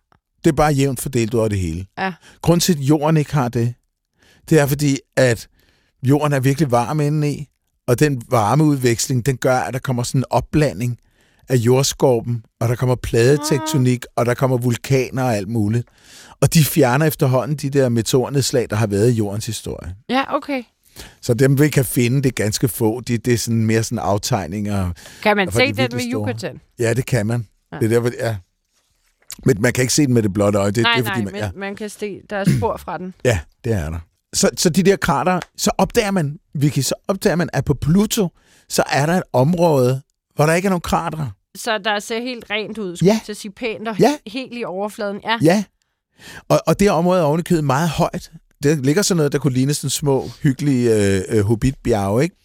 Det 0.43 0.51
er 0.51 0.55
bare 0.55 0.73
jævnt 0.73 1.01
fordelt 1.01 1.33
over 1.33 1.47
det 1.47 1.59
hele. 1.59 1.85
Ja. 1.97 2.13
Grunden 2.41 2.59
til, 2.59 2.73
at 2.73 2.79
jorden 2.79 3.17
ikke 3.17 3.33
har 3.33 3.49
det, 3.49 3.73
det 4.49 4.59
er 4.59 4.65
fordi, 4.65 4.97
at 5.15 5.47
jorden 6.03 6.33
er 6.33 6.39
virkelig 6.39 6.71
varm 6.71 6.99
indeni, 6.99 7.47
og 7.87 7.99
den 7.99 8.21
varmeudveksling, 8.29 9.25
den 9.25 9.37
gør, 9.37 9.57
at 9.57 9.73
der 9.73 9.79
kommer 9.79 10.03
sådan 10.03 10.21
en 10.21 10.25
opblanding 10.29 10.97
af 11.49 11.55
jordskorpen, 11.55 12.45
og 12.59 12.69
der 12.69 12.75
kommer 12.75 12.95
pladetektonik, 12.95 14.05
og 14.15 14.25
der 14.25 14.33
kommer 14.33 14.57
vulkaner 14.57 15.23
og 15.23 15.35
alt 15.35 15.47
muligt. 15.47 15.87
Og 16.41 16.53
de 16.53 16.63
fjerner 16.65 17.05
efterhånden 17.05 17.57
de 17.57 17.69
der 17.69 17.89
meteornedslag, 17.89 18.67
der 18.69 18.75
har 18.75 18.87
været 18.87 19.11
i 19.11 19.13
jordens 19.13 19.45
historie. 19.45 19.95
Ja, 20.09 20.35
okay. 20.35 20.63
Så 21.21 21.33
dem, 21.33 21.59
vi 21.59 21.69
kan 21.69 21.85
finde, 21.85 22.17
det 22.17 22.25
er 22.25 22.43
ganske 22.43 22.67
få. 22.67 23.01
Det, 23.01 23.25
det 23.25 23.33
er 23.33 23.37
sådan 23.37 23.65
mere 23.65 23.83
sådan 23.83 23.99
aftegninger. 23.99 24.91
Kan 25.23 25.37
man 25.37 25.51
se 25.51 25.59
de 25.59 25.67
den 25.67 25.77
virkelig 25.77 26.03
ved 26.03 26.11
store. 26.11 26.29
Yucatan? 26.29 26.61
Ja, 26.79 26.93
det 26.93 27.05
kan 27.05 27.25
man. 27.27 27.47
Ja. 27.71 27.77
Det 27.79 27.85
er 27.85 27.89
derfor, 27.89 28.11
ja. 28.19 28.35
Men 29.45 29.57
man 29.61 29.73
kan 29.73 29.81
ikke 29.81 29.93
se 29.93 30.05
den 30.05 30.13
med 30.13 30.23
det 30.23 30.33
blotte 30.33 30.59
øje. 30.59 30.71
Det, 30.71 30.83
nej, 30.83 30.93
det 30.95 30.99
er, 30.99 31.03
nej, 31.03 31.13
fordi, 31.13 31.23
man, 31.25 31.33
men 31.33 31.41
ja. 31.41 31.49
man 31.55 31.75
kan 31.75 31.89
se, 31.89 32.19
der 32.29 32.37
er 32.37 32.45
spor 32.57 32.77
fra 32.77 32.97
den. 32.97 33.13
Ja, 33.25 33.39
det 33.63 33.73
er 33.73 33.89
der. 33.89 33.99
Så, 34.33 34.49
så 34.57 34.69
de 34.69 34.83
der 34.83 34.95
krater, 34.95 35.39
så 35.57 35.71
opdager 35.77 36.11
man, 36.11 36.37
Vicky, 36.53 36.79
så 36.79 36.95
opdager 37.07 37.35
man, 37.35 37.49
at 37.53 37.65
på 37.65 37.73
Pluto, 37.73 38.27
så 38.69 38.83
er 38.91 39.05
der 39.05 39.13
et 39.13 39.23
område, 39.33 40.01
hvor 40.35 40.45
der 40.45 40.53
ikke 40.53 40.65
er 40.65 40.69
nogen 40.69 40.81
krater. 40.81 41.27
Så 41.55 41.77
der 41.77 41.99
ser 41.99 42.19
helt 42.21 42.45
rent 42.49 42.77
ud, 42.77 42.95
skulle 42.95 43.11
Ja. 43.13 43.19
til 43.25 43.31
at 43.33 43.37
sige 43.37 43.51
pænt 43.51 43.87
og 43.87 43.99
Ja. 43.99 44.13
helt 44.27 44.53
i 44.53 44.63
overfladen. 44.63 45.19
Ja. 45.23 45.37
Ja. 45.41 45.63
Og, 46.49 46.59
og 46.67 46.79
det 46.79 46.91
område 46.91 47.19
er 47.19 47.23
ovenikøbet 47.23 47.63
meget 47.63 47.89
højt. 47.89 48.31
Det 48.63 48.85
ligger 48.85 49.01
sådan 49.01 49.17
noget, 49.17 49.31
der 49.31 49.39
kunne 49.39 49.53
ligne 49.53 49.73
sådan 49.73 49.89
små, 49.89 50.29
hyggelige 50.43 50.95
øh, 50.95 51.21
øh, 51.29 51.43
hobbitbjerge, 51.45 52.23
ikke? 52.23 52.35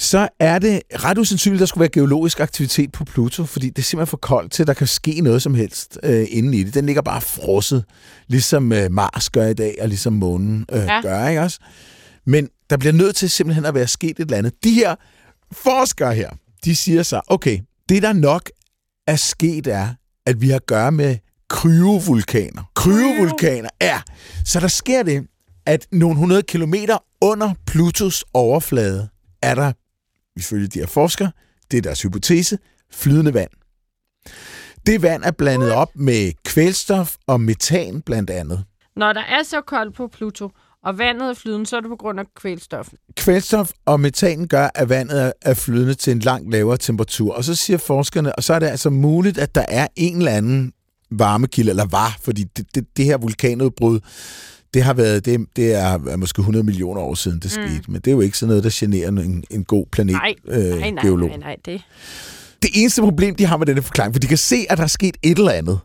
Så 0.00 0.28
er 0.38 0.58
det 0.58 0.82
ret 0.94 1.18
usandsynligt, 1.18 1.58
at 1.58 1.60
der 1.60 1.66
skulle 1.66 1.80
være 1.80 1.88
geologisk 1.88 2.40
aktivitet 2.40 2.92
på 2.92 3.04
Pluto, 3.04 3.44
fordi 3.44 3.68
det 3.70 3.78
er 3.78 3.82
simpelthen 3.82 4.10
for 4.10 4.16
koldt 4.16 4.52
til, 4.52 4.62
at 4.62 4.66
der 4.66 4.74
kan 4.74 4.86
ske 4.86 5.20
noget 5.20 5.42
som 5.42 5.54
helst 5.54 5.98
øh, 6.02 6.26
inde 6.30 6.58
i 6.58 6.62
det. 6.62 6.74
Den 6.74 6.86
ligger 6.86 7.02
bare 7.02 7.20
frosset, 7.20 7.84
ligesom 8.28 8.72
øh, 8.72 8.92
Mars 8.92 9.30
gør 9.30 9.46
i 9.46 9.54
dag, 9.54 9.76
og 9.80 9.88
ligesom 9.88 10.12
månen 10.12 10.66
øh, 10.72 10.78
Ja. 10.78 11.00
gør, 11.02 11.28
ikke 11.28 11.40
også? 11.40 11.58
Men 12.26 12.48
der 12.70 12.76
bliver 12.76 12.92
nødt 12.92 13.16
til 13.16 13.30
simpelthen 13.30 13.64
at 13.64 13.74
være 13.74 13.86
sket 13.86 14.10
et 14.10 14.18
eller 14.20 14.36
andet. 14.36 14.64
De 14.64 14.72
her 14.72 14.94
forskere 15.52 16.14
her, 16.14 16.30
de 16.64 16.76
siger 16.76 17.02
så, 17.02 17.20
okay, 17.26 17.58
det 17.88 18.02
der 18.02 18.12
nok 18.12 18.50
er 19.06 19.16
sket 19.16 19.66
er, 19.66 19.88
at 20.26 20.40
vi 20.40 20.48
har 20.48 20.56
at 20.56 20.66
gøre 20.66 20.92
med 20.92 21.16
kryovulkaner. 21.50 22.70
Kryovulkaner, 22.74 23.68
ja. 23.82 24.00
Så 24.44 24.60
der 24.60 24.68
sker 24.68 25.02
det, 25.02 25.26
at 25.66 25.86
nogle 25.92 26.16
hundrede 26.16 26.42
kilometer 26.42 26.98
under 27.20 27.54
Plutos 27.66 28.24
overflade 28.34 29.08
er 29.42 29.54
der, 29.54 29.72
ifølge 30.38 30.66
de 30.66 30.78
her 30.78 30.86
forskere, 30.86 31.30
det 31.70 31.76
er 31.78 31.82
deres 31.82 32.02
hypotese, 32.02 32.58
flydende 32.92 33.34
vand. 33.34 33.50
Det 34.86 35.02
vand 35.02 35.22
er 35.24 35.30
blandet 35.30 35.72
op 35.72 35.88
med 35.96 36.32
kvælstof 36.44 37.16
og 37.26 37.40
metan 37.40 38.00
blandt 38.02 38.30
andet. 38.30 38.64
Når 38.96 39.12
der 39.12 39.20
er 39.20 39.42
så 39.42 39.60
koldt 39.60 39.96
på 39.96 40.08
Pluto, 40.08 40.50
og 40.84 40.98
vandet 40.98 41.30
er 41.30 41.34
flydende, 41.34 41.66
så 41.66 41.76
er 41.76 41.80
det 41.80 41.88
på 41.88 41.96
grund 41.96 42.20
af 42.20 42.24
kvælstof. 42.36 42.88
Kvælstof 43.16 43.70
og 43.86 44.00
metan 44.00 44.46
gør, 44.48 44.68
at 44.74 44.88
vandet 44.88 45.32
er- 45.42 45.54
flydende 45.54 45.94
til 45.94 46.10
en 46.10 46.18
langt 46.18 46.50
lavere 46.50 46.76
temperatur. 46.76 47.34
Og 47.34 47.44
så 47.44 47.54
siger 47.54 47.78
forskerne, 47.78 48.36
og 48.36 48.44
så 48.44 48.54
er 48.54 48.58
det 48.58 48.66
altså 48.66 48.90
muligt, 48.90 49.38
at 49.38 49.54
der 49.54 49.64
er 49.68 49.86
en 49.96 50.16
eller 50.18 50.32
anden 50.32 50.72
varmekilde, 51.10 51.70
eller 51.70 51.86
var, 51.86 52.16
fordi 52.20 52.44
det, 52.44 52.74
det, 52.74 52.96
det 52.96 53.04
her 53.04 53.16
vulkanudbrud, 53.16 54.00
det 54.74 54.82
har 54.82 54.94
været, 54.94 55.24
det, 55.24 55.46
det 55.56 55.74
er 55.74 56.16
måske 56.16 56.40
100 56.40 56.64
millioner 56.64 57.00
år 57.00 57.14
siden, 57.14 57.38
det 57.40 57.56
Mm. 57.58 57.68
skete. 57.68 57.90
Men 57.90 58.00
det 58.00 58.06
er 58.06 58.12
jo 58.12 58.20
ikke 58.20 58.38
sådan 58.38 58.48
noget, 58.48 58.64
der 58.64 58.70
generer 58.72 59.08
en, 59.08 59.44
en 59.50 59.64
god 59.64 59.86
planet 59.92 60.12
Nej, 60.12 60.34
øh, 60.48 60.80
Nej, 60.80 60.90
nej, 60.90 61.04
geolog. 61.04 61.28
nej, 61.28 61.38
nej, 61.38 61.56
det. 61.64 61.80
Det 62.62 62.70
eneste 62.74 63.02
problem, 63.02 63.34
de 63.34 63.44
har 63.46 63.56
med 63.56 63.66
denne 63.66 63.82
forklaring, 63.82 64.14
for 64.14 64.18
de 64.20 64.26
kan 64.26 64.38
se, 64.38 64.66
at 64.70 64.78
der 64.78 64.84
er 64.84 64.88
sket 64.88 65.16
et 65.22 65.38
eller 65.38 65.52
andet. 65.52 65.78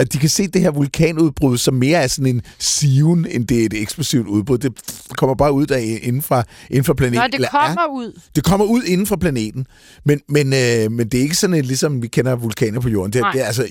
At 0.00 0.12
de 0.12 0.18
kan 0.18 0.28
se 0.28 0.46
det 0.46 0.62
her 0.62 0.70
vulkanudbrud 0.70 1.58
som 1.58 1.74
mere 1.74 1.98
er 2.02 2.06
sådan 2.06 2.26
en 2.26 2.42
siven, 2.58 3.26
end 3.30 3.46
det 3.46 3.60
er 3.62 3.66
et 3.66 3.74
eksplosivt 3.82 4.26
udbrud. 4.26 4.58
Det 4.58 4.72
kommer 5.16 5.34
bare 5.34 5.52
ud 5.52 5.66
der 5.66 5.76
inden 5.76 6.22
fra, 6.22 6.42
inden 6.70 6.84
fra 6.84 6.94
planeten. 6.94 7.18
Nå, 7.20 7.26
det 7.26 7.34
eller 7.34 7.48
er- 7.48 7.74
kommer 7.74 7.86
ud. 7.98 8.20
det 8.36 8.44
kommer 8.44 8.66
ud 8.66 8.82
inden 8.82 9.06
for 9.06 9.16
planeten, 9.16 9.66
men, 10.04 10.20
men, 10.28 10.46
øh, 10.52 10.92
men 10.92 11.08
det 11.08 11.14
er 11.14 11.22
ikke 11.22 11.34
sådan, 11.36 11.56
et, 11.56 11.66
ligesom 11.66 12.02
vi 12.02 12.08
kender 12.08 12.36
vulkaner 12.36 12.80
på 12.80 12.88
jorden. 12.88 13.12
Det, 13.12 13.20
Nej. 13.20 13.28
er- 13.28 13.32
det 13.32 13.42
er 13.42 13.46
altså 13.46 13.66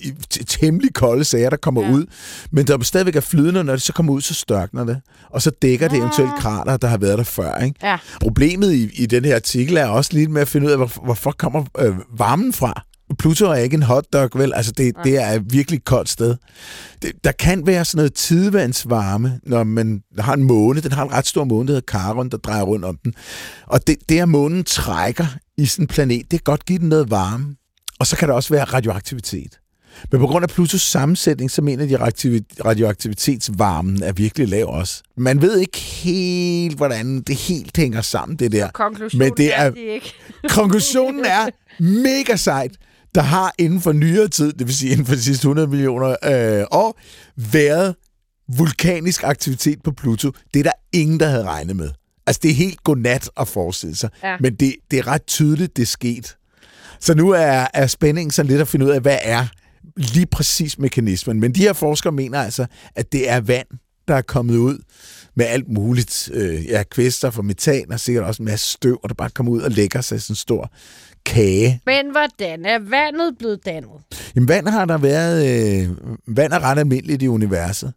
temmelig 0.48 0.94
kolde 0.94 1.24
sager, 1.24 1.50
der 1.50 1.58
kommer 1.58 1.82
Ja. 1.84 1.92
ud. 1.92 2.06
Men 2.52 2.68
der 2.68 2.84
stadigvæk 2.84 3.16
er 3.16 3.22
flydende, 3.22 3.64
når 3.64 3.74
det 3.74 3.82
så 3.82 3.94
kommer 3.94 4.14
ud, 4.14 4.22
så 4.22 4.34
størkner 4.34 4.84
det. 4.86 4.98
Og 5.30 5.42
så 5.42 5.52
dækker 5.62 5.88
det 5.88 5.96
Ah. 5.96 6.00
eventuelt 6.02 6.32
krater, 6.40 6.78
der 6.78 6.88
har 6.88 6.98
været 6.98 7.18
der 7.18 7.24
før. 7.24 7.58
Ikke? 7.58 7.76
Ja. 7.84 7.98
Problemet 8.22 8.74
i, 8.74 8.90
i 8.94 9.06
den 9.06 9.26
her 9.26 9.36
artikel 9.36 9.78
er 9.78 9.86
også 9.86 10.14
lige 10.14 10.28
med 10.28 10.42
at 10.42 10.48
finde 10.48 10.68
ud 10.68 10.72
af, 10.72 10.78
hvor, 10.78 10.92
hvorfor 11.06 11.32
kommer 11.32 11.64
øh, 11.80 11.96
varmen 12.18 12.54
fra. 12.54 12.86
Pluto 13.20 13.46
er 13.46 13.56
ikke 13.56 13.74
en 13.74 13.84
hotdog, 13.84 14.30
vel? 14.36 14.54
Altså, 14.56 14.72
det, 14.72 14.94
det 15.04 15.22
er 15.24 15.28
et 15.32 15.54
virkelig 15.54 15.84
koldt 15.84 16.10
sted. 16.10 16.36
Det, 17.02 17.12
der 17.24 17.32
kan 17.32 17.68
være 17.68 17.86
sådan 17.86 17.98
noget 17.98 18.14
tidevandsvarme, 18.14 19.40
når 19.44 19.64
man 19.64 20.02
har 20.20 20.34
en 20.34 20.44
måne. 20.44 20.82
Den 20.82 20.92
har 20.92 21.04
en 21.04 21.14
ret 21.14 21.28
stor 21.28 21.44
måne, 21.44 21.68
der 21.68 21.74
hedder 21.74 21.98
Charon, 22.00 22.30
der 22.30 22.38
drejer 22.38 22.64
rundt 22.64 22.86
om 22.86 22.98
den. 23.04 23.14
Og 23.68 23.88
det, 23.88 23.96
det 24.10 24.20
at 24.20 24.30
månen 24.30 24.64
trækker 24.64 25.26
i 25.58 25.66
sådan 25.66 25.84
en 25.84 25.88
planet, 25.88 26.22
det 26.22 26.30
kan 26.30 26.44
godt 26.44 26.66
give 26.66 26.80
den 26.80 26.90
noget 26.90 27.10
varme. 27.12 27.56
Og 28.00 28.08
så 28.08 28.16
kan 28.16 28.28
der 28.28 28.34
også 28.34 28.54
være 28.54 28.64
radioaktivitet. 28.64 29.60
Men 30.12 30.22
på 30.22 30.28
grund 30.28 30.44
af 30.44 30.50
Plutos 30.50 30.82
sammensætning, 30.82 31.52
så 31.52 31.62
mener 31.62 31.86
de, 31.86 31.94
at 31.98 32.02
radioaktivi- 32.02 32.66
radioaktivitetsvarmen 32.66 34.04
er 34.04 34.12
virkelig 34.12 34.48
lav 34.48 34.68
også. 34.68 35.04
Man 35.18 35.42
ved 35.42 35.58
ikke 35.60 35.78
helt, 35.78 36.78
hvordan 36.78 37.22
det 37.22 37.36
helt 37.36 37.78
hænger 37.78 38.02
sammen, 38.02 38.38
det 38.40 38.52
der. 38.52 38.70
Konklusionen 38.72 39.28
Men 39.28 39.38
det 39.38 39.54
er, 39.56 39.62
er- 39.64 39.70
de 39.72 39.80
ikke. 39.80 40.14
Konklusionen 40.50 41.26
er 41.26 41.50
mega 42.04 42.36
sejt. 42.36 42.72
Der 43.16 43.22
har 43.22 43.54
inden 43.58 43.82
for 43.82 43.92
nyere 43.92 44.28
tid, 44.28 44.54
det 44.54 44.68
vil 44.68 44.76
sige 44.76 44.92
inden 44.92 45.06
for 45.06 45.16
de 45.16 45.22
sidste 45.22 45.42
100 45.42 45.68
millioner 45.68 46.10
øh, 46.10 46.66
år, 46.72 47.00
været 47.36 47.96
vulkanisk 48.58 49.24
aktivitet 49.24 49.84
på 49.84 49.92
Pluto. 49.92 50.32
Det 50.54 50.60
er 50.60 50.64
der 50.64 50.72
ingen, 50.92 51.20
der 51.20 51.28
havde 51.28 51.44
regnet 51.44 51.76
med. 51.76 51.90
Altså, 52.28 52.40
det 52.44 52.52
er 52.52 52.56
helt 52.56 52.84
godnat 52.84 53.30
at 53.40 53.48
forestille 53.48 53.96
sig. 53.96 54.10
Ja. 54.24 54.38
Men 54.40 54.56
det, 54.56 54.76
det 54.92 55.00
er 55.00 55.08
ret 55.08 55.26
tydeligt, 55.26 55.78
det 55.78 55.82
er 55.82 55.88
sket. 55.88 56.36
Så 57.00 57.14
nu 57.14 57.30
er, 57.30 57.68
er 57.74 57.88
spændingen 57.88 58.32
så 58.32 58.44
lidt 58.44 58.62
at 58.62 58.68
finde 58.68 58.86
ud 58.86 58.92
af, 58.92 59.02
hvad 59.02 59.18
er 59.22 59.46
lige 59.96 60.26
præcis 60.26 60.80
mekanismen. 60.80 61.40
Men 61.40 61.56
de 61.56 61.60
her 61.60 61.74
forskere 61.74 62.14
mener 62.14 62.42
altså, 62.42 62.66
at 62.96 63.12
det 63.12 63.30
er 63.30 63.42
vand, 63.42 63.68
der 64.08 64.16
er 64.16 64.22
kommet 64.22 64.58
ud 64.58 64.78
med 65.36 65.46
alt 65.46 65.68
muligt. 65.68 66.30
Øh, 66.34 66.66
ja, 66.66 66.84
kvælstof 66.84 67.38
og 67.38 67.46
metan, 67.46 67.92
og 67.92 68.00
sikkert 68.00 68.24
også 68.26 68.42
en 68.42 68.46
masse 68.46 68.72
støv, 68.72 69.00
og 69.04 69.10
der 69.10 69.16
bare 69.16 69.30
kommer 69.30 69.52
ud 69.52 69.62
og 69.62 69.72
lægger 69.72 70.02
sig 70.02 70.22
sådan 70.22 70.32
en 70.32 70.36
stor 70.36 70.72
kage. 71.26 71.82
Men 71.86 72.12
hvordan 72.12 72.66
er 72.66 72.80
vandet 72.80 73.38
blevet 73.40 73.66
dannet? 73.66 73.90
Jamen, 74.36 74.48
vand 74.48 74.68
har 74.68 74.86
der 74.86 74.98
været... 74.98 75.46
Øh, 75.82 75.90
vand 76.28 76.54
er 76.54 76.60
ret 76.60 76.80
almindeligt 76.80 77.22
i 77.24 77.28
universet. 77.28 77.94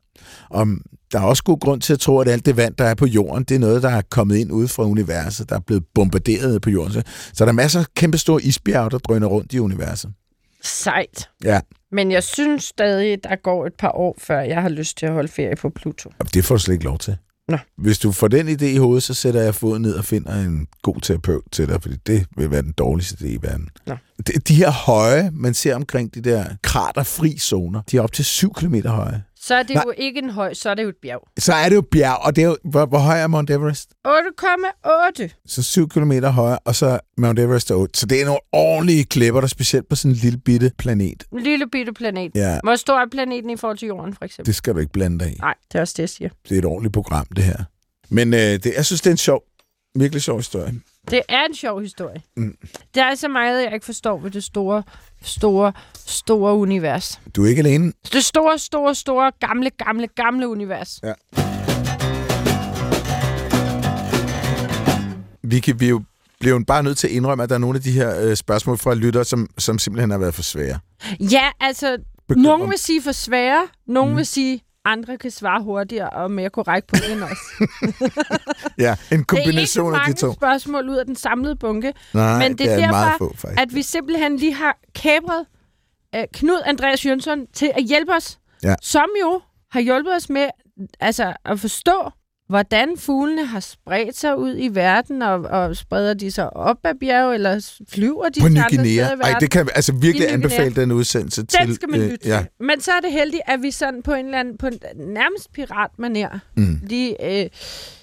Og 0.51 0.67
der 1.13 1.19
er 1.21 1.25
også 1.25 1.43
god 1.43 1.61
grund 1.61 1.81
til 1.81 1.93
at 1.93 2.01
tro, 2.01 2.19
at 2.19 2.29
alt 2.29 2.47
det 2.47 2.57
vand, 2.57 2.75
der 2.75 2.85
er 2.85 2.95
på 2.95 3.07
jorden, 3.07 3.45
det 3.45 3.55
er 3.55 3.59
noget, 3.59 3.83
der 3.83 3.89
er 3.91 4.03
kommet 4.11 4.37
ind 4.37 4.53
ude 4.53 4.69
fra 4.69 4.85
universet, 4.85 5.49
der 5.49 5.57
er 5.57 5.61
blevet 5.61 5.85
bombarderet 5.95 6.63
på 6.63 6.71
jorden. 6.71 6.93
Så, 7.33 7.45
der 7.45 7.47
er 7.47 7.53
masser 7.53 7.81
af 7.81 7.87
kæmpe 7.97 8.19
store 8.19 8.43
isbjerge, 8.43 8.91
der 8.91 8.99
drøner 8.99 9.27
rundt 9.27 9.53
i 9.53 9.59
universet. 9.59 10.11
Sejt. 10.63 11.29
Ja, 11.45 11.61
Men 11.93 12.11
jeg 12.13 12.23
synes 12.23 12.65
stadig, 12.65 13.25
der 13.25 13.37
går 13.37 13.67
et 13.67 13.75
par 13.79 13.91
år, 13.91 14.15
før 14.19 14.41
jeg 14.41 14.63
har 14.63 14.69
lyst 14.69 14.99
til 14.99 15.07
at 15.07 15.13
holde 15.13 15.29
ferie 15.29 15.57
på 15.57 15.71
Pluto. 15.71 16.11
og 16.19 16.35
det 16.35 16.45
får 16.45 16.55
du 16.55 16.59
slet 16.61 16.75
ikke 16.75 16.85
lov 16.85 16.99
til. 16.99 17.17
Nå. 17.53 17.59
Hvis 17.77 17.99
du 17.99 18.13
får 18.13 18.29
den 18.29 18.49
idé 18.49 18.65
i 18.65 18.77
hovedet, 18.77 19.03
så 19.03 19.15
sætter 19.15 19.43
jeg 19.43 19.55
foden 19.55 19.83
ned 19.83 19.95
og 19.95 20.05
finder 20.05 20.33
en 20.33 20.67
god 20.83 21.01
terapeut 21.01 21.43
til 21.53 21.69
dig, 21.69 21.83
fordi 21.83 21.97
det 22.07 22.27
vil 22.37 22.51
være 22.51 22.63
den 22.63 22.73
dårligste 22.73 23.17
idé 23.21 23.27
i 23.27 23.39
verden. 23.43 23.69
Nå. 23.87 23.97
De, 24.27 24.33
de 24.33 24.55
her 24.55 24.71
høje, 24.71 25.31
man 25.33 25.55
ser 25.55 25.75
omkring 25.75 26.15
de 26.15 26.21
der 26.21 26.45
kraterfri 26.63 27.39
zoner, 27.39 27.83
de 27.91 27.97
er 27.97 28.01
op 28.01 28.13
til 28.13 28.25
7 28.25 28.53
km 28.53 28.75
høje. 28.87 29.23
Så 29.45 29.55
er 29.55 29.63
det 29.63 29.75
Nej. 29.75 29.85
jo 29.87 29.93
ikke 29.97 30.19
en 30.19 30.31
høj, 30.31 30.55
så 30.55 30.71
er 30.71 30.75
det 30.75 30.83
jo 30.83 30.89
et 30.89 30.97
bjerg. 31.03 31.29
Så 31.39 31.53
er 31.53 31.69
det 31.69 31.77
jo 31.77 31.81
bjerg, 31.91 32.19
og 32.27 32.37
det 32.37 32.45
er 32.45 32.49
jo, 32.49 32.57
hvor, 32.65 32.87
hvor 32.87 32.99
høj 32.99 33.19
er 33.21 33.27
Mount 33.27 33.51
Everest? 33.51 33.91
8,8. 34.09 35.43
Så 35.47 35.63
7 35.63 35.89
km 35.89 36.13
højere, 36.13 36.59
og 36.65 36.75
så 36.75 37.01
Mount 37.19 37.39
Everest 37.39 37.71
er 37.71 37.75
8. 37.75 38.01
Så 38.01 38.07
det 38.07 38.21
er 38.21 38.25
nogle 38.25 38.41
ordentlige 38.53 39.05
klipper, 39.05 39.41
der 39.41 39.47
er 39.47 39.49
specielt 39.49 39.89
på 39.89 39.97
sådan 39.97 40.11
en 40.11 40.17
lille 40.17 40.39
bitte 40.39 40.73
planet. 40.79 41.25
En 41.33 41.41
lille 41.41 41.67
bitte 41.69 41.93
planet. 41.93 42.33
Ja, 42.35 42.59
Hvor 42.63 42.77
stor 42.77 43.01
er 43.01 43.07
planeten 43.11 43.51
i 43.51 43.57
forhold 43.57 43.79
til 43.79 43.89
jorden, 43.89 44.15
for 44.15 44.25
eksempel? 44.25 44.47
det 44.47 44.55
skal 44.55 44.75
du 44.75 44.79
ikke 44.79 44.93
blande 44.93 45.19
dig 45.19 45.33
i. 45.33 45.35
Nej, 45.35 45.55
det 45.73 45.79
er 45.79 45.81
også 45.81 45.95
det, 45.97 46.03
jeg 46.03 46.09
siger. 46.09 46.29
Det 46.49 46.55
er 46.55 46.59
et 46.59 46.65
ordentligt 46.65 46.93
program, 46.95 47.27
det 47.37 47.45
her. 47.45 47.65
Men 48.09 48.35
øh, 48.35 48.41
det, 48.41 48.73
jeg 48.77 48.87
synes, 48.87 49.01
det 49.01 49.07
er 49.11 49.15
en 49.15 49.17
sjov, 49.17 49.43
virkelig 49.95 50.23
sjov 50.23 50.37
historie. 50.37 50.75
Det 51.11 51.23
er 51.29 51.45
en 51.49 51.55
sjov 51.55 51.81
historie. 51.81 52.23
Mm. 52.37 52.55
Der 52.95 53.05
er 53.05 53.15
så 53.15 53.29
meget, 53.29 53.65
jeg 53.65 53.75
ikke 53.75 53.87
forstår 53.87 54.19
ved 54.19 54.31
det 54.31 54.45
store, 54.45 54.83
store, 55.23 55.73
store 56.07 56.55
univers. 56.55 57.21
Du 57.37 57.45
er 57.45 57.49
ikke 57.49 57.61
alene. 57.61 57.93
Det 58.13 58.25
store, 58.25 58.59
store, 58.59 58.95
store, 58.95 59.33
gamle, 59.41 59.71
gamle, 59.71 60.07
gamle 60.17 60.49
univers. 60.49 61.01
Ja. 61.03 61.13
Vi, 65.43 65.61
kan, 65.61 65.81
vi 65.81 65.89
jo 65.89 66.03
bliver 66.41 66.57
jo 66.59 66.65
bare 66.67 66.83
nødt 66.83 66.99
til 66.99 67.07
at 67.07 67.13
indrømme, 67.13 67.43
at 67.45 67.49
der 67.49 67.55
er 67.55 67.59
nogle 67.59 67.77
af 67.77 67.83
de 67.83 67.93
her 67.93 68.21
øh, 68.21 68.37
spørgsmål 68.37 68.79
fra 68.79 68.95
lytter, 68.95 69.23
som, 69.23 69.49
som 69.59 69.79
simpelthen 69.79 70.11
har 70.11 70.19
været 70.19 70.35
for 70.35 70.43
svære. 70.43 70.79
Ja, 71.21 71.51
altså, 71.61 71.99
Bekymrer- 72.33 72.43
nogen 72.43 72.71
vil 72.71 72.79
sige 72.79 73.03
for 73.03 73.13
svære, 73.13 73.67
nogen 73.87 74.11
Mm. 74.11 74.17
vil 74.17 74.27
sige, 74.27 74.61
andre 74.85 75.19
kan 75.19 75.31
svare 75.31 75.63
hurtigere 75.63 76.11
og 76.11 76.31
mere 76.31 76.51
korrekt 76.51 76.87
på 76.87 76.97
det 76.97 77.13
end 77.13 77.23
os. 77.23 77.39
Ja, 78.79 78.97
en 79.13 79.19
det 79.19 79.27
kombination 79.27 79.95
er 79.95 79.99
af 79.99 80.09
ikke 80.09 80.19
de 80.21 80.25
mange 80.27 80.33
to. 80.35 80.39
spørgsmål 80.39 80.89
ud 80.89 80.97
af 80.97 81.07
den 81.07 81.17
samlede 81.17 81.57
bunke, 81.57 81.93
Nej, 82.15 82.39
men 82.49 82.59
det 82.59 82.73
er 82.73 82.91
meget 82.91 83.13
derfor, 83.13 83.19
få, 83.19 83.37
faktisk. 83.37 83.61
at 83.63 83.75
vi 83.75 83.83
simpelthen 83.83 84.37
lige 84.37 84.55
har 84.55 84.79
kæbret 84.95 85.47
uh, 86.17 86.23
Knud 86.33 86.63
Andreas 86.65 87.07
Jønsson 87.07 87.47
til 87.53 87.73
at 87.75 87.83
hjælpe 87.85 88.13
os, 88.13 88.39
Ja. 88.63 88.75
som 88.83 89.07
jo 89.23 89.41
har 89.71 89.81
hjulpet 89.81 90.15
os 90.17 90.29
med 90.31 90.49
altså, 91.01 91.33
at 91.45 91.61
forstå, 91.61 92.11
hvordan 92.53 92.97
fuglene 92.99 93.47
har 93.47 93.61
spredt 93.61 94.17
sig 94.17 94.39
ud 94.39 94.55
i 94.59 94.69
verden, 94.69 95.23
og, 95.23 95.41
og 95.41 95.77
spreder 95.77 96.15
de 96.15 96.31
sig 96.31 96.57
op 96.57 96.77
ad 96.85 96.95
bjerg, 97.01 97.35
eller 97.35 97.81
flyver 97.89 98.29
de 98.29 98.41
På 98.41 98.49
Ny 98.49 98.59
Guinea. 98.69 98.87
i 98.87 98.99
Ej, 98.99 99.15
verden? 99.15 99.41
det 99.41 99.51
kan 99.51 99.69
altså 99.75 99.93
virkelig 99.93 100.33
anbefale 100.33 100.75
den 100.75 100.93
udsendelse 100.93 101.47
til... 101.47 101.59
Den 101.67 101.75
skal 101.75 101.89
man 101.91 102.01
øh, 102.01 102.11
ja. 102.11 102.39
til. 102.39 102.47
Men 102.67 102.81
så 102.81 102.91
er 102.93 103.01
det 103.01 103.13
heldigt, 103.13 103.43
at 103.47 103.63
vi 103.63 103.71
sådan 103.71 104.03
på 104.03 104.13
en 104.13 104.25
eller 104.25 104.39
anden, 104.41 104.59
på 104.59 104.67
en 104.67 104.79
nærmest 104.97 105.49
piratmanér, 105.59 106.39
Mm. 106.57 106.81
lige 106.87 107.43
øh, 107.43 107.51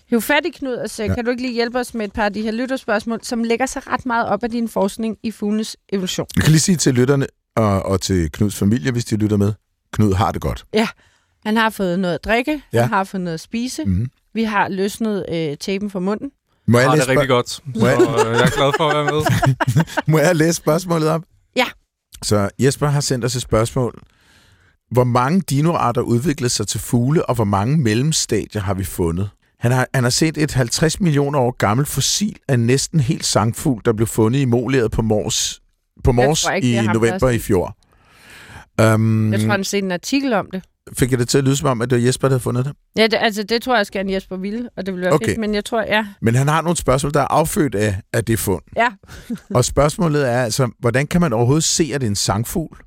hive 0.09 0.21
fat 0.21 0.45
i 0.45 0.49
Knud 0.49 0.73
og 0.73 0.89
sige, 0.89 1.05
Ja. 1.05 1.11
ja. 1.11 1.15
kan 1.15 1.25
du 1.25 1.31
ikke 1.31 1.41
lige 1.41 1.53
hjælpe 1.53 1.79
os 1.79 1.93
med 1.93 2.05
et 2.05 2.13
par 2.13 2.25
af 2.25 2.33
de 2.33 2.41
her 2.41 2.51
lytterspørgsmål, 2.51 3.19
som 3.23 3.43
lægger 3.43 3.65
sig 3.65 3.87
ret 3.87 4.05
meget 4.05 4.27
op 4.27 4.43
af 4.43 4.49
din 4.49 4.67
forskning 4.67 5.17
i 5.23 5.31
fuglenes 5.31 5.77
evolution. 5.93 6.27
Jeg 6.35 6.43
kan 6.43 6.51
lige 6.51 6.59
sige 6.61 6.75
til 6.75 6.93
lytterne 6.93 7.27
og, 7.55 7.83
og 7.85 8.01
til 8.01 8.31
Knuds 8.31 8.55
familie, 8.55 8.91
hvis 8.91 9.05
de 9.05 9.15
lytter 9.15 9.37
med. 9.37 9.53
Knud 9.93 10.13
har 10.13 10.31
det 10.31 10.41
godt. 10.41 10.65
Han 11.45 11.57
har 11.57 11.69
fået 11.69 11.99
noget 11.99 12.13
at 12.15 12.23
drikke, 12.23 12.51
Ja. 12.51 12.77
ja. 12.77 12.81
han 12.81 12.89
har 12.93 13.03
fået 13.03 13.21
noget 13.21 13.33
at 13.33 13.39
spise, 13.39 13.83
mm. 13.85 14.07
Vi 14.33 14.43
har 14.43 14.67
løsnet 14.69 15.25
øh, 15.31 15.57
tapen 15.57 15.89
fra 15.89 15.99
munden. 15.99 16.31
Må, 16.67 16.77
Jeg 16.77 16.83
jeg 16.83 16.89
har 16.89 16.95
læse 16.95 17.07
det 17.09 17.09
rigtig 17.17 17.29
godt, 17.29 17.49
så 17.49 17.61
Må 17.75 17.87
jeg- 17.87 17.97
øh, 18.01 18.33
jeg 18.33 18.41
er 18.41 18.55
glad 18.55 18.71
for 18.77 18.89
at 18.89 18.95
være 18.95 19.13
med. 19.13 19.83
Må 20.11 20.19
jeg 20.19 20.35
læse 20.35 20.53
spørgsmålet 20.53 21.09
op? 21.09 21.21
Ja. 21.55 21.65
Så 22.23 22.49
Jesper 22.59 22.87
har 22.87 22.99
sendt 23.01 23.25
os 23.25 23.35
et 23.35 23.41
spørgsmål. 23.41 23.99
Hvor 24.91 25.03
mange 25.03 25.41
dinoarter 25.41 26.01
udviklede 26.01 26.49
sig 26.49 26.67
til 26.67 26.79
fugle, 26.79 27.25
og 27.25 27.35
hvor 27.35 27.43
mange 27.43 27.77
mellemstadier 27.77 28.61
har 28.61 28.73
vi 28.73 28.83
fundet? 28.83 29.29
Han 29.59 29.71
har, 29.71 29.87
han 29.93 30.03
har 30.03 30.09
set 30.09 30.37
et 30.37 30.51
50 30.53 30.99
millioner 31.01 31.39
år 31.39 31.51
gammelt 31.57 31.87
fossil 31.87 32.35
af 32.47 32.53
en 32.53 32.59
næsten 32.65 32.99
helt 32.99 33.25
sangfugl, 33.25 33.81
der 33.85 33.93
blev 33.93 34.07
fundet 34.07 34.39
i 34.39 34.45
Molieret 34.45 34.91
på 34.91 35.01
Mors, 35.01 35.61
på 36.03 36.11
Mors 36.11 36.45
ikke, 36.55 36.67
i 36.71 36.75
er 36.75 36.93
november 36.93 37.29
i 37.29 37.39
fjor. 37.39 37.75
Um, 38.93 39.31
Jeg 39.33 39.39
tror, 39.39 39.49
han 39.49 39.59
har 39.59 39.63
set 39.63 39.83
en 39.83 39.91
artikel 39.91 40.33
om 40.33 40.47
det. 40.53 40.63
Fik 40.97 41.11
jeg 41.11 41.19
det 41.19 41.29
til 41.29 41.37
at 41.37 41.43
lyde 41.43 41.55
som 41.55 41.67
om, 41.67 41.81
at 41.81 41.89
det 41.89 41.97
var 41.99 42.05
Jesper, 42.05 42.27
der 42.27 42.33
havde 42.33 42.43
fundet 42.43 42.65
det? 42.65 42.73
Ja, 42.97 43.03
det, 43.03 43.17
altså, 43.21 43.43
det 43.43 43.61
tror 43.61 43.73
jeg 43.73 43.79
også 43.79 43.91
gerne 43.91 44.13
Jesper 44.13 44.37
ville, 44.37 44.69
og 44.77 44.85
det 44.85 44.93
ville 44.93 45.05
være 45.05 45.13
Okay. 45.13 45.25
fedt, 45.27 45.37
men 45.39 45.55
jeg 45.55 45.65
tror, 45.65 45.81
ja. 45.81 46.05
Men 46.21 46.35
han 46.35 46.47
har 46.47 46.61
nogle 46.61 46.77
spørgsmål, 46.77 47.13
der 47.13 47.19
er 47.21 47.27
affødt 47.27 47.75
af, 47.75 48.01
af 48.13 48.25
det 48.25 48.39
fund. 48.39 48.61
Ja. 48.75 48.87
og 49.57 49.65
spørgsmålet 49.65 50.29
er 50.29 50.41
altså, 50.43 50.69
hvordan 50.79 51.07
kan 51.07 51.21
man 51.21 51.33
overhovedet 51.33 51.63
se, 51.63 51.91
at 51.93 52.01
det 52.01 52.07
er 52.07 52.11
en 52.11 52.15
sangfugl? 52.15 52.77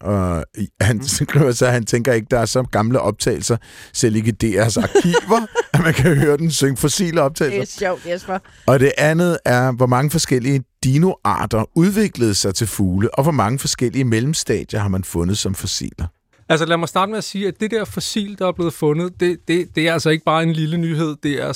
Og 0.00 0.44
han 0.80 1.04
skriver 1.04 1.52
så, 1.52 1.66
at 1.66 1.72
han 1.72 1.84
tænker 1.86 2.12
ikke, 2.12 2.26
der 2.30 2.38
er 2.38 2.44
så 2.46 2.62
gamle 2.62 3.00
optagelser, 3.00 3.56
selv 3.92 4.16
ikke 4.16 4.34
i 4.42 4.54
DR's 4.56 4.82
arkiver, 4.82 5.46
at 5.74 5.80
man 5.80 5.94
kan 5.94 6.16
høre 6.16 6.36
den 6.36 6.50
synge 6.50 6.76
fossile 6.76 7.10
Det 7.10 7.18
er 7.18 7.22
optagelser. 7.22 7.78
sjovt, 7.78 8.06
Jesper. 8.06 8.38
Og 8.66 8.80
det 8.80 8.92
andet 8.98 9.38
er, 9.44 9.72
hvor 9.72 9.86
mange 9.86 10.10
forskellige 10.10 10.62
dinoarter 10.84 11.64
udviklede 11.74 12.34
sig 12.34 12.54
til 12.54 12.66
fugle, 12.66 13.14
og 13.14 13.22
hvor 13.22 13.32
mange 13.32 13.58
forskellige 13.58 14.04
mellemstadier 14.04 14.80
har 14.80 14.88
man 14.88 15.04
fundet 15.04 15.38
som 15.38 15.54
fossiler. 15.54 16.06
Altså 16.48 16.66
lad 16.66 16.76
mig 16.76 16.88
starte 16.88 17.10
med 17.10 17.18
at 17.18 17.24
sige, 17.24 17.48
at 17.48 17.60
det 17.60 17.70
der 17.70 17.84
fossil, 17.84 18.38
der 18.38 18.46
er 18.46 18.52
blevet 18.52 18.72
fundet, 18.72 19.20
det, 19.20 19.48
det, 19.48 19.76
det 19.76 19.88
er 19.88 19.92
altså 19.92 20.10
ikke 20.10 20.24
bare 20.24 20.42
en 20.42 20.52
lille 20.52 20.76
nyhed, 20.76 21.16
det 21.22 21.42
er, 21.42 21.46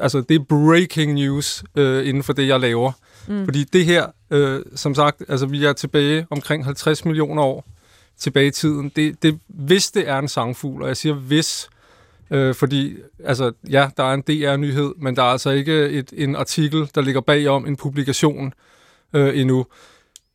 altså, 0.00 0.24
det 0.28 0.34
er 0.34 0.44
breaking 0.48 1.14
news 1.14 1.64
øh, 1.76 2.08
inden 2.08 2.22
for 2.22 2.32
det, 2.32 2.48
jeg 2.48 2.60
laver. 2.60 2.92
Mm. 3.28 3.44
Fordi 3.44 3.64
det 3.64 3.84
her, 3.84 4.06
øh, 4.30 4.62
som 4.74 4.94
sagt, 4.94 5.22
altså 5.28 5.46
vi 5.46 5.64
er 5.64 5.72
tilbage 5.72 6.26
omkring 6.30 6.64
50 6.64 7.04
millioner 7.04 7.42
år 7.42 7.64
tilbage 8.18 8.46
i 8.46 8.50
tiden. 8.50 8.92
Det, 8.96 9.22
det, 9.22 9.38
hvis 9.48 9.90
det 9.90 10.08
er 10.08 10.18
en 10.18 10.28
sangfugl, 10.28 10.82
og 10.82 10.88
jeg 10.88 10.96
siger 10.96 11.14
hvis, 11.14 11.68
øh, 12.30 12.54
fordi 12.54 12.96
altså, 13.24 13.52
ja, 13.70 13.90
der 13.96 14.04
er 14.04 14.14
en 14.14 14.22
DR-nyhed, 14.22 14.94
men 14.98 15.16
der 15.16 15.22
er 15.22 15.26
altså 15.26 15.50
ikke 15.50 15.88
et, 15.88 16.12
en 16.16 16.36
artikel, 16.36 16.90
der 16.94 17.00
ligger 17.00 17.20
bagom 17.20 17.66
en 17.66 17.76
publikation 17.76 18.52
øh, 19.12 19.40
endnu, 19.40 19.66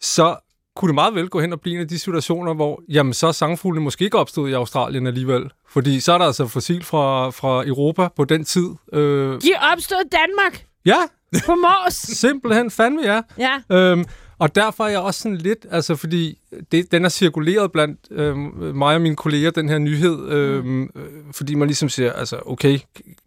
så 0.02 0.36
kunne 0.76 0.90
det 0.90 0.96
meget 0.96 1.16
vel 1.16 1.30
gå 1.30 1.40
hen 1.40 1.54
og 1.54 1.62
blive 1.62 1.76
en 1.76 1.82
af 1.82 1.88
de 1.88 2.00
situationer, 2.00 2.54
hvor 2.54 2.82
jamen, 2.90 3.14
så 3.14 3.28
er 3.28 3.32
sangfuglene 3.32 3.84
måske 3.84 4.06
ikke 4.06 4.18
opstået 4.18 4.50
i 4.50 4.54
Australien 4.54 5.08
alligevel. 5.08 5.52
Fordi 5.70 6.00
så 6.00 6.14
er 6.14 6.18
der 6.18 6.26
altså 6.26 6.48
fossil 6.48 6.84
fra, 6.84 7.30
fra 7.30 7.68
Europa 7.68 8.08
på 8.16 8.26
den 8.26 8.46
tid. 8.46 8.70
Øh, 8.94 9.42
De 9.42 9.50
opstået 9.74 10.02
i 10.06 10.10
Danmark 10.10 10.66
ja, 10.86 10.98
på 11.46 11.56
Mors. 11.56 11.94
simpelthen 12.24 12.72
fandme 12.72 13.02
ja. 13.04 13.22
ja. 13.38 13.76
Øhm, 13.78 14.06
og 14.40 14.56
derfor 14.56 14.84
er 14.84 14.90
jeg 14.90 15.00
også 15.00 15.20
sådan 15.22 15.38
lidt, 15.38 15.66
altså 15.72 15.96
fordi 15.96 16.40
det, 16.72 16.92
den 16.92 17.06
er 17.06 17.10
cirkuleret 17.10 17.72
blandt 17.72 18.00
øhm, 18.12 18.40
mig 18.76 18.96
og 18.96 19.02
mine 19.02 19.16
kolleger, 19.16 19.52
den 19.52 19.70
her 19.70 19.78
nyhed, 19.78 20.28
øhm, 20.30 20.84
øh, 20.84 20.90
fordi 21.32 21.56
man 21.56 21.68
ligesom 21.68 21.90
siger, 21.90 22.14
altså 22.14 22.40
okay, 22.46 22.80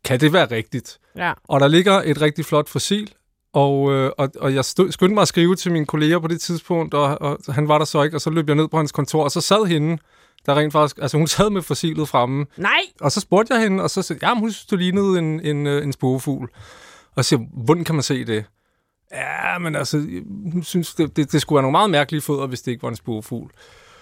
kan 0.04 0.20
det 0.20 0.32
være 0.32 0.50
rigtigt? 0.50 0.98
ja. 1.16 1.32
Og 1.44 1.60
der 1.60 1.68
ligger 1.68 2.02
et 2.04 2.20
rigtig 2.20 2.44
flot 2.44 2.68
fossil, 2.68 3.12
og, 3.56 3.92
øh, 3.92 4.12
og, 4.18 4.30
og 4.40 4.54
jeg 4.54 4.64
stod, 4.64 4.92
skyndte 4.92 5.14
mig 5.14 5.22
at 5.22 5.28
skrive 5.28 5.56
til 5.56 5.72
mine 5.72 5.86
kolleger 5.86 6.18
på 6.18 6.28
det 6.28 6.40
tidspunkt, 6.40 6.94
og, 6.94 7.22
og 7.22 7.38
han 7.48 7.68
var 7.68 7.78
der 7.78 7.84
så 7.84 8.02
ikke, 8.02 8.16
og 8.16 8.20
så 8.20 8.30
løb 8.30 8.48
jeg 8.48 8.56
ned 8.56 8.68
på 8.68 8.76
hans 8.76 8.92
kontor, 8.92 9.24
og 9.24 9.30
så 9.30 9.40
sad 9.40 9.66
hende, 9.66 9.98
der 10.46 10.54
rent 10.58 10.72
faktisk, 10.72 10.98
altså 11.02 11.16
hun 11.16 11.26
sad 11.26 11.50
med 11.50 11.62
fossilet 11.62 12.08
fremme, 12.08 12.46
Nej, 12.56 12.80
og 13.00 13.12
så 13.12 13.20
spurgte 13.20 13.54
jeg 13.54 13.62
hende, 13.62 13.82
og 13.82 13.90
så 13.90 14.02
sagde 14.02 14.18
jeg, 14.22 14.28
jamen 14.28 14.40
hun 14.40 14.52
synes, 14.52 14.66
du 14.66 14.76
lignede 14.76 15.18
en, 15.18 15.40
en, 15.40 15.66
øh, 15.66 15.84
en 15.84 15.92
spurvefugl. 15.92 16.48
Og 17.14 17.24
så 17.24 17.28
siger 17.28 17.40
hvordan 17.64 17.84
kan 17.84 17.94
man 17.94 18.02
se 18.02 18.24
det? 18.24 18.44
Ja, 19.12 19.58
men 19.58 19.76
altså, 19.76 19.96
hun 20.52 20.62
synes, 20.62 20.94
det, 20.94 21.16
det, 21.16 21.32
det 21.32 21.40
skulle 21.40 21.56
være 21.56 21.62
nogle 21.62 21.72
meget 21.72 21.90
mærkelige 21.90 22.22
fødder, 22.22 22.46
hvis 22.46 22.62
det 22.62 22.72
ikke 22.72 22.82
var 22.82 22.88
en 22.88 22.96
spurvefugl. 22.96 23.50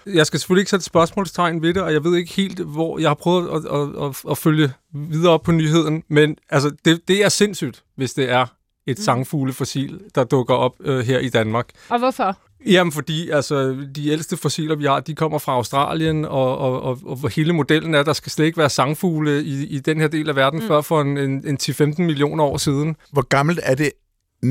Jeg 0.05 0.25
skal 0.25 0.39
selvfølgelig 0.39 0.61
ikke 0.61 0.71
sætte 0.71 0.85
spørgsmålstegn 0.85 1.61
ved 1.61 1.73
det, 1.73 1.81
og 1.81 1.93
jeg 1.93 2.03
ved 2.03 2.15
ikke 2.15 2.33
helt, 2.33 2.59
hvor 2.59 2.99
jeg 2.99 3.09
har 3.09 3.15
prøvet 3.15 3.49
at, 3.49 3.79
at, 3.79 4.05
at, 4.05 4.31
at 4.31 4.37
følge 4.37 4.71
videre 4.93 5.33
op 5.33 5.41
på 5.41 5.51
nyheden, 5.51 6.03
men 6.07 6.37
altså, 6.49 6.71
det, 6.85 7.07
det 7.07 7.25
er 7.25 7.29
sindssygt, 7.29 7.83
hvis 7.95 8.13
det 8.13 8.29
er 8.29 8.45
et 8.87 8.99
sangfuglefossil, 8.99 9.99
der 10.15 10.23
dukker 10.23 10.53
op 10.53 10.75
øh, 10.79 11.05
her 11.05 11.19
i 11.19 11.29
Danmark. 11.29 11.69
og 11.89 11.99
hvorfor? 11.99 12.37
Jamen, 12.65 12.91
fordi 12.91 13.29
altså, 13.29 13.77
de 13.95 14.09
ældste 14.09 14.37
fossiler, 14.37 14.75
vi 14.75 14.85
har, 14.85 14.99
de 14.99 15.15
kommer 15.15 15.37
fra 15.37 15.51
Australien, 15.51 16.25
og, 16.25 16.57
og, 16.57 16.81
og, 16.81 16.99
og 17.05 17.29
hele 17.29 17.53
modellen 17.53 17.95
er, 17.95 17.99
at 17.99 18.05
der 18.05 18.13
skal 18.13 18.31
slet 18.31 18.45
ikke 18.45 18.57
være 18.57 18.69
sangfugle 18.69 19.43
i, 19.43 19.65
i 19.65 19.79
den 19.79 19.99
her 20.01 20.07
del 20.07 20.29
af 20.29 20.35
verden, 20.35 20.59
mm. 20.59 20.67
før 20.67 20.81
for 20.81 21.01
en, 21.01 21.17
en, 21.17 21.47
en 21.47 21.57
10-15 21.61 22.01
millioner 22.01 22.43
år 22.43 22.57
siden. 22.57 22.95
Hvor 23.11 23.21
gammelt 23.21 23.59
er 23.63 23.75
det 23.75 23.91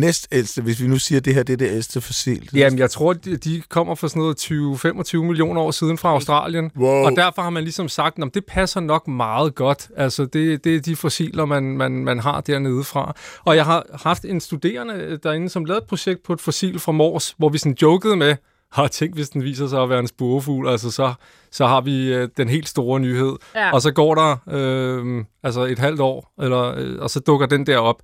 næstældste, 0.01 0.62
hvis 0.62 0.82
vi 0.82 0.86
nu 0.86 0.99
siger, 0.99 1.18
at 1.18 1.24
det 1.24 1.34
her 1.34 1.42
det 1.42 1.53
er 1.53 1.57
det 1.57 1.70
ældste 1.70 2.01
fossil? 2.01 2.51
Jamen, 2.55 2.78
jeg 2.78 2.90
tror, 2.90 3.12
de, 3.12 3.36
de 3.36 3.62
kommer 3.68 3.95
fra 3.95 4.09
sådan 4.09 4.20
noget 4.20 5.14
20-25 5.14 5.16
millioner 5.16 5.61
år 5.61 5.70
siden 5.70 5.99
fra 5.99 6.09
Australien. 6.09 6.70
Wow. 6.76 7.05
Og 7.05 7.12
derfor 7.16 7.42
har 7.42 7.51
man 7.51 7.62
ligesom 7.62 7.88
sagt, 7.88 8.18
at 8.22 8.34
det 8.34 8.45
passer 8.47 8.80
nok 8.80 9.09
meget 9.09 9.55
godt. 9.55 9.88
Altså, 9.97 10.24
det, 10.24 10.64
det 10.64 10.76
er 10.76 10.80
de 10.80 10.97
fossiler, 10.97 11.45
man, 11.45 11.62
man, 11.62 11.92
man 11.92 12.18
har 12.18 12.40
dernede 12.40 12.84
fra. 12.84 13.16
Og 13.45 13.57
jeg 13.57 13.64
har 13.64 13.86
haft 14.03 14.24
en 14.24 14.40
studerende 14.40 15.18
derinde, 15.22 15.49
som 15.49 15.64
lavede 15.64 15.82
et 15.82 15.88
projekt 15.88 16.22
på 16.22 16.32
et 16.32 16.40
fossil 16.40 16.78
fra 16.80 16.92
Mors, 16.92 17.34
hvor 17.38 17.49
vi 17.49 17.59
sådan 17.59 17.76
jokede 17.82 18.16
med, 18.16 18.36
har 18.74 18.88
tænkt, 18.88 19.14
hvis 19.14 19.28
den 19.28 19.42
viser 19.42 19.66
sig 19.66 19.82
at 19.82 19.90
være 19.90 19.99
en 19.99 20.07
spurvefugl, 20.07 20.68
altså 20.68 20.90
så, 20.90 21.14
så 21.51 21.66
har 21.66 21.80
vi 21.80 22.14
øh, 22.14 22.28
den 22.36 22.49
helt 22.49 22.68
store 22.68 23.01
nyhed. 23.01 23.36
Ja. 23.55 23.72
Og 23.72 23.82
så 23.82 23.92
går 23.92 24.14
der 24.14 24.36
øh, 24.51 25.24
altså 25.42 25.64
et 25.64 25.78
halvt 25.78 26.01
år, 26.01 26.32
eller, 26.42 26.74
øh, 26.76 26.99
og 26.99 27.11
så 27.11 27.20
dukker 27.20 27.47
den 27.47 27.66
der 27.66 27.78
op. 27.78 28.03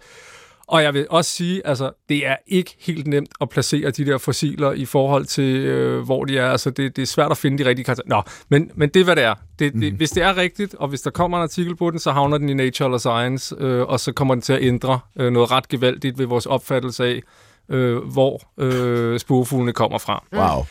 Og 0.71 0.83
jeg 0.83 0.95
vil 0.95 1.07
også 1.11 1.31
sige, 1.31 1.67
altså, 1.67 1.91
det 2.09 2.27
er 2.27 2.37
ikke 2.47 2.77
helt 2.81 3.07
nemt 3.07 3.31
at 3.41 3.49
placere 3.49 3.91
de 3.91 4.07
der 4.07 4.19
fossiler 4.19 4.73
i 4.73 4.85
forhold 4.85 5.25
til, 5.25 5.57
øh, 5.57 6.03
hvor 6.03 6.25
de 6.25 6.39
er. 6.39 6.51
Altså, 6.51 6.71
det, 6.71 6.97
det 6.97 7.03
er 7.03 7.07
svært 7.07 7.31
at 7.31 7.37
finde 7.37 7.65
de 7.65 7.69
rigtige 7.69 7.85
karakterer. 7.85 8.07
Nå, 8.09 8.23
men, 8.49 8.71
men 8.75 8.89
det 8.89 9.01
er, 9.01 9.05
hvad 9.05 9.17
det 9.17 9.25
er. 9.25 9.35
Det, 9.59 9.73
det, 9.73 9.93
hvis 9.93 10.11
det 10.11 10.23
er 10.23 10.37
rigtigt, 10.37 10.75
og 10.75 10.89
hvis 10.89 11.01
der 11.01 11.11
kommer 11.11 11.39
en 11.39 11.43
artikel 11.43 11.77
på 11.77 11.91
den, 11.91 11.99
så 11.99 12.13
havner 12.13 12.39
den 12.39 12.49
i 12.49 12.55
Nature 12.55 12.87
eller 12.87 12.99
Science, 12.99 13.55
øh, 13.59 13.83
og 13.83 14.01
så 14.01 14.13
kommer 14.13 14.35
den 14.35 14.43
til 14.43 14.53
at 14.53 14.63
ændre 14.63 15.01
øh, 15.17 15.33
noget 15.33 15.51
ret 15.51 15.69
gevaldigt 15.69 16.19
ved 16.19 16.27
vores 16.27 16.47
opfattelse 16.47 17.05
af, 17.05 17.23
øh, 17.69 17.97
hvor 17.97 18.43
øh, 18.59 19.19
spurvefuglene 19.19 19.73
kommer 19.73 19.99
fra. 19.99 20.25
Wow. 20.33 20.65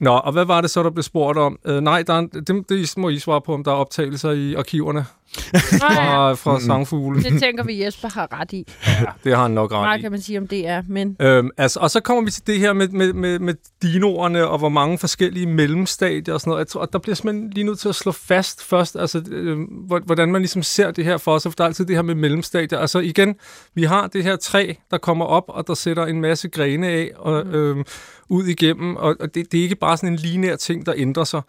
Nå, 0.00 0.10
og 0.10 0.32
hvad 0.32 0.44
var 0.44 0.60
det 0.60 0.70
så, 0.70 0.82
der 0.82 0.90
blev 0.90 1.02
spurgt 1.02 1.38
om? 1.38 1.58
Øh, 1.66 1.80
nej, 1.80 2.02
der 2.02 2.14
er 2.14 2.18
en, 2.18 2.28
det, 2.28 2.68
det 2.68 2.94
må 2.96 3.08
I 3.08 3.18
svare 3.18 3.40
på, 3.40 3.54
om 3.54 3.64
der 3.64 3.70
er 3.70 3.74
optagelser 3.76 4.30
i 4.30 4.54
arkiverne 4.54 5.04
fra, 5.54 6.32
fra 6.34 6.60
sangfugle. 6.60 7.22
Det 7.22 7.40
tænker 7.42 7.64
vi, 7.64 7.84
Jesper 7.84 8.08
har 8.08 8.40
ret 8.40 8.52
i. 8.52 8.66
Ja, 8.86 9.04
det 9.24 9.34
har 9.36 9.42
han 9.42 9.50
nok 9.50 9.72
ret 9.72 9.80
Meget 9.80 9.98
i. 9.98 10.02
kan 10.02 10.10
man 10.10 10.20
sige 10.20 10.38
om 10.38 10.46
det 10.48 10.68
er, 10.68 10.82
men... 10.88 11.16
Øhm, 11.20 11.50
altså, 11.56 11.80
og 11.80 11.90
så 11.90 12.00
kommer 12.00 12.24
vi 12.24 12.30
til 12.30 12.46
det 12.46 12.58
her 12.58 12.72
med, 12.72 12.88
med, 12.88 13.12
med, 13.12 13.38
med 13.38 13.54
dinoerne, 13.82 14.46
og 14.48 14.58
hvor 14.58 14.68
mange 14.68 14.98
forskellige 14.98 15.46
mellemstadier 15.46 16.34
og 16.34 16.40
sådan 16.40 16.50
noget. 16.50 16.58
Jeg 16.60 16.68
tror, 16.68 16.82
at 16.82 16.92
der 16.92 16.98
bliver 16.98 17.14
simpelthen 17.16 17.50
lige 17.50 17.64
nødt 17.64 17.78
til 17.78 17.88
at 17.88 17.94
slå 17.94 18.12
fast 18.12 18.64
først, 18.64 18.96
altså, 18.96 19.22
øh, 19.30 19.58
hvor- 19.86 20.02
hvordan 20.06 20.32
man 20.32 20.40
ligesom 20.42 20.62
ser 20.62 20.90
det 20.90 21.04
her 21.04 21.16
for 21.16 21.38
sig, 21.38 21.52
for 21.52 21.56
der 21.56 21.64
er 21.64 21.68
altid 21.68 21.84
det 21.86 21.96
her 21.96 22.02
med 22.02 22.14
mellemstadier. 22.14 22.78
Altså 22.78 22.98
igen, 22.98 23.34
vi 23.74 23.82
har 23.82 24.06
det 24.06 24.24
her 24.24 24.36
træ, 24.36 24.72
der 24.90 24.98
kommer 24.98 25.24
op, 25.24 25.44
og 25.48 25.66
der 25.66 25.74
sætter 25.74 26.06
en 26.06 26.20
masse 26.20 26.48
grene 26.48 26.88
af 26.88 27.10
og, 27.16 27.46
øh, 27.46 27.84
ud 28.30 28.44
igennem, 28.44 28.96
og, 28.96 29.16
og 29.20 29.34
det, 29.34 29.52
det 29.52 29.58
er 29.58 29.62
ikke 29.62 29.76
bare 29.76 29.96
sådan 29.96 30.12
en 30.12 30.16
lineær 30.16 30.56
ting, 30.56 30.86
der 30.86 30.92
ændrer 30.96 31.24
sig. 31.24 31.42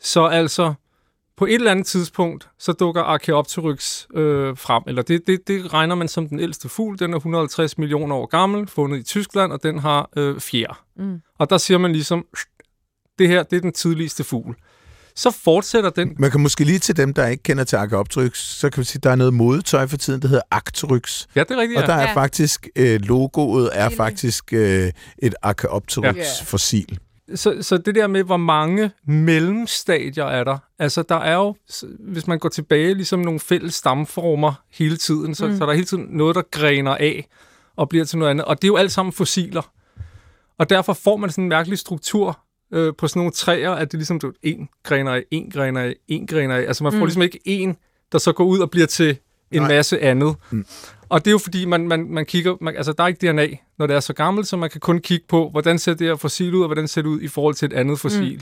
Så 0.00 0.24
altså, 0.24 0.74
på 1.36 1.46
et 1.46 1.54
eller 1.54 1.70
andet 1.70 1.86
tidspunkt, 1.86 2.48
så 2.58 2.72
dukker 2.72 3.02
Archaeopteryx 3.02 4.06
øh, 4.14 4.56
frem, 4.56 4.82
eller 4.86 5.02
det, 5.02 5.26
det, 5.26 5.48
det 5.48 5.72
regner 5.72 5.94
man 5.94 6.08
som 6.08 6.28
den 6.28 6.40
ældste 6.40 6.68
fugl. 6.68 6.98
Den 6.98 7.12
er 7.12 7.16
150 7.16 7.78
millioner 7.78 8.16
år 8.16 8.26
gammel, 8.26 8.66
fundet 8.66 8.98
i 8.98 9.02
Tyskland, 9.02 9.52
og 9.52 9.62
den 9.62 9.78
har 9.78 10.10
øh, 10.16 10.40
fjer. 10.40 10.84
Mm. 10.96 11.20
Og 11.38 11.50
der 11.50 11.58
siger 11.58 11.78
man 11.78 11.92
ligesom, 11.92 12.26
det 13.18 13.28
her, 13.28 13.42
det 13.42 13.56
er 13.56 13.60
den 13.60 13.72
tidligste 13.72 14.24
fugl. 14.24 14.56
Så 15.16 15.30
fortsætter 15.30 15.90
den. 15.90 16.14
Man 16.18 16.30
kan 16.30 16.40
måske 16.40 16.64
lige 16.64 16.78
til 16.78 16.96
dem, 16.96 17.14
der 17.14 17.26
ikke 17.26 17.42
kender 17.42 17.64
til 17.64 17.76
Archaeopteryx, 17.76 18.38
så 18.38 18.70
kan 18.70 18.80
vi 18.80 18.84
sige, 18.84 18.98
at 18.98 19.04
der 19.04 19.10
er 19.10 19.14
noget 19.16 19.34
modetøj 19.34 19.86
for 19.86 19.96
tiden, 19.96 20.22
der 20.22 20.28
hedder 20.28 20.42
Arcteryx. 20.50 21.26
Ja, 21.34 21.40
det 21.40 21.50
er 21.50 21.56
rigtigt, 21.60 21.80
Og 21.80 21.86
der 21.86 21.94
ja. 21.94 22.00
er 22.02 22.08
Ja. 22.08 22.14
faktisk, 22.14 22.68
øh, 22.76 23.00
logoet 23.00 23.70
er 23.72 23.88
Lille. 23.88 23.96
faktisk 23.96 24.52
øh, 24.52 24.60
et 24.60 24.92
Ja. 25.22 25.30
Archaeopteryx-fossil. 25.42 26.98
Så, 27.34 27.56
så 27.62 27.78
det 27.78 27.94
der 27.94 28.06
med, 28.06 28.22
hvor 28.24 28.36
mange 28.36 28.90
mellemstadier 29.06 30.24
er 30.24 30.44
der. 30.44 30.58
Altså, 30.78 31.02
der 31.02 31.16
er 31.16 31.34
jo, 31.34 31.54
hvis 31.98 32.26
man 32.26 32.38
går 32.38 32.48
tilbage, 32.48 32.94
ligesom 32.94 33.20
nogle 33.20 33.40
fælles 33.40 33.74
stamformer 33.74 34.52
hele 34.72 34.96
tiden, 34.96 35.34
så, 35.34 35.46
mm. 35.46 35.56
så 35.56 35.64
er 35.64 35.66
der 35.66 35.74
hele 35.74 35.86
tiden 35.86 36.06
noget, 36.10 36.34
der 36.36 36.42
græner 36.50 36.96
af 36.96 37.28
og 37.76 37.88
bliver 37.88 38.04
til 38.04 38.18
noget 38.18 38.30
andet. 38.30 38.44
Og 38.46 38.56
det 38.62 38.64
er 38.64 38.68
jo 38.68 38.76
alt 38.76 38.92
sammen 38.92 39.12
fossiler. 39.12 39.62
Og 40.58 40.70
derfor 40.70 40.92
får 40.92 41.16
man 41.16 41.30
sådan 41.30 41.44
en 41.44 41.48
mærkelig 41.48 41.78
struktur 41.78 42.38
øh, 42.72 42.92
på 42.98 43.08
sådan 43.08 43.20
nogle 43.20 43.32
træer, 43.32 43.70
at 43.70 43.92
det 43.92 43.98
ligesom 43.98 44.20
du, 44.20 44.32
en 44.42 44.68
græner 44.82 45.12
af, 45.14 45.24
en 45.30 45.50
græner 45.50 45.80
af, 45.80 45.94
en 46.08 46.26
græner 46.26 46.56
af. 46.56 46.60
Altså 46.60 46.84
man 46.84 46.92
får 46.92 46.98
Mm. 46.98 47.04
ligesom 47.04 47.22
ikke 47.22 47.40
en, 47.44 47.76
der 48.12 48.18
så 48.18 48.32
går 48.32 48.44
ud 48.44 48.58
og 48.58 48.70
bliver 48.70 48.86
til 48.86 49.16
en 49.50 49.62
Nej. 49.62 49.68
masse 49.68 50.00
andet. 50.00 50.36
Mm. 50.50 50.66
Og 51.08 51.20
det 51.24 51.26
er 51.30 51.32
jo 51.32 51.38
fordi, 51.38 51.64
man, 51.64 51.88
man, 51.88 52.06
man 52.10 52.26
kigger, 52.26 52.56
man, 52.60 52.76
altså 52.76 52.92
der 52.92 53.02
er 53.04 53.08
ikke 53.08 53.32
DNA, 53.32 53.48
når 53.78 53.86
det 53.86 53.96
er 53.96 54.00
så 54.00 54.12
gammelt, 54.12 54.48
så 54.48 54.56
man 54.56 54.70
kan 54.70 54.80
kun 54.80 54.98
kigge 54.98 55.24
på, 55.28 55.50
hvordan 55.50 55.78
ser 55.78 55.94
det 55.94 56.06
her 56.06 56.16
fossil 56.16 56.54
ud, 56.54 56.60
og 56.60 56.66
hvordan 56.66 56.88
ser 56.88 57.02
det 57.02 57.08
ud 57.08 57.20
i 57.20 57.28
forhold 57.28 57.54
til 57.54 57.66
et 57.66 57.72
andet 57.72 58.00
fossil. 58.00 58.34
Mm. 58.34 58.40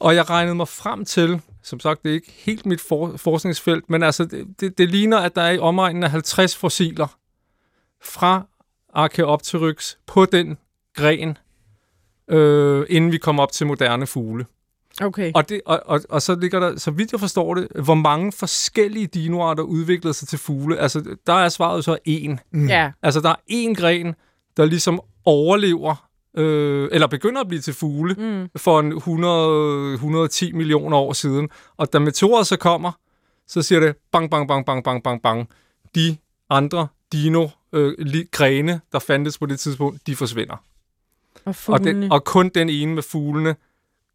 Og 0.00 0.14
jeg 0.14 0.30
regnede 0.30 0.54
mig 0.54 0.68
frem 0.68 1.04
til, 1.04 1.40
som 1.62 1.80
sagt, 1.80 2.02
det 2.02 2.10
er 2.10 2.14
ikke 2.14 2.32
helt 2.36 2.66
mit 2.66 2.80
for, 2.80 3.16
forskningsfelt, 3.16 3.90
men 3.90 4.02
altså, 4.02 4.24
det, 4.24 4.46
det, 4.60 4.78
det 4.78 4.88
ligner, 4.90 5.18
at 5.18 5.34
der 5.36 5.42
er 5.42 5.50
i 5.50 5.58
omegnen 5.58 6.02
af 6.02 6.10
50 6.10 6.56
fossiler 6.56 7.06
fra 8.02 8.46
Archaeopteryx 8.94 9.94
på 10.06 10.24
den 10.24 10.58
gren, 10.96 11.38
øh, 12.30 12.86
inden 12.88 13.12
vi 13.12 13.18
kommer 13.18 13.42
op 13.42 13.52
til 13.52 13.66
moderne 13.66 14.06
fugle. 14.06 14.46
Okay. 15.02 15.32
Og, 15.34 15.48
det, 15.48 15.60
og, 15.66 15.82
og, 15.86 16.00
og 16.08 16.22
så 16.22 16.34
ligger 16.34 16.60
der, 16.60 16.78
så 16.78 16.90
vidt 16.90 17.12
jeg 17.12 17.20
forstår 17.20 17.54
det, 17.54 17.68
hvor 17.84 17.94
mange 17.94 18.32
forskellige 18.32 19.06
dinoarter 19.06 19.62
udviklede 19.62 20.14
sig 20.14 20.28
til 20.28 20.38
fugle. 20.38 20.78
Altså, 20.78 21.16
der 21.26 21.32
er 21.32 21.48
svaret 21.48 21.84
så 21.84 21.98
en. 22.04 22.40
Ja. 22.68 22.92
Altså, 23.02 23.20
der 23.20 23.28
er 23.28 23.34
en 23.46 23.74
gren, 23.74 24.14
der 24.56 24.64
ligesom 24.64 25.00
overlever, 25.24 26.08
øh, 26.36 26.88
eller 26.92 27.06
begynder 27.06 27.40
at 27.40 27.48
blive 27.48 27.60
til 27.60 27.74
fugle, 27.74 28.14
Mm. 28.18 28.48
for 28.56 28.80
en 28.80 28.92
100, 28.92 29.92
110 29.94 30.52
millioner 30.52 30.96
år 30.96 31.12
siden. 31.12 31.48
Og 31.76 31.92
da 31.92 31.98
meteoret 31.98 32.46
så 32.46 32.56
kommer, 32.56 32.92
så 33.48 33.62
siger 33.62 33.80
det 33.80 33.96
bang, 34.12 34.30
bang, 34.30 34.48
bang, 34.48 34.66
bang, 34.66 34.84
bang, 34.84 35.02
bang, 35.02 35.22
bang. 35.22 35.48
De 35.94 36.16
andre 36.50 36.88
dino 37.12 37.48
øh, 37.72 37.94
grene, 38.30 38.80
der 38.92 38.98
fandtes 38.98 39.38
på 39.38 39.46
det 39.46 39.60
tidspunkt, 39.60 40.06
de 40.06 40.16
forsvinder. 40.16 40.56
Og 41.44 41.54
Og, 41.66 41.84
den, 41.84 42.12
og 42.12 42.24
kun 42.24 42.50
den 42.54 42.68
ene 42.68 42.94
med 42.94 43.02
fuglene 43.02 43.56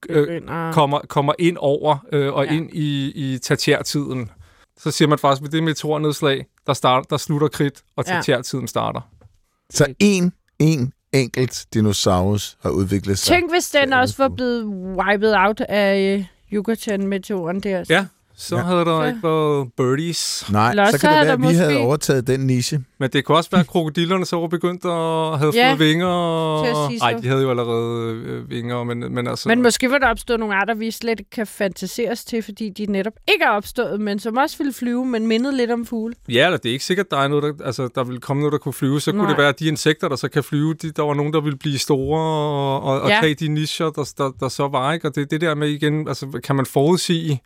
øh, 0.10 0.42
kommer, 0.74 1.00
kommer 1.10 1.34
ind 1.40 1.58
over 1.60 1.98
øh, 2.12 2.34
og 2.34 2.46
Ja. 2.46 2.52
ja. 2.52 2.58
ind 2.58 2.70
i, 2.74 3.12
i 3.16 3.38
tertiærtiden. 3.38 4.32
Så 4.78 4.92
siger 4.92 5.08
man 5.08 5.20
faktisk, 5.20 5.42
at 5.42 5.44
ved 5.44 5.52
det 5.52 5.64
meteornedslag, 5.64 6.46
der, 6.68 6.74
starter, 6.74 7.08
der 7.10 7.18
slutter 7.18 7.48
kridt, 7.48 7.82
og 7.96 8.04
Ja. 8.08 8.14
tertiærtiden 8.14 8.68
starter. 8.68 9.02
Så 9.70 9.86
en, 10.00 10.34
en 10.60 10.94
enkelt 11.14 11.66
dinosaurus 11.74 12.58
har 12.62 12.70
udviklet 12.70 13.20
sig. 13.20 13.36
Tænk, 13.36 13.52
hvis 13.54 13.70
den 13.70 13.94
også 13.94 14.16
var 14.18 14.30
blevet 14.30 14.66
wiped 14.66 15.34
out 15.38 15.62
af 15.62 16.18
øh, 16.18 16.26
Yucatan-meteoren 16.54 17.60
der. 17.60 17.84
Ja, 17.90 18.06
så 18.38 18.56
Ja. 18.56 18.62
havde 18.62 18.86
der 18.86 19.06
ikke 19.06 19.20
været 19.24 19.68
birdies. 19.78 20.46
Nej, 20.52 20.70
Eller 20.70 20.92
så 20.92 21.00
kan 21.00 21.10
det 21.10 21.16
være, 21.16 21.22
at 21.34 21.40
der 21.40 21.48
vi 21.50 21.54
havde 21.56 21.74
måske- 21.74 21.86
overtaget 21.86 22.28
den 22.28 22.40
niche. 22.40 22.84
Men 23.00 23.10
det 23.10 23.26
kunne 23.26 23.38
også 23.38 23.50
være, 23.52 23.62
at 23.62 23.68
krokodillerne 23.68 24.26
så 24.26 24.40
var 24.40 24.48
begyndt 24.48 24.86
at 24.86 25.40
have 25.40 25.52
Ja, 25.56 25.72
fået 25.72 25.80
vinger. 25.80 26.08
at 26.08 26.76
Og... 26.76 26.92
Nej, 27.00 27.14
så. 27.14 27.20
de 27.22 27.28
havde 27.28 27.42
jo 27.42 27.50
allerede 27.50 28.12
øh, 28.26 28.50
vinger, 28.50 28.84
men, 28.84 29.14
men 29.16 29.28
altså... 29.28 29.50
Men 29.50 29.62
måske 29.62 29.92
var 29.92 29.98
der 29.98 30.08
opstået 30.08 30.40
nogle 30.40 30.56
arter, 30.56 30.74
vi 30.74 30.92
slet 30.92 31.20
ikke 31.20 31.30
kan 31.32 31.48
fantaseres 31.48 32.26
til, 32.26 32.44
fordi 32.44 32.70
de 32.70 32.86
netop 32.86 33.14
ikke 33.34 33.44
er 33.44 33.50
opstået, 33.50 34.02
men 34.02 34.20
som 34.20 34.38
også 34.38 34.58
ville 34.58 34.74
flyve, 34.74 35.06
men 35.06 35.28
mindede 35.28 35.58
lidt 35.58 35.72
om 35.72 35.86
fugle. 35.86 36.16
Ja, 36.30 36.46
eller 36.46 36.58
det 36.58 36.70
er 36.70 36.74
ikke 36.74 36.86
sikkert, 36.86 37.12
der 37.12 37.18
er 37.18 37.28
noget, 37.28 37.44
der, 37.60 37.66
altså, 37.66 37.90
der 37.96 38.04
vil 38.04 38.20
komme 38.20 38.40
noget, 38.42 38.52
der 38.52 38.58
kunne 38.58 38.74
flyve. 38.74 39.02
Så 39.02 39.12
Nej. 39.12 39.20
kunne 39.20 39.30
det 39.30 39.38
være, 39.38 39.50
at 39.50 39.60
de 39.60 39.68
insekter, 39.68 40.10
der 40.10 40.16
så 40.16 40.28
kan 40.30 40.44
flyve, 40.44 40.74
de, 40.74 40.92
der 40.92 41.04
var 41.04 41.14
nogen, 41.14 41.34
der 41.34 41.42
ville 41.42 41.58
blive 41.58 41.78
store 41.78 42.20
og, 42.22 42.82
og, 42.84 43.02
og 43.02 43.10
Ja. 43.10 43.18
tage 43.22 43.34
de 43.36 43.48
nischer, 43.48 43.90
der, 43.90 44.14
der, 44.18 44.32
der 44.40 44.50
så 44.50 44.68
var. 44.68 44.94
Ikke? 44.94 45.08
Og 45.08 45.16
det 45.16 45.22
er 45.22 45.26
det 45.26 45.42
der 45.42 45.56
med 45.56 45.70
igen, 45.70 46.08
altså, 46.08 46.40
kan 46.44 46.56
man 46.56 46.66
forudsige 46.66 47.42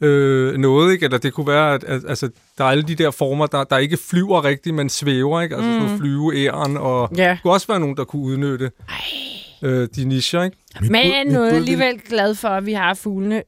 øh, 0.00 0.56
noget, 0.56 0.92
ikke? 0.92 1.04
Eller 1.04 1.18
det 1.18 1.32
kunne 1.32 1.46
være, 1.46 1.74
at, 1.74 1.84
at 1.84 2.02
altså, 2.08 2.28
der 2.58 2.64
er 2.64 2.68
alle 2.68 2.82
de 2.82 2.94
der 2.94 3.10
former, 3.10 3.46
der, 3.46 3.64
der 3.64 3.78
ikke 3.78 3.96
flyver 3.96 4.44
rigtigt, 4.44 4.74
men 4.74 4.88
svæver, 4.88 5.40
ikke? 5.40 5.54
Altså 5.56 5.70
mm. 5.70 5.74
sådan 5.74 5.86
noget 5.88 6.00
flyveæren, 6.00 6.76
og 6.76 7.08
Ja. 7.16 7.22
der 7.24 7.36
kunne 7.42 7.52
også 7.52 7.66
være 7.66 7.80
nogen, 7.80 7.96
der 7.96 8.04
kunne 8.04 8.22
udnytte 8.22 8.70
øh, 9.62 9.88
de 9.96 10.04
nischer, 10.04 10.42
ikke? 10.42 10.56
Mit 10.80 10.90
Men 10.90 11.00
er 11.00 11.16
jeg 11.16 11.24
bud 11.26 11.32
vil- 11.44 11.54
alligevel 11.54 12.00
glad 12.08 12.34
for, 12.34 12.48
at 12.48 12.66
vi 12.66 12.72
har 12.72 12.94
fuglene. 12.94 13.42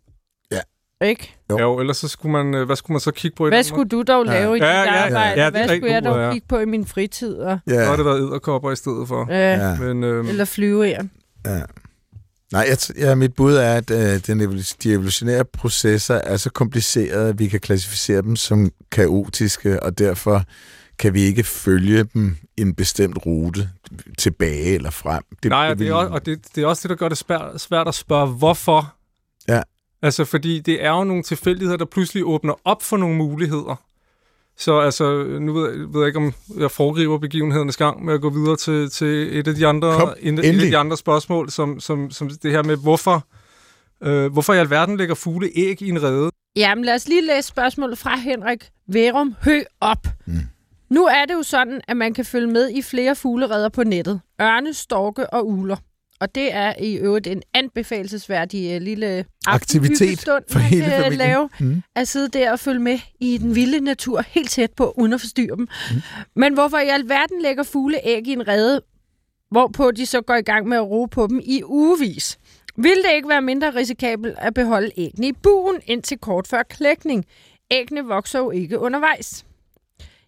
Ja. 0.52 0.60
Ikke? 1.06 1.34
Jo. 1.50 1.58
Jo. 1.58 1.80
ellers 1.80 1.96
så 1.96 2.08
skulle 2.08 2.32
man, 2.32 2.54
øh, 2.54 2.66
hvad 2.66 2.76
skulle 2.76 2.94
man 2.94 3.00
så 3.00 3.10
kigge 3.10 3.34
på? 3.36 3.46
i 3.46 3.48
Hvad 3.48 3.58
Danmark? 3.58 3.64
skulle 3.66 3.88
du 3.88 4.02
dog 4.02 4.26
Ja. 4.26 4.32
lave 4.32 4.56
i 4.58 4.60
Ja, 4.62 4.66
dit 4.68 4.74
ja, 4.86 4.92
ja. 4.94 5.04
arbejde? 5.06 5.42
Ja, 5.42 5.50
det 5.50 5.56
er 5.60 5.66
Hvad 5.66 5.76
skulle 5.76 5.92
jeg 5.94 6.04
dog 6.04 6.18
ja. 6.18 6.32
kigge 6.32 6.46
på 6.48 6.58
i 6.58 6.64
min 6.64 6.86
fritid? 6.86 7.34
Og, 7.36 7.58
Så 7.68 7.74
har 7.74 7.82
Ja, 7.90 7.96
det 7.96 8.04
været 8.04 8.18
edderkopper 8.20 8.70
i 8.70 8.76
stedet 8.76 9.08
for. 9.08 9.26
ja. 9.32 9.76
Men, 9.80 10.04
øh, 10.04 10.28
Eller 10.28 10.44
flyveæren. 10.44 11.10
ja. 11.46 11.60
Nej, 12.52 12.66
jeg, 12.68 12.96
ja, 12.98 13.14
mit 13.14 13.34
bud 13.34 13.54
er, 13.54 13.74
at 13.74 13.90
øh, 13.90 14.26
den 14.26 14.40
de 14.82 14.92
evolutionære 14.92 15.44
processer 15.44 16.14
er 16.14 16.36
så 16.36 16.50
komplicerede, 16.50 17.28
at 17.28 17.38
vi 17.38 17.48
kan 17.48 17.60
klassificere 17.60 18.22
dem 18.22 18.36
som 18.36 18.70
kaotiske, 18.90 19.82
og 19.82 19.98
derfor 19.98 20.44
kan 20.98 21.14
vi 21.14 21.20
ikke 21.22 21.44
følge 21.44 22.04
dem 22.04 22.36
en 22.56 22.74
bestemt 22.74 23.26
rute 23.26 23.70
tilbage 24.18 24.74
eller 24.74 24.90
frem. 24.90 25.22
Det, 25.42 25.48
Nej, 25.50 25.64
og 25.66 25.70
det, 25.70 25.78
vil- 25.78 25.88
er 25.88 25.94
også, 25.94 26.12
og 26.12 26.26
det, 26.26 26.38
det 26.54 26.62
er 26.62 26.66
også 26.66 26.82
det, 26.82 26.90
der 26.90 26.96
gør 26.96 27.08
det 27.08 27.18
spær, 27.18 27.58
svært 27.58 27.88
at 27.88 27.94
spørge, 27.94 28.26
hvorfor. 28.26 28.94
Ja. 29.48 29.62
Altså, 30.02 30.24
fordi 30.24 30.60
det 30.60 30.84
er 30.84 30.90
jo 30.90 31.04
nogle 31.04 31.22
tilfældigheder, 31.22 31.76
der 31.76 31.84
pludselig 31.84 32.24
åbner 32.24 32.54
op 32.64 32.82
for 32.82 32.96
nogle 32.96 33.16
muligheder. 33.16 33.82
Så 34.60 34.78
altså, 34.80 35.22
nu 35.40 35.52
ved, 35.52 35.70
jeg- 35.70 35.78
ved 35.94 36.00
jeg 36.00 36.06
ikke, 36.06 36.18
om 36.18 36.32
jeg 36.58 36.70
foregriber 36.70 37.18
begivenhedernes 37.18 37.76
gang 37.76 38.04
med 38.04 38.14
at 38.14 38.20
gå 38.20 38.30
videre 38.30 38.56
til, 38.56 38.90
til 38.90 39.38
et 39.38 39.48
af 39.48 39.54
de 39.54 39.66
andre, 39.66 39.94
Kom, 39.98 40.08
et, 40.20 40.32
et 40.38 40.44
af 40.44 40.54
de 40.70 40.76
andre 40.76 40.96
spørgsmål, 40.96 41.50
som, 41.50 41.80
som, 41.80 42.10
som 42.10 42.30
det 42.42 42.50
her 42.50 42.62
med, 42.62 42.76
hvorfor, 42.76 43.24
øh, 44.02 44.32
hvorfor 44.32 44.54
i 44.54 44.58
alverden 44.58 44.96
lægger 44.96 45.14
fugle 45.14 45.50
æg 45.56 45.82
i 45.82 45.88
en 45.88 46.02
rede? 46.02 46.30
Jamen, 46.56 46.84
lad 46.84 46.94
os 46.94 47.08
lige 47.08 47.26
læse 47.26 47.48
spørgsmålet 47.48 47.98
fra 47.98 48.16
Henrik 48.16 48.68
Verum 48.88 49.34
Hø 49.44 49.60
op. 49.80 50.06
Mm. 50.26 50.32
Nu 50.90 51.04
er 51.06 51.24
det 51.28 51.34
jo 51.34 51.42
sådan, 51.42 51.80
at 51.88 51.96
man 51.96 52.14
kan 52.14 52.24
følge 52.24 52.46
med 52.46 52.70
i 52.70 52.82
flere 52.82 53.16
fuglereder 53.16 53.68
på 53.68 53.82
nettet. 53.84 54.20
Ørne, 54.42 54.74
storke 54.74 55.30
og 55.34 55.48
uler. 55.48 55.76
Og 56.20 56.34
det 56.34 56.54
er 56.54 56.74
i 56.80 56.94
øvrigt 56.94 57.26
en 57.26 57.42
anbefalesværdig 57.54 58.76
uh, 58.76 58.82
lille 58.82 59.24
Aktivitet 59.46 59.92
aftenhyggestund, 59.92 60.44
for 60.50 60.58
man 60.58 60.68
hele 60.68 60.84
kan 60.84 60.90
familien. 60.90 61.18
lave. 61.18 61.48
Mm. 61.60 61.82
At 61.96 62.08
sidde 62.08 62.28
der 62.28 62.52
og 62.52 62.58
følge 62.60 62.80
med 62.80 62.98
i 63.20 63.38
den 63.38 63.54
vilde 63.54 63.80
natur 63.80 64.20
helt 64.20 64.50
tæt 64.50 64.72
på, 64.72 64.94
uden 64.98 65.12
at 65.12 65.20
forstyrre 65.20 65.56
dem. 65.56 65.68
Mm. 65.90 66.02
Men 66.36 66.54
hvorfor 66.54 66.78
i 66.78 66.88
alverden 66.88 67.42
lægger 67.42 67.62
fugle 67.62 67.98
æg 68.04 68.26
i 68.26 68.32
en 68.32 68.48
rede, 68.48 68.80
hvorpå 69.50 69.90
de 69.90 70.06
så 70.06 70.20
går 70.20 70.34
i 70.34 70.42
gang 70.42 70.68
med 70.68 70.76
at 70.76 70.90
ro 70.90 71.04
på 71.04 71.26
dem 71.26 71.40
i 71.44 71.62
ugevis? 71.64 72.38
Vil 72.76 72.96
det 72.96 73.14
ikke 73.14 73.28
være 73.28 73.42
mindre 73.42 73.70
risikabelt 73.74 74.34
at 74.38 74.54
beholde 74.54 74.90
æggene 74.96 75.28
i 75.28 75.32
buen 75.32 75.80
indtil 75.86 76.18
kort 76.18 76.46
før 76.46 76.62
klækning? 76.62 77.24
Æggene 77.70 78.04
vokser 78.04 78.38
jo 78.38 78.50
ikke 78.50 78.78
undervejs. 78.78 79.44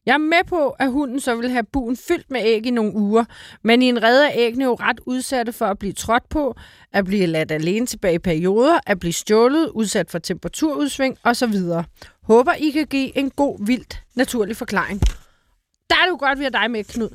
Jeg 0.07 0.14
er 0.14 0.18
med 0.18 0.44
på, 0.48 0.70
at 0.70 0.90
hunden 0.92 1.20
så 1.20 1.34
vil 1.36 1.50
have 1.50 1.64
buen 1.72 1.96
fyldt 1.96 2.30
med 2.30 2.40
æg 2.44 2.66
i 2.66 2.70
nogle 2.70 2.94
uger, 2.94 3.24
men 3.64 3.82
i 3.82 3.86
en 3.88 4.03
rede 4.03 4.26
er 4.26 4.32
æggene 4.34 4.64
jo 4.64 4.74
ret 4.74 5.00
udsatte 5.07 5.53
for 5.53 5.66
at 5.66 5.78
blive 5.78 5.92
trådt 5.92 6.28
på, 6.28 6.57
at 6.92 7.05
blive 7.05 7.26
ladt 7.26 7.53
alene 7.53 7.86
tilbage 7.86 8.14
i 8.14 8.18
perioder, 8.18 8.78
at 8.86 8.98
blive 9.00 9.12
stjålet, 9.12 9.68
udsat 9.68 10.11
for 10.11 10.18
temperaturudsving 10.18 11.18
osv. 11.24 11.55
Håber, 12.22 12.53
I 12.53 12.70
kan 12.70 12.86
give 12.86 13.18
en 13.18 13.30
god, 13.30 13.66
vildt, 13.66 14.03
naturlig 14.14 14.57
forklaring. 14.57 15.00
Der 15.90 15.96
er 15.96 16.03
det 16.05 16.11
jo 16.11 16.16
godt, 16.18 16.38
vi 16.38 16.44
har 16.44 16.50
dig 16.50 16.70
med, 16.70 16.84
Knud. 16.84 17.09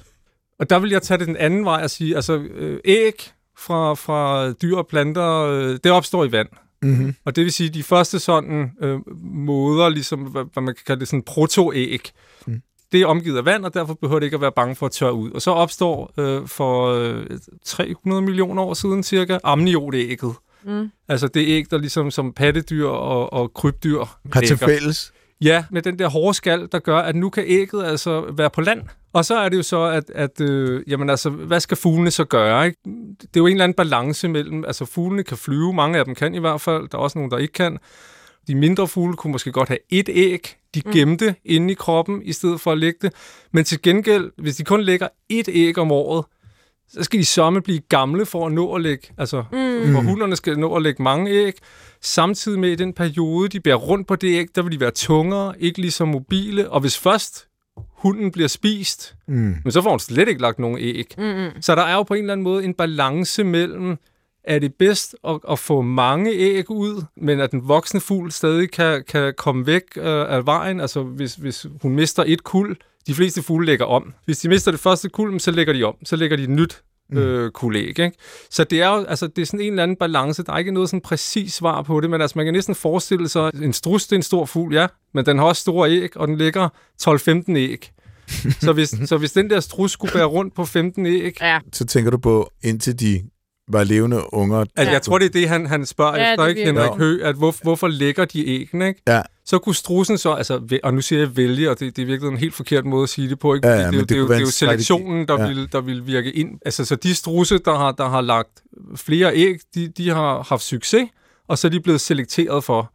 Og 0.60 0.70
der 0.70 0.80
vil 0.80 0.90
jeg 0.90 1.02
tage 1.02 1.18
det 1.18 1.28
den 1.28 1.38
anden 1.38 1.66
vej 1.66 1.84
og 1.84 1.90
sige, 1.90 2.16
altså 2.16 2.38
øh, 2.38 2.80
æg 2.86 3.32
fra, 3.58 3.94
fra 3.94 4.52
dyr 4.52 4.76
og 4.76 4.88
planter, 4.88 5.42
øh, 5.42 5.80
det 5.84 5.92
opstår 5.92 6.26
i 6.26 6.32
vand. 6.32 6.48
Mm-hmm. 6.82 7.16
Og 7.26 7.36
det 7.36 7.44
vil 7.44 7.52
sige, 7.52 7.68
at 7.68 7.74
de 7.74 7.84
første 7.84 8.20
sådan 8.20 8.72
øh, 8.82 9.00
måder, 9.24 9.90
ligesom 9.90 10.20
hvad, 10.20 10.44
hvad 10.54 10.64
man 10.64 10.76
kan 10.76 10.84
kalde 10.88 11.00
det, 11.00 11.08
sådan 11.08 11.24
protoæg, 11.24 12.12
Mm. 12.48 12.62
Det 12.92 13.02
er 13.02 13.06
omgivet 13.06 13.38
af 13.38 13.46
vand, 13.46 13.66
og 13.66 13.74
derfor 13.74 13.94
behøver 13.94 14.20
det 14.20 14.28
ikke 14.28 14.36
at 14.36 14.42
være 14.42 14.52
bange 14.52 14.76
for 14.76 14.86
at 14.86 14.92
tørre 14.92 15.14
ud. 15.14 15.32
Og 15.32 15.42
så 15.42 15.52
opstår 15.52 16.14
øh, 16.18 16.48
for 16.48 16.88
øh, 16.88 17.26
300 17.66 18.22
millioner 18.22 18.64
år 18.64 18.74
siden 18.74 19.04
cirka 19.04 19.38
amniotægget. 19.44 20.36
Mm. 20.64 20.92
Altså 21.08 21.28
det 21.28 21.48
æg, 21.48 21.72
der 21.72 21.78
ligesom 21.78 22.12
som 22.12 22.34
pattedyr 22.34 22.88
og, 22.88 23.34
og 23.34 23.54
krybdyr 23.54 24.06
Har 24.34 24.42
til 24.42 24.58
fælles. 24.58 25.14
Ja, 25.42 25.66
med 25.72 25.82
den 25.82 26.00
der 26.00 26.10
hårde 26.10 26.34
skal, 26.34 26.68
der 26.72 26.80
gør, 26.80 26.98
at 26.98 27.16
nu 27.16 27.30
kan 27.30 27.44
ægget 27.48 27.86
altså 27.86 28.22
være 28.38 28.50
på 28.50 28.62
land. 28.62 28.82
Og 29.14 29.26
så 29.26 29.38
er 29.38 29.50
det 29.50 29.58
jo 29.58 29.64
så, 29.64 29.84
at, 29.84 30.04
at 30.16 30.42
øh, 30.42 30.84
jamen 30.88 31.10
altså, 31.10 31.30
hvad 31.30 31.60
skal 31.60 31.78
fuglene 31.78 32.12
så 32.12 32.26
gøre? 32.26 32.66
Ikke? 32.66 32.78
Det 33.22 33.24
er 33.24 33.28
jo 33.38 33.46
en 33.46 33.52
eller 33.52 33.64
anden 33.64 33.76
balance 33.76 34.28
mellem, 34.28 34.66
altså 34.66 34.86
fuglene 34.86 35.24
kan 35.24 35.38
flyve, 35.38 35.74
mange 35.74 36.00
af 36.00 36.06
dem 36.06 36.16
kan 36.16 36.36
i 36.36 36.40
hvert 36.40 36.62
fald, 36.62 36.90
der 36.90 36.98
er 36.98 37.02
også 37.02 37.18
nogle, 37.18 37.32
der 37.32 37.38
ikke 37.38 37.54
kan. 37.54 37.78
De 38.48 38.56
mindre 38.56 38.88
fugle 38.88 39.16
kunne 39.16 39.32
måske 39.32 39.52
godt 39.52 39.70
have 39.70 39.80
et 39.90 40.10
æg, 40.10 40.56
de 40.76 40.82
gemte 40.82 41.30
mm. 41.30 41.36
inde 41.46 41.72
i 41.72 41.76
kroppen, 41.76 42.22
i 42.24 42.34
stedet 42.34 42.62
for 42.62 42.72
at 42.72 42.78
lægge 42.78 43.00
det. 43.02 43.14
Men 43.52 43.64
til 43.64 43.82
gengæld, 43.82 44.32
hvis 44.38 44.56
de 44.56 44.64
kun 44.64 44.82
lægger 44.82 45.08
et 45.30 45.50
æg 45.52 45.78
om 45.78 45.92
året, 45.92 46.26
så 46.90 47.04
skal 47.04 47.20
de 47.20 47.26
somme 47.26 47.62
blive 47.62 47.80
gamle 47.80 48.26
for 48.26 48.46
at 48.46 48.54
nå 48.54 48.74
at 48.76 48.82
lægge, 48.82 49.08
altså 49.18 49.44
mm. 49.52 49.94
for 49.94 50.02
hunderne 50.02 50.36
skal 50.36 50.60
nå 50.60 50.76
at 50.76 50.82
lægge 50.82 51.04
mange 51.04 51.32
æg, 51.32 51.54
samtidig 52.02 52.60
med 52.60 52.70
i 52.70 52.76
den 52.76 52.94
periode, 52.94 53.50
de 53.50 53.60
bærer 53.60 53.76
rundt 53.76 54.08
på 54.08 54.16
det 54.16 54.28
æg, 54.28 54.48
der 54.56 54.62
vil 54.62 54.72
de 54.72 54.80
være 54.80 54.92
tungere, 54.92 55.62
ikke 55.62 55.82
lige 55.82 55.92
så 55.92 56.06
mobile, 56.06 56.70
og 56.70 56.80
hvis 56.80 56.98
først 56.98 57.48
hunden 57.98 58.32
bliver 58.32 58.48
spist, 58.48 59.14
Mm. 59.28 59.56
men 59.64 59.72
så 59.72 59.82
får 59.82 59.90
hun 59.90 60.00
slet 60.00 60.28
ikke 60.28 60.42
lagt 60.42 60.60
nogen 60.60 60.78
æg. 60.80 61.14
Mm-hmm. 61.18 61.62
Så 61.62 61.76
der 61.76 61.82
er 61.82 61.94
jo 61.94 62.04
på 62.04 62.14
en 62.14 62.20
eller 62.20 62.34
anden 62.34 62.44
måde 62.44 62.64
en 62.64 62.74
balance 62.74 63.44
mellem, 63.44 63.98
er 64.48 64.60
det 64.60 64.74
bedst 64.74 65.16
at, 65.28 65.40
at 65.50 65.60
få 65.60 65.82
mange 65.82 66.32
æg 66.32 66.70
ud, 66.70 67.04
men 67.18 67.40
at 67.40 67.52
den 67.52 67.68
voksne 67.68 68.00
fugl 68.00 68.32
stadig 68.32 68.72
kan, 68.72 69.04
kan 69.08 69.34
komme 69.38 69.66
væk 69.66 69.84
øh, 69.96 70.06
af 70.06 70.46
vejen, 70.46 70.80
altså 70.80 71.04
hvis, 71.04 71.36
hvis 71.36 71.66
hun 71.82 71.96
mister 71.96 72.24
et 72.28 72.44
kul, 72.44 72.78
de 73.08 73.14
fleste 73.14 73.44
fugle 73.44 73.66
lægger 73.66 73.86
om. 73.86 74.14
Hvis 74.26 74.40
de 74.40 74.50
mister 74.50 74.72
det 74.72 74.80
første 74.80 75.10
kul, 75.10 75.40
så 75.40 75.52
lægger 75.52 75.74
de 75.74 75.84
om. 75.84 75.96
Så 76.04 76.16
lægger 76.16 76.38
de 76.38 76.44
et 76.44 76.50
nyt 76.50 76.82
øh, 77.14 77.52
kulæg. 77.52 77.88
Ikke? 77.88 78.12
Så 78.50 78.64
det 78.64 78.82
er 78.82 78.88
jo 78.88 79.04
altså, 79.04 79.28
det 79.28 79.42
er 79.42 79.46
sådan 79.46 79.60
en 79.60 79.74
eller 79.74 79.84
anden 79.84 79.98
balance. 79.98 80.44
Der 80.44 80.54
er 80.54 80.58
ikke 80.58 80.72
noget 80.72 80.90
sådan 80.90 81.02
præcis 81.02 81.54
svar 81.54 81.82
på 81.82 82.02
det, 82.02 82.10
men 82.10 82.22
altså, 82.22 82.38
man 82.38 82.46
kan 82.46 82.54
næsten 82.54 82.76
forestille 82.76 83.30
sig, 83.30 83.48
at 83.48 83.54
en 83.54 83.74
strus 83.74 84.08
det 84.08 84.12
er 84.12 84.16
en 84.16 84.24
stor 84.24 84.46
fugl, 84.46 84.74
ja, 84.74 84.88
men 85.14 85.26
den 85.26 85.38
har 85.38 85.46
også 85.46 85.62
store 85.62 85.92
æg, 85.92 86.18
og 86.18 86.28
den 86.28 86.38
lægger 86.38 86.70
12-15 87.04 87.56
æg. 87.58 87.92
så, 88.62 88.74
hvis, 88.74 88.96
så 89.06 89.18
hvis 89.18 89.32
den 89.32 89.50
der 89.50 89.60
strus 89.60 89.92
skulle 89.92 90.14
bære 90.14 90.26
rundt 90.26 90.56
på 90.56 90.66
15 90.66 91.06
æg, 91.06 91.38
Ja. 91.42 91.60
Så 91.74 91.86
tænker 91.86 92.12
du 92.12 92.18
på, 92.18 92.52
indtil 92.64 93.00
de 93.00 93.22
var 93.72 93.84
levende 93.84 94.34
unger. 94.34 94.58
Altså, 94.58 94.72
Ja. 94.78 94.92
jeg 94.92 95.02
tror, 95.02 95.18
det 95.18 95.26
er 95.26 95.30
det, 95.30 95.50
han, 95.50 95.66
han 95.66 95.86
spørger 95.86 96.18
Ja, 96.18 96.32
efter, 96.32 96.44
det 96.44 96.50
ikke, 96.50 96.66
Henrik 96.66 96.92
Høgh, 96.98 97.28
at 97.28 97.36
hvor, 97.36 97.56
hvorfor 97.64 97.88
lægger 97.88 98.26
de 98.26 98.48
æggene, 98.50 98.88
ikke? 98.88 99.02
Ja. 99.08 99.22
Så 99.46 99.60
kunne 99.60 99.76
strussen 99.76 100.18
så, 100.18 100.32
altså, 100.34 100.80
og 100.84 100.94
nu 100.94 101.02
siger 101.02 101.20
jeg 101.20 101.38
vælge, 101.38 101.70
og 101.72 101.80
det, 101.80 101.96
det 101.96 102.02
er 102.02 102.06
virkelig 102.06 102.32
en 102.32 102.38
helt 102.38 102.54
forkert 102.54 102.86
måde 102.86 103.04
at 103.04 103.10
sige 103.10 103.30
det 103.30 103.40
på, 103.40 103.54
ikke? 103.54 103.68
Ja, 103.68 103.74
ja, 103.74 103.80
det, 103.80 103.86
er 103.88 103.92
det 103.92 104.10
det, 104.10 104.16
er 104.16 104.20
jo- 104.20 104.26
være 104.26 104.36
det 104.38 104.42
er 104.44 104.46
jo 104.48 104.52
selektionen, 104.52 105.28
der, 105.28 105.34
Ja. 105.34 105.42
ja. 105.42 105.48
vil, 105.48 105.72
der 105.72 105.82
vil 105.82 106.08
virke 106.08 106.32
ind. 106.32 106.60
Altså, 106.66 106.86
så 106.86 106.96
de 106.96 107.16
strusse, 107.16 107.58
der 107.58 107.76
har, 107.78 107.92
der 107.92 108.10
har 108.10 108.22
lagt 108.22 108.50
flere 108.96 109.36
æg, 109.36 109.56
de, 109.76 109.88
de 109.88 110.10
har 110.10 110.46
haft 110.50 110.64
succes, 110.64 111.10
og 111.48 111.58
så 111.58 111.68
er 111.68 111.72
de 111.72 111.80
blevet 111.80 112.02
selekteret 112.02 112.64
for. 112.64 112.92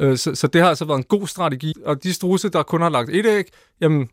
Øh, 0.00 0.18
Så, 0.18 0.34
så 0.34 0.46
det 0.46 0.60
har 0.60 0.68
altså 0.68 0.84
været 0.84 0.98
en 0.98 1.04
god 1.04 1.26
strategi. 1.26 1.74
Og 1.84 2.02
de 2.02 2.12
strusse, 2.12 2.48
der 2.48 2.62
kun 2.62 2.82
har 2.82 2.88
lagt 2.88 3.10
et 3.12 3.26
æg, 3.26 3.44
jamen, 3.80 4.08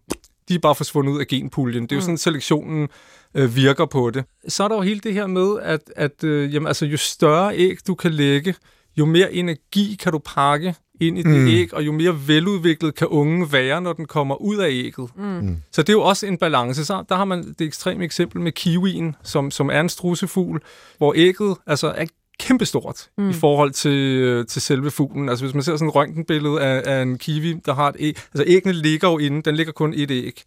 de 0.50 0.56
er 0.56 0.60
bare 0.60 0.76
forsvundet 0.76 1.14
ud 1.14 1.20
af 1.20 1.28
genpuljen. 1.28 1.84
Det 1.84 1.92
er 1.92 1.96
jo 1.96 2.02
sådan, 2.02 2.18
selektionen 2.18 2.88
øh, 3.36 3.56
virker 3.56 3.86
på 3.86 4.10
det. 4.10 4.24
Så 4.48 4.64
er 4.64 4.68
der 4.68 4.76
jo 4.76 4.82
hele 4.82 5.00
det 5.00 5.14
her 5.14 5.28
med, 5.28 5.60
at, 5.62 5.82
at 5.96 6.24
øh, 6.24 6.54
jamen, 6.54 6.68
altså, 6.68 6.86
jo 6.86 6.98
større 6.98 7.58
æg 7.58 7.78
du 7.88 7.96
kan 7.96 8.12
lægge, 8.12 8.56
jo 8.98 9.06
mere 9.06 9.34
energi 9.34 9.98
kan 10.00 10.12
du 10.12 10.18
pakke 10.18 10.76
ind 11.02 11.18
i 11.18 11.24
det 11.24 11.42
Mm. 11.42 11.48
æg, 11.48 11.74
og 11.74 11.86
jo 11.86 11.92
mere 11.92 12.28
veludviklet 12.28 12.96
kan 12.96 13.08
ungen 13.08 13.52
være, 13.52 13.82
når 13.82 13.94
den 13.94 14.06
kommer 14.06 14.36
ud 14.42 14.58
af 14.58 14.70
ægget. 14.72 15.10
Mm. 15.18 15.58
Så 15.72 15.82
det 15.82 15.90
er 15.90 15.94
jo 15.94 16.02
også 16.02 16.26
en 16.26 16.38
balance. 16.38 16.86
Så 16.86 17.04
der 17.10 17.16
har 17.16 17.26
man 17.26 17.56
det 17.60 17.62
ekstreme 17.68 18.04
eksempel 18.04 18.42
med 18.42 18.52
kiwien, 18.52 19.16
som, 19.24 19.52
som 19.52 19.70
er 19.70 19.82
en 19.82 19.90
strussefugl, 19.90 20.62
hvor 20.98 21.14
ægget 21.18 21.58
altså, 21.68 21.88
er 21.88 22.06
kæmpestort 22.40 23.10
mm. 23.18 23.30
i 23.30 23.34
forhold 23.34 23.72
til, 23.72 23.92
øh, 24.22 24.46
til 24.46 24.62
selve 24.62 24.92
fuglen. 24.92 25.30
Altså 25.30 25.46
hvis 25.46 25.54
man 25.54 25.64
ser 25.64 25.76
sådan 25.76 25.88
et 25.88 25.96
røntgenbillede 25.96 26.62
af, 26.62 26.98
af 26.98 27.02
en 27.02 27.18
kiwi, 27.18 27.54
der 27.66 27.74
har 27.74 27.90
et 27.90 27.96
æg, 28.00 28.18
altså 28.34 28.44
æggene 28.48 28.74
ligger 28.74 29.10
jo 29.12 29.18
inde, 29.18 29.42
den 29.42 29.56
ligger 29.56 29.74
kun 29.74 29.94
et 29.98 30.12
æg. 30.12 30.44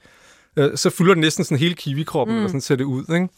Øh, 0.57 0.76
så 0.76 0.91
fylder 0.91 1.14
den 1.14 1.20
næsten 1.20 1.45
sådan 1.45 1.59
hele 1.59 1.74
kiwikroppen, 1.74 2.34
mm. 2.34 2.39
eller 2.39 2.49
sådan 2.49 2.61
ser 2.61 2.76
det 2.76 2.84
ud, 2.84 3.05
ikke? 3.14 3.28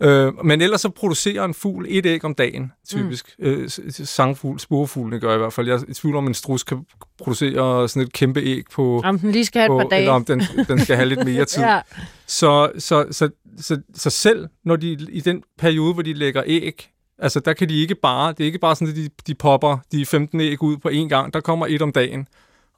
Øh, 0.00 0.44
men 0.44 0.60
ellers 0.60 0.80
så 0.80 0.88
producerer 0.88 1.44
en 1.44 1.54
fugl 1.54 1.86
et 1.88 2.06
æg 2.06 2.24
om 2.24 2.34
dagen, 2.34 2.72
typisk. 2.88 3.34
Mm. 3.38 3.44
Øh, 3.44 3.70
sangfugl, 3.90 4.60
sporfuglene 4.60 5.20
gør 5.20 5.34
i 5.34 5.38
hvert 5.38 5.52
fald. 5.52 5.66
Jeg 5.66 5.74
er 5.74 5.82
i 5.88 5.94
tvivl 5.94 6.16
om, 6.16 6.26
en 6.26 6.34
strus 6.34 6.62
kan 6.62 6.86
producere 7.18 7.88
sådan 7.88 8.02
et 8.02 8.12
kæmpe 8.12 8.40
æg 8.40 8.62
på, 8.72 9.00
Om 9.04 9.18
den 9.18 9.32
lige 9.32 9.44
skal 9.44 9.60
have 9.60 9.66
et 9.76 9.78
par 9.78 9.84
på 9.84 9.88
dage. 9.90 10.00
eller 10.00 10.12
om 10.12 10.24
den, 10.24 10.42
den 10.68 10.80
skal 10.80 10.96
have 10.96 11.08
lidt 11.08 11.24
mere 11.24 11.44
tid. 11.54 11.62
Ja. 11.62 11.80
Så, 12.26 12.70
så, 12.78 13.06
så, 13.10 13.28
så, 13.60 13.80
så 13.94 14.10
selv 14.10 14.48
når 14.64 14.76
de 14.76 14.92
i 15.10 15.20
den 15.20 15.42
periode, 15.58 15.92
hvor 15.94 16.02
de 16.02 16.12
lægger 16.12 16.42
æg, 16.46 16.91
altså 17.22 17.40
der 17.40 17.52
kan 17.52 17.68
de 17.68 17.80
ikke 17.80 17.94
bare, 17.94 18.32
det 18.32 18.40
er 18.40 18.44
ikke 18.44 18.58
bare 18.58 18.76
sådan, 18.76 18.88
at 18.88 18.96
de, 18.96 19.08
de 19.26 19.34
popper 19.34 19.78
de 19.92 20.06
15 20.06 20.40
æg 20.40 20.62
ud 20.62 20.76
på 20.76 20.88
én 20.88 21.08
gang, 21.08 21.34
der 21.34 21.40
kommer 21.40 21.66
et 21.66 21.82
om 21.82 21.92
dagen. 21.92 22.28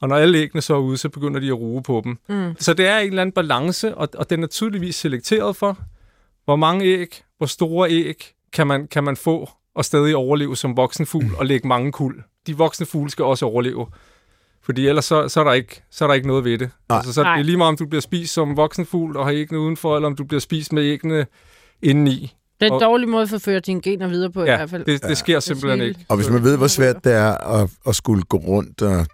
Og 0.00 0.08
når 0.08 0.16
alle 0.16 0.38
æggene 0.38 0.62
så 0.62 0.74
er 0.74 0.78
ude, 0.78 0.96
så 0.96 1.08
begynder 1.08 1.40
de 1.40 1.46
at 1.46 1.58
ruge 1.58 1.82
på 1.82 2.00
dem. 2.04 2.18
Mm. 2.28 2.54
Så 2.58 2.74
det 2.74 2.86
er 2.86 2.98
en 2.98 3.08
eller 3.08 3.22
anden 3.22 3.32
balance, 3.32 3.94
og, 3.94 4.08
og 4.14 4.30
den 4.30 4.42
er 4.42 4.46
tydeligvis 4.46 4.96
selekteret 4.96 5.56
for, 5.56 5.78
hvor 6.44 6.56
mange 6.56 6.84
æg, 6.84 7.22
hvor 7.38 7.46
store 7.46 7.90
æg 7.90 8.24
kan 8.52 8.66
man, 8.66 8.88
kan 8.88 9.04
man 9.04 9.16
få 9.16 9.50
og 9.74 9.84
stadig 9.84 10.16
overleve 10.16 10.56
som 10.56 10.76
voksen 10.76 11.06
fugl 11.06 11.34
og 11.38 11.46
lægge 11.46 11.68
mange 11.68 11.92
kul. 11.92 12.22
De 12.46 12.56
voksne 12.56 12.86
fugle 12.86 13.10
skal 13.10 13.24
også 13.24 13.46
overleve. 13.46 13.86
Fordi 14.62 14.88
ellers 14.88 15.04
så, 15.04 15.28
så, 15.28 15.40
er, 15.40 15.44
der 15.44 15.52
ikke, 15.52 15.82
så 15.90 16.04
er 16.04 16.06
der 16.06 16.14
ikke 16.14 16.26
noget 16.26 16.44
ved 16.44 16.58
det. 16.58 16.70
Nej. 16.88 16.96
Altså, 16.96 17.12
så 17.12 17.22
er 17.22 17.36
det 17.36 17.46
lige 17.46 17.56
meget, 17.56 17.68
om 17.68 17.76
du 17.76 17.86
bliver 17.86 18.00
spist 18.00 18.34
som 18.34 18.56
voksen 18.56 18.86
fugl 18.86 19.16
og 19.16 19.24
har 19.24 19.32
æggene 19.32 19.60
udenfor, 19.60 19.96
eller 19.96 20.06
om 20.06 20.16
du 20.16 20.24
bliver 20.24 20.40
spist 20.40 20.72
med 20.72 20.82
æggene 20.82 21.26
indeni. 21.82 22.34
Det 22.60 22.62
er 22.62 22.66
en 22.66 22.72
Og- 22.72 22.80
dårlig 22.80 23.08
måde 23.08 23.22
at 23.22 23.28
forføre 23.28 23.60
dine 23.60 23.80
gener 23.82 24.08
videre 24.08 24.30
på 24.32 24.44
i 24.44 24.46
Ja, 24.50 24.56
hvert 24.56 24.70
fald. 24.70 24.84
det, 24.84 25.02
det 25.02 25.16
sker 25.18 25.40
simpelthen 25.40 25.78
Det 25.80 25.84
er 25.84 25.88
ikke. 25.88 26.06
Og 26.08 26.16
hvis 26.16 26.28
man 26.30 26.42
ved, 26.44 26.56
hvor 26.56 26.66
svært 26.66 27.04
det 27.04 27.12
er 27.12 27.60
at, 27.62 27.70
at 27.88 27.96
skulle 27.96 28.22
gå 28.22 28.36
rundt 28.36 28.82
og 28.82 29.06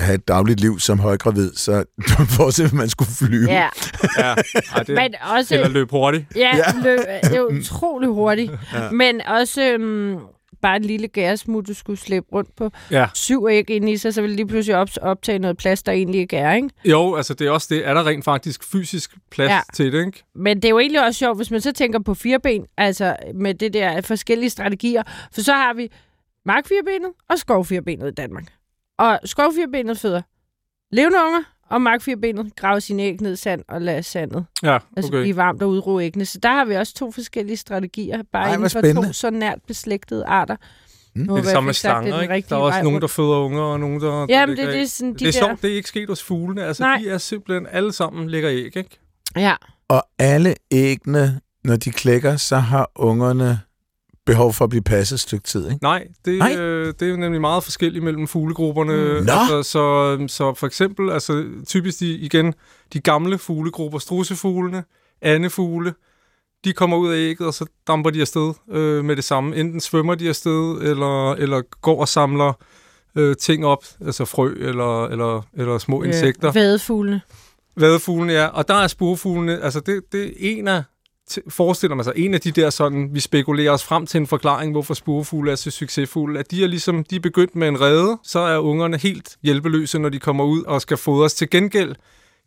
have 0.00 0.14
et 0.14 0.28
dagligt 0.28 0.60
liv 0.60 0.78
som 0.80 0.98
højgravid, 0.98 1.52
så 1.54 1.84
forestiller 2.28 2.70
man, 2.72 2.78
at 2.78 2.82
man 2.82 2.88
skulle 2.88 3.10
flyve. 3.18 3.50
Ja, 3.50 3.68
Ja, 4.18 4.34
ej, 4.74 4.82
det, 4.82 4.94
men 4.94 5.14
også... 5.38 5.54
eller 5.54 5.68
løbe 5.68 5.90
hurtigt. 5.90 6.24
Ja, 6.36 6.56
Ja. 6.56 6.62
løb, 6.84 6.98
det 7.22 7.36
er 7.36 7.42
utrolig 7.42 8.08
hurtigt. 8.08 8.52
ja. 8.74 8.90
Men 8.90 9.20
også 9.26 9.62
øhm, 9.62 10.16
bare 10.66 10.76
en 10.76 10.82
lille 10.84 11.08
gæresmut, 11.08 11.66
du 11.68 11.74
skulle 11.74 11.98
slæbe 11.98 12.26
rundt 12.32 12.56
på. 12.56 12.70
Ja. 12.90 13.06
Syv 13.14 13.46
æg 13.50 13.70
ind 13.70 13.88
i 13.88 13.96
sig, 13.96 14.14
så 14.14 14.22
vil 14.22 14.30
lige 14.30 14.46
pludselig 14.46 14.76
op, 14.76 14.88
optage 15.02 15.38
noget 15.38 15.56
plads, 15.56 15.82
der 15.82 15.92
egentlig 15.92 16.20
ikke 16.20 16.36
er, 16.36 16.54
ikke? 16.54 16.68
Jo, 16.84 17.14
altså 17.14 17.34
det 17.34 17.46
er 17.46 17.50
også 17.50 17.66
det. 17.70 17.88
Er 17.88 17.94
der 17.94 18.06
rent 18.06 18.24
faktisk 18.24 18.64
fysisk 18.64 19.14
plads 19.30 19.50
Ja. 19.50 19.54
ja. 19.54 19.60
til 19.74 19.92
det, 19.92 20.06
ikke? 20.06 20.24
Men 20.34 20.56
det 20.56 20.64
er 20.64 20.68
jo 20.70 20.78
egentlig 20.78 21.04
også 21.04 21.18
sjovt, 21.18 21.38
hvis 21.38 21.50
man 21.50 21.60
så 21.60 21.72
tænker 21.72 21.98
på 21.98 22.14
fireben, 22.14 22.66
altså 22.76 23.16
med 23.34 23.54
det 23.54 23.72
der 23.72 24.00
forskellige 24.00 24.50
strategier. 24.50 25.02
For 25.32 25.40
så 25.40 25.52
har 25.52 25.74
vi 25.74 25.88
markfirbenet 26.46 27.10
og 27.30 27.38
skovfirbenet 27.38 28.08
i 28.08 28.14
Danmark. 28.14 28.44
Og 28.98 29.20
skovfirbenet 29.24 29.98
føder 29.98 30.22
levende 30.92 31.18
unger, 31.26 31.42
og 31.70 31.80
markfirbenet 31.82 32.56
graver 32.56 32.78
sine 32.78 33.02
æg 33.02 33.20
ned 33.20 33.32
i 33.32 33.36
sand 33.36 33.62
og 33.68 33.80
lader 33.82 34.00
sandet 34.00 34.44
Ja, 34.62 34.78
altså 34.96 35.10
okay. 35.10 35.20
blive 35.20 35.36
varmt 35.36 35.62
og 35.62 35.68
udruge 35.68 36.04
æggene. 36.04 36.24
Så 36.24 36.38
der 36.42 36.48
har 36.48 36.64
vi 36.64 36.74
også 36.74 36.94
to 36.94 37.10
forskellige 37.12 37.56
strategier, 37.56 38.22
bare 38.32 38.46
Ej, 38.48 38.54
inden 38.54 38.70
for 38.70 38.78
spændende. 38.80 39.08
to 39.08 39.12
så 39.12 39.30
nært 39.30 39.58
beslægtede 39.66 40.24
arter. 40.26 40.56
Mm. 41.14 41.22
Det 41.22 41.30
er 41.30 41.36
det 41.36 41.46
samme 41.46 41.66
med 41.66 41.74
slanger, 41.74 42.20
ikke? 42.20 42.48
Der 42.48 42.56
er 42.56 42.60
også 42.60 42.76
vej 42.76 42.82
nogen, 42.82 43.00
der 43.00 43.06
føder 43.06 43.36
unger, 43.36 43.62
og 43.62 43.80
nogen, 43.80 44.00
der... 44.00 44.10
der 44.10 44.26
Jamen, 44.28 44.56
det, 44.56 44.66
det 44.66 44.80
er 44.80 44.86
sådan 44.86 45.12
de 45.12 45.18
det 45.18 45.28
er 45.28 45.32
der... 45.32 45.46
sjovt, 45.46 45.62
det 45.62 45.70
er 45.70 45.74
ikke 45.74 45.88
sket 45.88 46.08
hos 46.08 46.22
fuglene. 46.22 46.64
Altså, 46.64 46.82
Nej. 46.82 46.98
de 47.04 47.10
er 47.10 47.18
simpelthen 47.18 47.66
alle 47.70 47.92
sammen 47.92 48.30
lægger 48.30 48.50
æg, 48.50 48.76
ikke? 48.76 48.98
Ja, 49.36 49.54
Og 49.88 50.02
alle 50.18 50.54
æggene, 50.70 51.40
når 51.64 51.76
de 51.76 51.90
klækker, 51.90 52.36
så 52.36 52.56
har 52.56 52.90
ungerne 52.96 53.60
behov 54.26 54.52
for 54.52 54.64
at 54.64 54.70
blive 54.70 54.82
passet 54.82 55.16
et 55.16 55.20
stykke 55.20 55.44
tid, 55.44 55.66
ikke? 55.70 55.78
Nej, 55.82 56.06
det, 56.24 56.38
Nej. 56.38 56.56
Øh, 56.56 56.94
det 57.00 57.02
er 57.02 57.10
jo 57.10 57.16
nemlig 57.16 57.40
meget 57.40 57.64
forskelligt 57.64 58.04
mellem 58.04 58.26
fuglegrupperne. 58.26 59.20
Nå. 59.20 59.32
Altså, 59.32 59.62
så, 59.62 60.26
så 60.28 60.54
for 60.54 60.66
eksempel, 60.66 61.10
altså 61.10 61.44
typisk 61.66 62.00
de, 62.00 62.14
igen, 62.14 62.54
de 62.92 63.00
gamle 63.00 63.38
fuglegrupper, 63.38 63.98
strussefuglene, 63.98 64.84
andefugle, 65.22 65.94
de 66.64 66.72
kommer 66.72 66.96
ud 66.96 67.12
af 67.12 67.16
ægget, 67.16 67.46
og 67.46 67.54
så 67.54 67.66
damper 67.86 68.10
de 68.10 68.20
afsted 68.20 68.52
øh, 68.70 69.04
med 69.04 69.16
det 69.16 69.24
samme. 69.24 69.56
Enten 69.56 69.80
svømmer 69.80 70.14
de 70.14 70.28
afsted, 70.28 70.78
eller, 70.82 71.32
eller 71.32 71.62
går 71.80 72.00
og 72.00 72.08
samler 72.08 72.52
øh, 73.14 73.36
ting 73.36 73.66
op, 73.66 73.84
altså 74.06 74.24
frø 74.24 74.54
eller, 74.58 75.06
eller, 75.06 75.42
eller 75.56 75.78
små 75.78 76.02
insekter. 76.02 76.52
Vadefuglene. 76.52 77.20
Vadefuglene, 77.76 78.32
ja. 78.32 78.46
Og 78.46 78.68
der 78.68 78.74
er 78.74 78.86
sporfuglene, 78.86 79.62
altså 79.62 79.80
det, 79.80 80.02
det 80.12 80.24
er 80.24 80.30
en 80.38 80.68
af, 80.68 80.82
forestiller 81.48 81.94
man 81.94 82.04
sig, 82.04 82.12
en 82.16 82.34
af 82.34 82.40
de 82.40 82.50
der 82.50 82.70
sådan, 82.70 83.08
vi 83.12 83.20
spekulerer 83.20 83.72
os 83.72 83.84
frem 83.84 84.06
til 84.06 84.18
en 84.18 84.26
forklaring, 84.26 84.72
hvorfor 84.72 84.94
sporfugle 84.94 85.52
er 85.52 85.56
så 85.56 85.70
succesfulde, 85.70 86.40
at 86.40 86.50
de 86.50 86.64
er 86.64 86.68
ligesom, 86.68 87.04
de 87.04 87.16
er 87.16 87.20
begyndt 87.20 87.56
med 87.56 87.68
en 87.68 87.80
rede, 87.80 88.18
så 88.22 88.38
er 88.38 88.58
ungerne 88.58 88.98
helt 88.98 89.36
hjælpeløse, 89.42 89.98
når 89.98 90.08
de 90.08 90.18
kommer 90.18 90.44
ud 90.44 90.62
og 90.62 90.80
skal 90.80 90.96
fodres. 90.96 91.34
Til 91.34 91.50
gengæld 91.50 91.94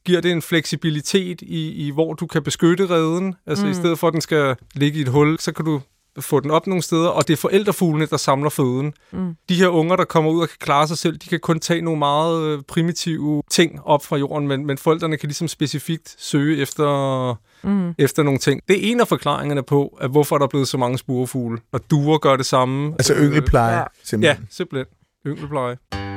giver 0.06 0.22
det 0.22 0.32
en 0.32 0.42
fleksibilitet 0.42 1.42
i, 1.42 1.88
i 1.88 1.92
hvor 1.92 2.14
du 2.14 2.28
kan 2.28 2.44
beskytte 2.44 2.90
reden. 2.90 3.36
Altså 3.48 3.66
mm. 3.66 3.72
i 3.72 3.74
stedet 3.74 4.00
for, 4.00 4.08
at 4.08 4.14
den 4.14 4.22
skal 4.22 4.56
ligge 4.76 5.00
i 5.00 5.02
et 5.02 5.08
hul, 5.08 5.40
så 5.40 5.52
kan 5.52 5.66
du 5.66 5.82
få 6.22 6.40
den 6.40 6.52
op 6.52 6.68
nogle 6.68 6.84
steder, 6.84 7.08
og 7.08 7.28
det 7.28 7.34
er 7.34 7.38
forældrefuglene, 7.38 8.06
der 8.06 8.18
samler 8.18 8.50
føden. 8.50 8.94
Mm. 9.12 9.36
De 9.50 9.56
her 9.56 9.68
unger, 9.68 9.96
der 9.96 10.06
kommer 10.06 10.32
ud 10.32 10.42
og 10.42 10.48
kan 10.48 10.58
klare 10.60 10.88
sig 10.88 10.98
selv, 10.98 11.18
de 11.18 11.30
kan 11.30 11.40
kun 11.40 11.60
tage 11.60 11.82
nogle 11.82 12.00
meget 12.00 12.44
øh, 12.44 12.64
primitive 12.68 13.42
ting 13.52 13.80
op 13.86 14.06
fra 14.06 14.18
jorden, 14.18 14.48
men, 14.48 14.66
men 14.66 14.78
forældrene 14.78 15.18
kan 15.18 15.28
ligesom 15.28 15.48
specifikt 15.48 16.16
søge 16.18 16.62
efter, 16.62 17.34
mm. 17.64 17.94
efter 17.98 18.24
nogle 18.24 18.40
ting. 18.40 18.62
Det 18.68 18.76
er 18.76 18.92
en 18.92 19.00
af 19.00 19.08
forklaringerne 19.08 19.64
på, 19.64 19.98
at 20.02 20.10
hvorfor 20.10 20.38
der 20.38 20.46
er 20.46 20.50
blevet 20.50 20.68
så 20.68 20.78
mange 20.78 20.98
spurfugle, 20.98 21.60
og 21.72 21.82
duer 21.92 22.18
gør 22.18 22.36
det 22.36 22.46
samme. 22.46 22.92
Altså 22.92 23.14
yngelpleje, 23.16 23.80
øh, 23.80 23.86
simpelthen. 24.04 24.44
Ja, 24.44 24.48
simpelthen. 24.50 24.86
Yngelpleje. 25.28 26.09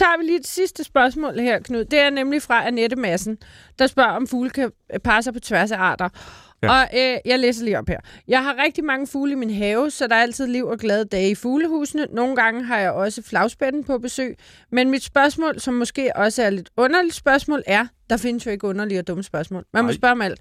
Tager 0.00 0.18
vi 0.18 0.24
lige 0.24 0.38
et 0.38 0.46
sidste 0.46 0.84
spørgsmål 0.84 1.38
her, 1.40 1.58
Knud. 1.58 1.84
Det 1.84 1.98
er 2.00 2.10
nemlig 2.10 2.42
fra 2.42 2.66
Annette 2.66 2.96
Madsen, 2.96 3.38
der 3.78 3.86
spørger, 3.86 4.10
om 4.10 4.26
fugle 4.26 4.50
kan 4.50 4.72
passe 5.04 5.26
sig 5.26 5.34
på 5.34 5.40
tværs 5.40 5.70
af 5.72 5.78
arter. 5.78 6.08
Ja. 6.62 6.70
Og 6.72 6.88
øh, 6.94 7.18
jeg 7.24 7.38
læser 7.38 7.64
lige 7.64 7.78
op 7.78 7.88
her. 7.88 8.00
Jeg 8.28 8.44
har 8.44 8.56
rigtig 8.64 8.84
mange 8.84 9.06
fugle 9.06 9.32
i 9.32 9.34
min 9.34 9.50
have, 9.50 9.90
så 9.90 10.06
der 10.06 10.14
er 10.14 10.22
altid 10.22 10.46
liv 10.46 10.66
og 10.66 10.78
glade 10.78 11.04
dage 11.04 11.30
i 11.30 11.34
fuglehusene. 11.34 12.06
Nogle 12.12 12.36
gange 12.36 12.64
har 12.64 12.78
jeg 12.78 12.92
også 12.92 13.22
flagspænden 13.22 13.84
på 13.84 13.98
besøg. 13.98 14.36
Men 14.72 14.90
mit 14.90 15.02
spørgsmål, 15.02 15.60
som 15.60 15.74
måske 15.74 16.10
også 16.16 16.42
er 16.42 16.50
lidt 16.50 16.70
underligt 16.76 17.14
spørgsmål, 17.14 17.62
er, 17.66 17.86
der 18.10 18.16
findes 18.16 18.46
jo 18.46 18.50
ikke 18.50 18.66
underlige 18.66 18.98
og 18.98 19.06
dumme 19.06 19.22
spørgsmål. 19.22 19.64
Man 19.72 19.84
må 19.84 19.90
Ej. 19.90 19.96
spørge 19.96 20.12
om 20.12 20.20
alt. 20.20 20.40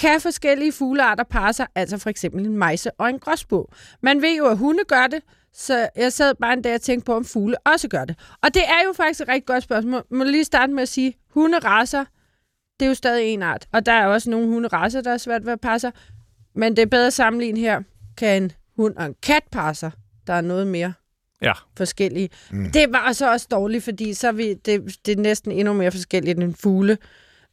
Kan 0.00 0.20
forskellige 0.20 0.72
fuglearter 0.72 1.24
parre 1.24 1.52
sig, 1.52 1.66
altså 1.74 1.98
for 1.98 2.10
eksempel 2.10 2.46
en 2.46 2.58
mejse 2.58 2.90
og 2.98 3.08
en 3.08 3.18
gråsbog? 3.18 3.72
Man 4.02 4.22
ved 4.22 4.36
jo, 4.36 4.46
at 4.46 4.58
hunde 4.58 4.84
gør 4.88 5.06
det, 5.06 5.22
så 5.54 5.88
jeg 5.96 6.12
sad 6.12 6.34
bare 6.34 6.52
en 6.52 6.62
dag 6.62 6.74
og 6.74 6.80
tænkte 6.80 7.04
på, 7.04 7.14
om 7.14 7.24
fugle 7.24 7.58
også 7.58 7.88
gør 7.88 8.04
det. 8.04 8.16
Og 8.42 8.54
det 8.54 8.62
er 8.62 8.86
jo 8.86 8.92
faktisk 8.92 9.20
et 9.20 9.28
rigtig 9.28 9.46
godt 9.46 9.62
spørgsmål. 9.62 10.04
Må 10.10 10.24
lige 10.24 10.44
starte 10.44 10.72
med 10.72 10.82
at 10.82 10.88
sige, 10.88 11.14
hunderaser, 11.30 12.04
det 12.80 12.86
er 12.86 12.88
jo 12.88 12.94
stadig 12.94 13.26
en 13.26 13.42
art. 13.42 13.68
Og 13.72 13.86
der 13.86 13.92
er 13.92 14.06
også 14.06 14.30
nogle 14.30 14.46
hunderaser, 14.46 15.00
der 15.00 15.12
er 15.12 15.18
svært 15.18 15.46
ved 15.46 15.52
at 15.52 15.60
passe 15.60 15.92
Men 16.54 16.76
det 16.76 16.82
er 16.82 16.86
bedre 16.86 17.06
at 17.06 17.12
sammenligne 17.12 17.60
her, 17.60 17.82
kan 18.16 18.42
en 18.42 18.52
hund 18.76 18.96
og 18.96 19.06
en 19.06 19.14
kat 19.22 19.42
passe 19.52 19.92
Der 20.26 20.32
er 20.32 20.40
noget 20.40 20.66
mere 20.66 20.92
ja. 21.42 21.52
forskellige. 21.76 22.30
Mm. 22.50 22.70
Det 22.70 22.92
var 22.92 23.12
så 23.12 23.32
også 23.32 23.46
dårligt, 23.50 23.84
fordi 23.84 24.14
så 24.14 24.28
er 24.28 24.32
vi, 24.32 24.54
det, 24.54 24.98
det 25.06 25.18
er 25.18 25.22
næsten 25.22 25.52
endnu 25.52 25.72
mere 25.72 25.90
forskelligt 25.90 26.38
end 26.38 26.48
en 26.48 26.54
fugle. 26.54 26.98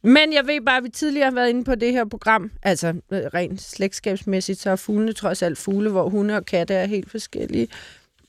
Men 0.02 0.32
jeg 0.32 0.46
ved 0.46 0.60
bare, 0.66 0.76
at 0.76 0.84
vi 0.84 0.88
tidligere 0.88 1.24
har 1.24 1.34
været 1.34 1.48
inde 1.48 1.64
på 1.64 1.74
det 1.74 1.92
her 1.92 2.04
program, 2.04 2.50
altså 2.62 2.88
øh, 2.88 3.20
rent 3.34 3.62
slægtskabsmæssigt, 3.62 4.60
så 4.60 4.70
er 4.70 4.76
fuglene 4.76 5.12
trods 5.12 5.42
alt 5.42 5.58
fugle, 5.58 5.90
hvor 5.90 6.08
hunde 6.08 6.36
og 6.36 6.46
katte 6.46 6.74
er 6.74 6.86
helt 6.86 7.10
forskellige. 7.10 7.68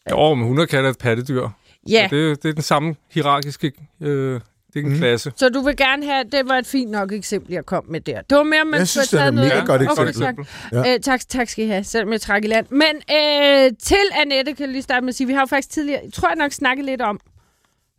Jo, 0.09 0.33
men 0.33 0.47
hunde 0.47 0.61
og 0.61 0.67
katte 0.67 0.87
er 0.87 0.91
et 0.91 0.97
pattedyr. 0.97 1.49
Ja. 1.89 2.07
Så 2.09 2.15
det, 2.15 2.43
det 2.43 2.49
er 2.49 2.53
den 2.53 2.63
samme 2.63 2.95
hierarkiske 3.09 3.71
øh, 4.01 4.41
det 4.73 4.79
er 4.79 4.83
en 4.85 4.91
mm. 4.91 4.97
klasse. 4.97 5.31
Så 5.35 5.49
du 5.49 5.61
vil 5.61 5.77
gerne 5.77 6.05
have, 6.05 6.23
det 6.23 6.49
var 6.49 6.57
et 6.57 6.67
fint 6.67 6.91
nok 6.91 7.11
eksempel, 7.11 7.53
jeg 7.53 7.65
kom 7.65 7.85
med 7.87 8.01
der. 8.01 8.21
Det 8.21 8.37
var 8.37 8.43
mere, 8.43 8.65
man 8.65 8.79
jeg 8.79 8.87
synes, 8.87 9.09
det 9.09 9.21
er 9.21 9.25
et 9.25 9.33
mega 9.33 9.65
godt 9.65 9.81
eksempel. 9.81 10.23
Okay, 10.23 10.43
tak. 10.71 10.85
Ja. 10.85 10.93
Øh, 10.93 10.99
tak, 10.99 11.21
tak 11.29 11.49
skal 11.49 11.65
I 11.65 11.67
have, 11.67 11.83
selvom 11.83 12.11
jeg 12.11 12.21
trækker 12.21 12.49
i 12.49 12.51
land. 12.51 12.65
Men 12.69 12.95
øh, 12.95 13.71
til 13.83 14.05
Annette 14.21 14.53
kan 14.53 14.65
jeg 14.65 14.69
lige 14.69 14.81
starte 14.81 15.01
med 15.01 15.09
at 15.09 15.15
sige, 15.15 15.27
vi 15.27 15.33
har 15.33 15.41
jo 15.41 15.45
faktisk 15.45 15.69
tidligere, 15.69 16.01
jeg 16.03 16.13
tror 16.13 16.27
jeg 16.27 16.35
nok 16.35 16.51
snakket 16.51 16.85
lidt 16.85 17.01
om 17.01 17.19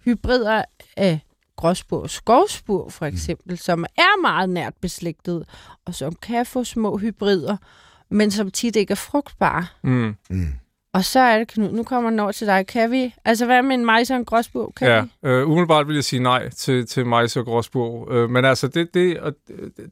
hybrider 0.04 0.64
af 0.96 1.20
gråsbur 1.60 2.02
og 2.02 2.10
skovsbur, 2.10 2.88
for 2.88 3.04
mm. 3.04 3.14
eksempel, 3.14 3.52
mm. 3.52 3.56
som 3.56 3.84
er 3.96 4.20
meget 4.20 4.50
nært 4.50 4.74
beslægtet, 4.80 5.44
og 5.86 5.94
som 5.94 6.14
kan 6.22 6.46
få 6.46 6.64
små 6.64 6.98
hybrider, 6.98 7.56
men 8.10 8.30
som 8.30 8.50
tit 8.50 8.76
ikke 8.76 8.90
er 8.90 8.96
frugtbare. 8.96 9.66
Mm. 9.82 10.14
Mm. 10.30 10.52
Og 10.92 11.04
så 11.04 11.20
er 11.20 11.38
det, 11.38 11.48
Knud, 11.48 11.72
nu 11.72 11.82
kommer 11.82 12.10
den 12.10 12.20
over 12.20 12.32
til 12.32 12.46
dig. 12.46 12.66
Kan 12.66 12.90
vi? 12.90 13.14
Altså, 13.24 13.46
hvad 13.46 13.62
med 13.62 13.74
en 13.74 13.84
majs 13.84 14.10
og 14.10 14.16
en 14.16 14.24
gråsbog? 14.24 14.72
Kan 14.76 14.88
ja, 14.88 15.00
vi? 15.00 15.08
øh, 15.28 15.48
umiddelbart 15.48 15.88
vil 15.88 15.94
jeg 15.94 16.04
sige 16.04 16.22
nej 16.22 16.48
til, 16.48 16.86
til 16.86 17.06
majs 17.06 17.36
og 17.36 17.44
gråsbog. 17.44 18.08
Øh, 18.10 18.30
men 18.30 18.44
altså, 18.44 18.68
det, 18.68 18.94
det, 18.94 19.18
og 19.20 19.32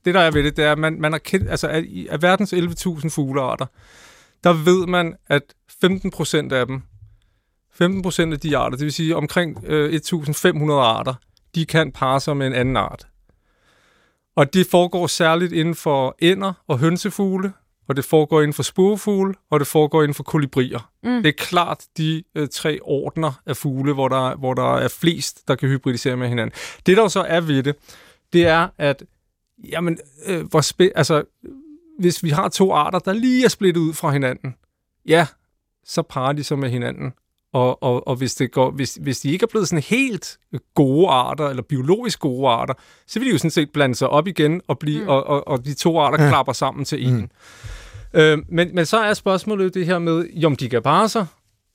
det, 0.05 0.15
der 0.15 0.21
er 0.21 0.31
ved 0.31 0.43
det, 0.43 0.57
det 0.57 0.65
er, 0.65 0.73
at 0.73 0.79
man, 0.79 1.01
man 1.01 1.13
har 1.13 1.19
kendt, 1.19 1.51
altså, 1.51 1.85
i 1.87 2.07
af 2.07 2.23
verdens 2.23 2.53
11.000 2.53 3.09
fuglearter, 3.09 3.67
der 4.45 4.53
ved 4.53 4.87
man, 4.87 5.17
at 5.27 5.43
15 5.81 6.11
procent 6.11 6.53
af 6.53 6.67
dem, 6.67 6.83
15 7.73 8.03
procent 8.03 8.33
af 8.33 8.41
de 8.41 8.57
arter, 8.57 8.77
det 8.77 8.85
vil 8.85 8.93
sige 8.93 9.17
omkring 9.17 9.65
øh, 9.67 10.01
1.500 10.13 10.73
arter, 10.73 11.15
de 11.55 11.67
kan 11.67 11.93
parre 11.93 12.21
sig 12.21 12.37
med 12.37 12.47
en 12.47 12.53
anden 12.53 12.77
art. 12.77 13.07
Og 14.37 14.55
det 14.55 14.67
foregår 14.71 15.07
særligt 15.07 15.53
inden 15.53 15.75
for 15.75 16.17
ænder 16.23 16.53
og 16.67 16.79
hønsefugle, 16.79 17.53
og 17.89 17.97
det 17.97 18.05
foregår 18.05 18.41
inden 18.41 18.55
for 18.55 18.63
spurvefugle, 18.63 19.35
og 19.51 19.61
det 19.61 19.67
foregår 19.69 20.03
inden 20.03 20.15
for 20.15 20.23
kolibrier. 20.23 20.91
Mm. 21.03 21.23
Det 21.23 21.29
er 21.29 21.45
klart 21.45 21.85
de 21.97 22.23
øh, 22.35 22.49
tre 22.49 22.79
ordner 22.83 23.41
af 23.47 23.57
fugle, 23.57 23.93
hvor 23.93 24.09
der, 24.09 24.37
hvor 24.37 24.55
der 24.55 24.77
er 24.77 24.89
flest, 24.89 25.49
der 25.49 25.55
kan 25.55 25.69
hybridisere 25.69 26.17
med 26.17 26.29
hinanden. 26.29 26.55
Det, 26.87 26.97
der 26.97 27.09
så 27.09 27.21
er 27.21 27.41
ved 27.41 27.63
det, 27.63 27.77
det 28.33 28.47
er, 28.47 28.69
at 28.79 29.05
jamen, 29.65 29.99
øh, 30.27 30.47
hvor 30.47 30.61
spæ- 30.61 30.93
altså, 30.95 31.23
hvis 31.99 32.23
vi 32.23 32.31
har 32.31 32.49
to 32.49 32.73
arter, 32.73 32.99
der 32.99 33.13
lige 33.13 33.45
er 33.45 33.49
splittet 33.49 33.81
ud 33.81 33.95
fra 33.95 34.11
hinanden, 34.11 34.55
ja, 35.07 35.27
så 35.85 36.03
parer 36.03 36.33
de 36.33 36.45
sig 36.45 36.59
med 36.59 36.71
hinanden. 36.71 37.13
Og, 37.53 37.83
og, 37.83 38.09
og 38.09 38.17
hvis, 38.17 38.35
det 38.35 38.53
går, 38.53 38.71
hvis, 38.71 38.99
hvis 39.03 39.21
de 39.21 39.33
ikke 39.33 39.45
er 39.45 39.47
blevet 39.47 39.69
sådan 39.69 39.83
helt 39.83 40.39
gode 40.75 41.09
arter, 41.09 41.49
eller 41.49 41.63
biologisk 41.63 42.21
gode 42.21 42.49
arter, 42.49 42.75
så 43.07 43.19
vil 43.19 43.27
de 43.27 43.33
jo 43.33 43.39
sådan 43.39 43.51
set 43.51 43.71
blande 43.73 43.95
sig 43.95 44.09
op 44.09 44.29
igen, 44.29 44.61
og, 44.69 44.79
blive, 44.79 45.03
mm. 45.03 45.09
og, 45.09 45.27
og, 45.27 45.49
og 45.49 45.65
de 45.65 45.75
to 45.75 46.01
arter 46.01 46.25
ja. 46.25 46.31
klapper 46.31 46.53
sammen 46.53 46.85
til 46.85 47.07
en. 47.07 47.17
Mm. 47.17 47.31
Øh, 48.15 48.39
men, 48.49 48.75
men 48.75 48.87
så 48.87 48.99
er 48.99 49.15
spørgsmålet 49.15 49.75
det 49.75 49.87
her 49.87 49.99
med, 49.99 50.45
om 50.45 50.57
de 50.57 50.69
kan 50.69 50.83
parre 50.83 51.09
sig, 51.09 51.27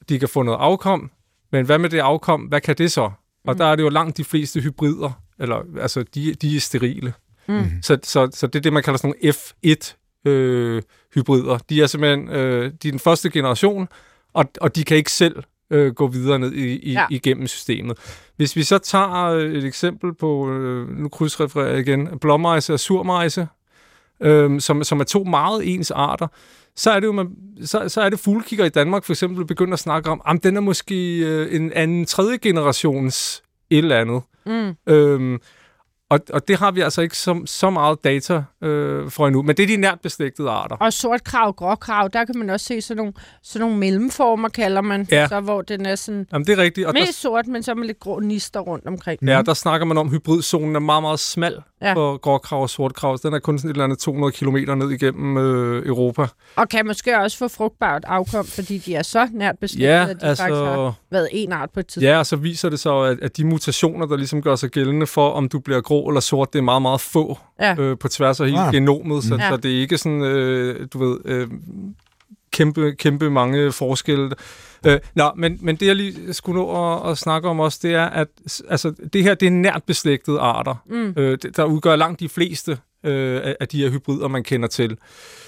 de 0.10 0.20
kan 0.20 0.30
få 0.30 0.44
noget 0.44 0.60
afkom, 0.60 1.12
men 1.52 1.66
hvad 1.66 1.78
med 1.78 1.90
det 1.90 2.00
afkom, 2.00 2.42
hvad 2.42 2.62
kan 2.62 2.76
det 2.78 2.92
så? 2.92 3.12
Og 3.48 3.54
mm. 3.54 3.58
der 3.58 3.66
er 3.66 3.76
det 3.76 3.84
jo 3.84 3.90
langt 3.90 4.18
de 4.18 4.24
fleste 4.24 4.62
hybrider, 4.62 5.12
eller 5.40 5.64
altså, 5.82 6.04
de, 6.16 6.34
de 6.34 6.56
er 6.56 6.60
sterile. 6.60 7.14
Mm. 7.48 7.66
Så, 7.82 7.98
så, 8.04 8.30
så 8.34 8.48
det 8.48 8.60
er 8.60 8.62
det, 8.62 8.74
man 8.74 8.84
kalder 8.84 8.98
sådan 8.98 9.14
nogle 9.24 9.34
F1-hybrider. 9.34 11.54
Øh, 11.54 11.60
de 11.70 11.82
er 11.82 11.88
simpelthen 11.88 12.30
øh, 12.30 12.72
de 12.84 12.88
er 12.88 12.92
den 12.92 13.00
første 13.00 13.30
generation, 13.30 13.88
og, 14.34 14.46
og 14.62 14.76
de 14.76 14.84
kan 14.84 14.98
ikke 14.98 15.12
selv 15.12 15.44
øh, 15.72 15.94
gå 15.94 16.08
videre 16.08 16.40
ned 16.40 16.52
i, 16.52 16.76
i, 16.76 16.92
ja. 16.92 17.06
igennem 17.10 17.48
systemet. 17.48 17.98
Hvis 18.36 18.56
vi 18.56 18.64
så 18.64 18.78
tager 18.78 19.28
et 19.28 19.66
eksempel 19.66 20.14
på, 20.14 20.52
øh, 20.52 20.90
nu 20.90 21.10
krydsrefererer 21.10 21.70
jeg 21.70 21.80
igen, 21.80 22.20
blåmejse 22.22 22.74
og 22.74 22.80
surmejse, 22.80 23.48
øh, 24.22 24.62
som, 24.62 24.84
som 24.84 25.00
er 25.00 25.04
to 25.04 25.24
meget 25.24 25.74
ens 25.74 25.92
arter, 25.92 26.28
så 26.76 26.92
er 26.92 27.00
det 27.00 27.08
jo, 27.08 27.12
man, 27.12 27.30
så, 27.64 27.90
så 27.90 28.02
er 28.02 28.10
det 28.10 28.20
fuglekigger 28.20 28.66
i 28.66 28.70
Danmark 28.70 29.04
for 29.04 29.14
eksempel 29.14 29.46
begynder 29.46 29.74
at 29.74 29.80
snakke 29.80 30.10
om, 30.10 30.22
at 30.28 30.44
den 30.44 30.58
er 30.58 30.62
måske 30.62 31.20
øh, 31.20 31.56
en 31.56 31.74
anden 31.74 32.06
tredje 32.06 32.38
generations 32.38 33.44
et 33.70 33.78
eller 33.78 33.98
andet. 33.98 34.22
Mm. 34.46 34.94
Øhm, 34.94 35.40
og, 36.14 36.20
og 36.34 36.48
det 36.48 36.60
har 36.60 36.72
vi 36.72 36.82
altså 36.82 37.02
ikke 37.02 37.18
så, 37.18 37.42
så 37.46 37.70
meget 37.70 38.04
data 38.04 38.44
øh, 38.64 39.10
for 39.10 39.28
endnu. 39.28 39.42
Men 39.42 39.58
det 39.58 39.64
er 39.64 39.68
de 39.68 39.78
nært 39.78 40.00
beslægtede 40.02 40.50
arter. 40.50 40.76
Og 40.76 40.94
sort 40.94 41.24
krav, 41.24 41.54
gråkrav, 41.54 42.10
der 42.14 42.26
kan 42.26 42.38
man 42.38 42.50
også 42.50 42.66
se 42.66 42.82
sådan 42.82 42.98
nogle, 42.98 43.14
sådan 43.44 43.68
nogle 43.68 43.78
mellemformer, 43.78 44.50
kalder 44.50 44.82
man. 44.82 45.08
Ja. 45.12 45.28
Så, 45.28 45.40
hvor 45.40 45.62
den 45.62 45.86
er 45.86 45.96
sådan 45.96 46.28
Jamen, 46.34 46.48
det 46.48 46.60
er 46.60 46.64
rigtigt. 46.64 46.88
Og 46.88 46.94
mest 46.94 47.08
der, 47.08 47.14
sort, 47.14 47.48
men 47.48 47.64
så 47.64 47.76
med 47.76 47.88
lidt 47.88 48.00
grå 48.00 48.20
nister 48.20 48.60
rundt 48.60 48.88
omkring. 48.88 49.20
Ja, 49.28 49.42
der 49.42 49.54
snakker 49.54 49.86
man 49.86 49.98
om, 49.98 50.08
at 50.08 50.12
hybridzonen 50.14 50.76
er 50.76 50.80
meget, 50.80 51.04
meget 51.04 51.20
smal 51.20 51.62
ja. 51.84 51.94
for 51.94 52.18
gråkrav 52.18 52.62
og 52.62 52.70
sortkrav. 52.70 53.18
Den 53.24 53.34
er 53.34 53.40
kun 53.40 53.60
sådan 53.60 53.70
et 53.70 53.74
eller 53.74 53.84
andet 53.84 54.00
200 54.00 54.32
km 54.32 54.56
ned 54.56 54.92
igennem 54.92 55.38
øh, 55.38 55.86
Europa. 55.86 56.28
Og 56.56 56.70
kan 56.70 56.88
måske 56.88 57.20
også 57.20 57.38
få 57.38 57.48
frugtbart 57.48 58.04
afkom, 58.08 58.46
fordi 58.46 58.78
de 58.78 58.96
er 58.96 59.04
så 59.04 59.28
nært 59.34 59.60
beslægtet, 59.60 59.88
ja, 59.88 60.08
at 60.10 60.22
de 60.22 60.26
altså, 60.26 60.44
faktisk 60.44 60.62
har 60.62 60.94
været 61.12 61.30
en 61.32 61.52
art 61.52 61.70
på 61.70 61.80
et 61.80 61.88
tidspunkt. 61.88 62.08
Ja, 62.10 62.20
og 62.20 62.26
så 62.26 62.36
viser 62.36 62.70
det 62.70 62.80
sig, 62.80 63.08
at, 63.08 63.20
at 63.22 63.38
de 63.38 63.46
mutationer, 63.46 64.06
der 64.06 64.18
ligesom 64.18 64.42
gør 64.42 64.56
sig 64.56 64.70
gældende 64.70 65.08
for, 65.08 65.30
om 65.30 65.50
du 65.50 65.60
bliver 65.60 65.82
grå 65.82 66.08
eller 66.08 66.22
sort, 66.22 66.54
det 66.54 66.60
er 66.60 66.64
meget, 66.64 66.82
meget 66.82 67.02
få 67.02 67.38
ja. 67.60 67.76
øh, 67.80 67.98
på 67.98 68.08
tværs 68.08 68.40
af 68.40 68.46
hele 68.48 68.60
ah. 68.60 68.74
genomet, 68.74 69.24
så, 69.24 69.36
ja. 69.36 69.50
så 69.50 69.58
det 69.58 69.78
er 69.78 69.82
ikke 69.82 69.98
sådan, 69.98 70.22
øh, 70.22 70.88
du 70.94 71.00
ved, 71.00 71.18
øh, 71.26 71.48
kæmpe, 72.54 72.96
kæmpe 72.96 73.30
mange 73.30 73.72
forskelle. 73.72 74.32
Øh, 74.88 75.00
nå, 75.16 75.32
men, 75.36 75.58
men 75.62 75.76
det 75.76 75.88
jeg 75.88 75.96
lige 75.96 76.34
skulle 76.34 76.60
nå 76.60 76.96
at, 76.96 77.12
at 77.12 77.18
snakke 77.18 77.50
om 77.50 77.60
også, 77.60 77.80
det 77.82 77.94
er, 77.94 78.06
at 78.06 78.28
altså, 78.70 78.94
det 79.14 79.24
her 79.24 79.36
det 79.36 79.46
er 79.46 79.52
nært 79.52 79.84
beslægtede 79.84 80.40
arter, 80.40 80.76
mm. 80.90 81.14
øh, 81.18 81.38
der 81.56 81.64
udgør 81.64 81.96
langt 81.96 82.20
de 82.20 82.30
fleste 82.30 82.78
øh, 83.04 83.42
af 83.60 83.68
de 83.68 83.84
her 83.84 83.90
hybrider, 83.90 84.28
man 84.28 84.44
kender 84.44 84.68
til. 84.68 84.98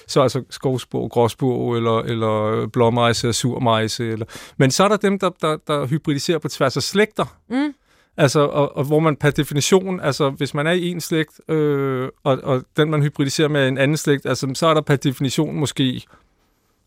Så 0.07 0.21
altså 0.21 0.43
skovsbog, 0.49 1.11
gråsbog, 1.11 1.77
eller, 1.77 1.99
eller 1.99 2.67
blåmejse, 2.67 3.33
surmejse. 3.33 4.11
Eller... 4.11 4.25
Men 4.57 4.71
så 4.71 4.83
er 4.83 4.87
der 4.87 4.97
dem, 4.97 5.19
der, 5.19 5.29
der, 5.41 5.57
der 5.67 5.87
hybridiserer 5.87 6.39
på 6.39 6.47
tværs 6.47 6.77
af 6.77 6.83
slægter. 6.83 7.37
Mm. 7.49 7.73
Altså, 8.17 8.39
og, 8.39 8.77
og 8.77 8.83
hvor 8.83 8.99
man 8.99 9.15
per 9.15 9.29
definition, 9.29 9.99
altså 9.99 10.29
hvis 10.29 10.53
man 10.53 10.67
er 10.67 10.71
i 10.71 10.87
en 10.87 11.01
slægt, 11.01 11.49
øh, 11.49 12.09
og, 12.23 12.39
og 12.43 12.63
den 12.77 12.91
man 12.91 13.03
hybridiserer 13.03 13.47
med 13.47 13.67
en 13.67 13.77
anden 13.77 13.97
slægt, 13.97 14.25
altså 14.25 14.51
så 14.53 14.67
er 14.67 14.73
der 14.73 14.81
per 14.81 14.95
definition 14.95 15.55
måske, 15.55 16.03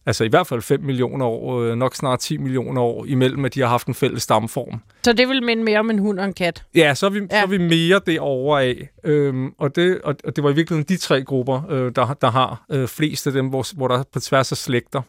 altså 0.09 0.25
i 0.25 0.29
hvert 0.29 0.47
fald 0.47 0.63
5 0.63 0.81
millioner 0.81 1.27
år, 1.27 1.61
øh, 1.61 1.77
nok 1.77 1.95
snart 1.95 2.19
10 2.21 2.37
millioner 2.37 2.83
år 2.83 3.05
imellem, 3.05 3.45
at 3.45 3.55
de 3.55 3.61
har 3.61 3.69
haft 3.69 3.87
en 3.87 3.95
fælles 3.95 4.23
stamform. 4.23 4.81
Så 5.05 5.13
det 5.13 5.29
vil 5.29 5.43
minde 5.43 5.65
mere 5.65 5.79
om 5.79 5.91
en 5.91 5.99
hund 5.99 6.19
og 6.19 6.25
en 6.25 6.33
kat? 6.33 6.65
Ja, 6.75 6.95
så 6.95 7.07
er 7.07 7.11
vi, 7.11 7.19
ja. 7.19 7.27
Så 7.31 7.37
er 7.43 7.47
vi 7.47 7.59
mere 7.59 8.01
det 8.07 8.21
over 8.21 8.59
af. 8.59 8.89
Øhm, 9.05 9.53
og, 9.59 9.77
det, 9.77 10.01
og, 10.05 10.15
og 10.25 10.37
det 10.37 10.45
var 10.45 10.51
i 10.51 10.55
virkeligheden 10.55 10.89
de 10.89 10.97
tre 10.97 11.25
grupper, 11.25 11.63
øh, 11.71 11.93
der, 11.97 12.15
der 12.15 12.31
har 12.31 12.65
øh, 12.71 12.89
flest 12.89 13.27
af 13.27 13.33
dem, 13.33 13.47
hvor, 13.47 13.77
hvor 13.77 13.89
der 13.89 13.99
er 13.99 14.05
på 14.13 14.21
tværs 14.21 14.53
af 14.53 14.59
slægter. 14.59 15.03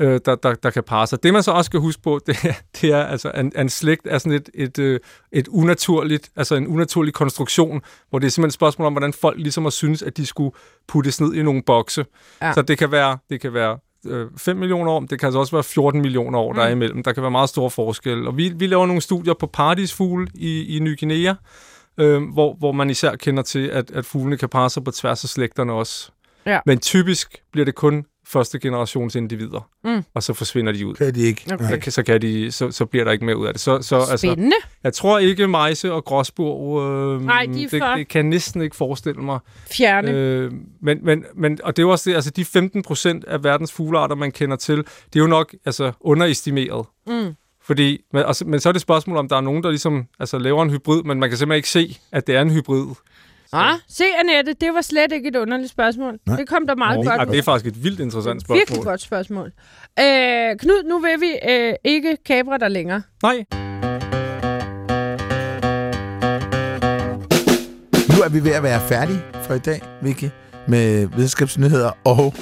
øh, 0.00 0.20
der, 0.24 0.34
der, 0.34 0.54
der 0.54 0.70
kan 0.70 0.82
parre 0.82 1.06
sig. 1.06 1.22
Det, 1.22 1.32
man 1.32 1.42
så 1.42 1.50
også 1.50 1.68
skal 1.68 1.80
huske 1.80 2.02
på, 2.02 2.20
det, 2.26 2.36
er- 2.44 2.52
det 2.80 2.90
er, 2.92 3.02
altså, 3.04 3.30
en, 3.30 3.52
en 3.58 3.68
slægt 3.68 4.06
er 4.10 4.18
sådan 4.18 4.32
et, 4.32 4.48
et, 4.54 4.78
øh, 4.78 5.00
et 5.32 5.48
unaturligt, 5.48 6.30
altså 6.36 6.54
en 6.54 6.66
unaturlig 6.66 7.14
konstruktion, 7.14 7.80
hvor 8.10 8.18
det 8.18 8.26
er 8.26 8.30
simpelthen 8.30 8.48
et 8.48 8.54
spørgsmål 8.54 8.86
om, 8.86 8.92
hvordan 8.92 9.12
folk 9.12 9.38
ligesom 9.38 9.64
har 9.64 9.70
synes, 9.70 10.02
at 10.02 10.16
de 10.16 10.26
skulle 10.26 10.50
puttes 10.88 11.20
ned 11.20 11.34
i 11.34 11.42
nogle 11.42 11.62
bokse. 11.62 12.04
Ja. 12.42 12.52
Så 12.52 12.62
det 12.62 12.78
kan 12.78 12.90
være, 12.92 13.18
det 13.30 13.40
kan 13.40 13.54
være 13.54 13.78
øh, 14.08 14.30
5 14.36 14.56
millioner 14.56 14.90
år, 14.92 15.00
det 15.00 15.20
kan 15.20 15.26
altså 15.26 15.38
også 15.38 15.56
være 15.56 15.64
14 15.64 16.00
millioner 16.00 16.38
år, 16.38 16.52
der 16.52 16.62
er 16.62 16.68
imellem. 16.68 17.02
Der 17.02 17.12
kan 17.12 17.22
være 17.22 17.30
meget 17.30 17.48
store 17.48 17.70
forskelle. 17.70 18.28
Og 18.28 18.36
vi, 18.36 18.52
vi 18.56 18.66
laver 18.66 18.86
nogle 18.86 19.02
studier 19.02 19.34
på 19.34 19.46
paradisfugle 19.46 20.28
i, 20.34 20.76
i 20.76 20.78
Ny 20.78 20.98
Guinea, 21.00 21.34
øh, 21.98 22.22
hvor, 22.32 22.54
hvor 22.54 22.72
man 22.72 22.90
især 22.90 23.16
kender 23.16 23.42
til, 23.42 23.66
at, 23.66 23.90
at 23.90 24.04
fuglene 24.04 24.36
kan 24.36 24.48
parre 24.48 24.70
sig 24.70 24.84
på 24.84 24.90
tværs 24.90 25.24
af 25.24 25.30
slægterne 25.30 25.72
også. 25.72 26.10
Ja. 26.46 26.60
Men 26.66 26.78
typisk 26.78 27.42
bliver 27.52 27.64
det 27.64 27.74
kun 27.74 28.04
første 28.28 28.58
generations 28.58 29.14
individer, 29.14 29.68
Mm. 29.84 30.02
og 30.14 30.22
så 30.22 30.34
forsvinder 30.34 30.72
de 30.72 30.86
ud. 30.86 30.94
Kan 30.94 31.14
de 31.14 31.20
ikke? 31.22 31.42
Okay. 31.52 31.62
Nej. 31.64 31.70
Så, 31.72 31.78
kan- 31.78 31.92
så, 31.92 32.02
kan 32.02 32.22
de, 32.22 32.52
så, 32.52 32.70
så 32.70 32.86
bliver 32.86 33.04
der 33.04 33.12
ikke 33.12 33.24
mere 33.24 33.36
ud 33.36 33.46
af 33.46 33.52
det. 33.54 33.60
Så, 33.60 33.82
så 33.82 33.96
altså, 33.96 34.16
Spændende. 34.16 34.56
jeg 34.84 34.92
tror 34.92 35.18
ikke 35.18 35.48
mejse 35.48 35.92
og 35.92 36.04
gråsbur, 36.04 36.80
øh, 36.82 37.22
Nej, 37.24 37.46
de 37.54 37.68
det, 37.70 37.82
det 37.96 38.08
kan 38.08 38.24
næsten 38.26 38.62
ikke 38.62 38.76
forestille 38.76 39.20
mig. 39.22 39.38
Fjerne. 39.72 40.10
Øh, 40.10 40.52
men, 40.82 40.98
men, 41.02 41.24
men, 41.34 41.58
og 41.64 41.76
det 41.76 41.82
er 41.82 41.86
jo 41.86 41.90
også 41.90 42.10
det, 42.10 42.14
altså 42.16 42.30
de 42.30 42.44
15 42.44 42.82
procent 42.82 43.24
af 43.24 43.44
verdens 43.44 43.72
fuglearter, 43.72 44.14
man 44.16 44.32
kender 44.32 44.56
til, 44.56 44.76
det 44.76 45.16
er 45.16 45.20
jo 45.20 45.26
nok 45.26 45.54
altså, 45.66 45.92
underestimeret. 46.00 46.86
Mm. 47.06 47.34
Fordi, 47.62 47.98
men, 48.12 48.22
altså, 48.26 48.44
men 48.44 48.60
så 48.60 48.68
er 48.68 48.72
det 48.72 48.76
et 48.76 48.82
spørgsmål, 48.82 49.16
om 49.16 49.28
der 49.28 49.36
er 49.36 49.40
nogen, 49.40 49.62
der 49.62 49.68
ligesom 49.70 50.04
altså, 50.20 50.38
laver 50.38 50.62
en 50.62 50.70
hybrid, 50.70 51.02
men 51.02 51.20
man 51.20 51.28
kan 51.28 51.38
simpelthen 51.38 51.56
ikke 51.58 51.68
se, 51.68 51.98
at 52.12 52.26
det 52.26 52.34
er 52.36 52.42
en 52.42 52.50
hybrid. 52.50 52.86
Ah, 53.52 53.74
se, 53.88 54.04
Annette, 54.20 54.52
det 54.60 54.74
var 54.74 54.80
slet 54.80 55.12
ikke 55.12 55.28
et 55.28 55.36
underligt 55.36 55.70
spørgsmål. 55.70 56.18
Nej. 56.26 56.36
Det 56.36 56.48
kom 56.48 56.66
der 56.66 56.74
meget 56.74 57.06
Ej, 57.06 57.16
godt 57.16 57.28
det 57.28 57.38
er 57.38 57.42
faktisk 57.42 57.76
et 57.76 57.84
vildt 57.84 58.00
interessant 58.00 58.40
spørgsmål. 58.42 58.58
Virkelig 58.58 58.82
godt 58.82 59.00
spørgsmål. 59.00 59.52
Øh, 60.00 60.56
Knud, 60.58 60.84
nu 60.88 60.98
vil 60.98 61.20
vi 61.20 61.50
øh, 61.50 61.74
ikke 61.84 62.16
kabre 62.26 62.58
dig 62.58 62.70
længere. 62.70 63.02
Nej, 63.22 63.44
Nu 68.16 68.22
er 68.22 68.28
vi 68.28 68.44
ved 68.44 68.50
at 68.52 68.62
være 68.62 68.80
færdige 68.88 69.22
for 69.42 69.54
i 69.54 69.58
dag, 69.58 69.82
Vicky, 70.02 70.24
med 70.68 71.06
videnskabsnyheder 71.06 71.90
og... 72.04 72.34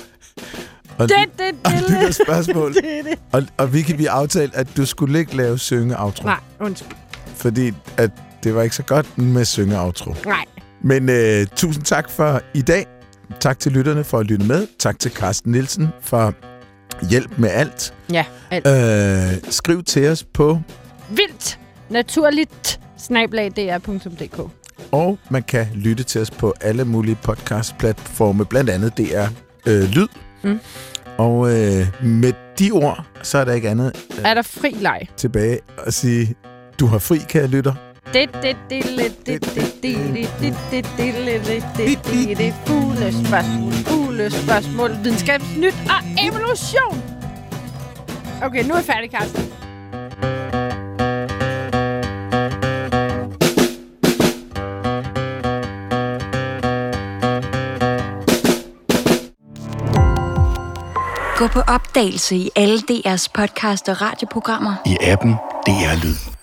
Og, 0.99 1.09
Det, 1.09 1.17
det, 1.39 1.55
og 1.65 1.71
det, 1.71 1.91
lytterspørgsmål. 1.91 2.75
det, 2.75 2.83
det. 3.05 3.19
Og, 3.33 3.43
og 3.57 3.73
Vicky, 3.73 3.97
vi 3.97 4.07
aftalte, 4.07 4.57
at 4.57 4.77
du 4.77 4.87
skulle 4.87 5.19
ikke 5.19 5.37
lave 5.37 5.59
synge-outro. 5.59 6.25
Nej, 6.25 6.41
undskyld. 6.61 6.97
Fordi 7.27 7.73
at 7.97 8.11
det 8.45 8.55
var 8.55 8.63
ikke 8.63 8.77
så 8.77 8.83
godt 8.83 9.19
med 9.19 9.45
synge-outro. 9.45 10.15
Nej. 10.25 10.45
Men 10.85 11.09
øh, 11.09 11.47
tusind 11.57 11.85
tak 11.85 12.11
for 12.11 12.41
i 12.55 12.63
dag. 12.63 12.87
Tak 13.41 13.59
til 13.59 13.73
lytterne 13.73 14.05
for 14.05 14.19
at 14.19 14.27
lytte 14.27 14.47
med. 14.47 14.67
Tak 14.79 14.99
til 14.99 15.11
Carsten 15.11 15.53
Nielsen 15.53 15.89
for 16.01 16.35
hjælp 17.11 17.39
med 17.39 17.51
alt. 17.51 17.95
Ja, 18.13 18.25
alt. 18.51 18.67
Øh, 18.67 19.51
skriv 19.51 19.83
til 19.83 20.09
os 20.09 20.25
på, 20.25 20.61
Vildt. 21.11 21.59
Naturligt. 21.91 22.81
Snablag.dr.dk 22.99 24.51
og 24.93 25.19
man 25.31 25.43
kan 25.43 25.67
lytte 25.75 26.03
til 26.05 26.21
os 26.21 26.31
på 26.31 26.55
alle 26.61 26.85
mulige 26.85 27.15
podcast-platforme, 27.23 28.45
blandt 28.45 28.71
andet 28.71 28.99
DR 28.99 29.27
øh, 29.67 29.83
Lyd. 29.83 30.07
Mm. 30.43 30.61
Og 31.19 31.51
øh, 31.51 31.87
med 32.03 32.33
de 32.59 32.71
ord, 32.71 33.07
så 33.23 33.39
er 33.39 33.45
der 33.45 33.53
ikke 33.53 33.69
andet 33.69 33.93
øh, 34.19 34.25
Er 34.25 34.35
der 34.35 34.43
fri 34.43 34.71
leg? 34.81 35.09
tilbage 35.17 35.59
at 35.87 35.95
sige, 35.95 36.35
du 36.81 36.87
har 36.87 36.99
fri, 36.99 37.19
kære 37.29 37.47
lytter. 37.47 37.75
Fuglespørgsmål, 42.67 43.73
fuglespørgsmål, 43.73 44.91
videnskabsnyt 44.91 45.75
og 45.75 46.27
evolution. 46.27 47.03
Okay, 48.43 48.65
nu 48.65 48.75
er 48.75 48.79
jeg 48.79 48.85
færdig, 48.85 49.11
Carsten. 49.11 49.45
Gå 61.37 61.47
på 61.47 61.61
opdagelse 61.61 62.37
i 62.37 62.51
alle 62.57 62.79
DR's 62.79 63.27
podcast 63.35 63.89
og 63.89 64.03
radioprogrammer. 64.03 64.75
I 64.87 64.97
appen 65.01 65.33
DR 65.67 66.05
Lyd. 66.05 66.34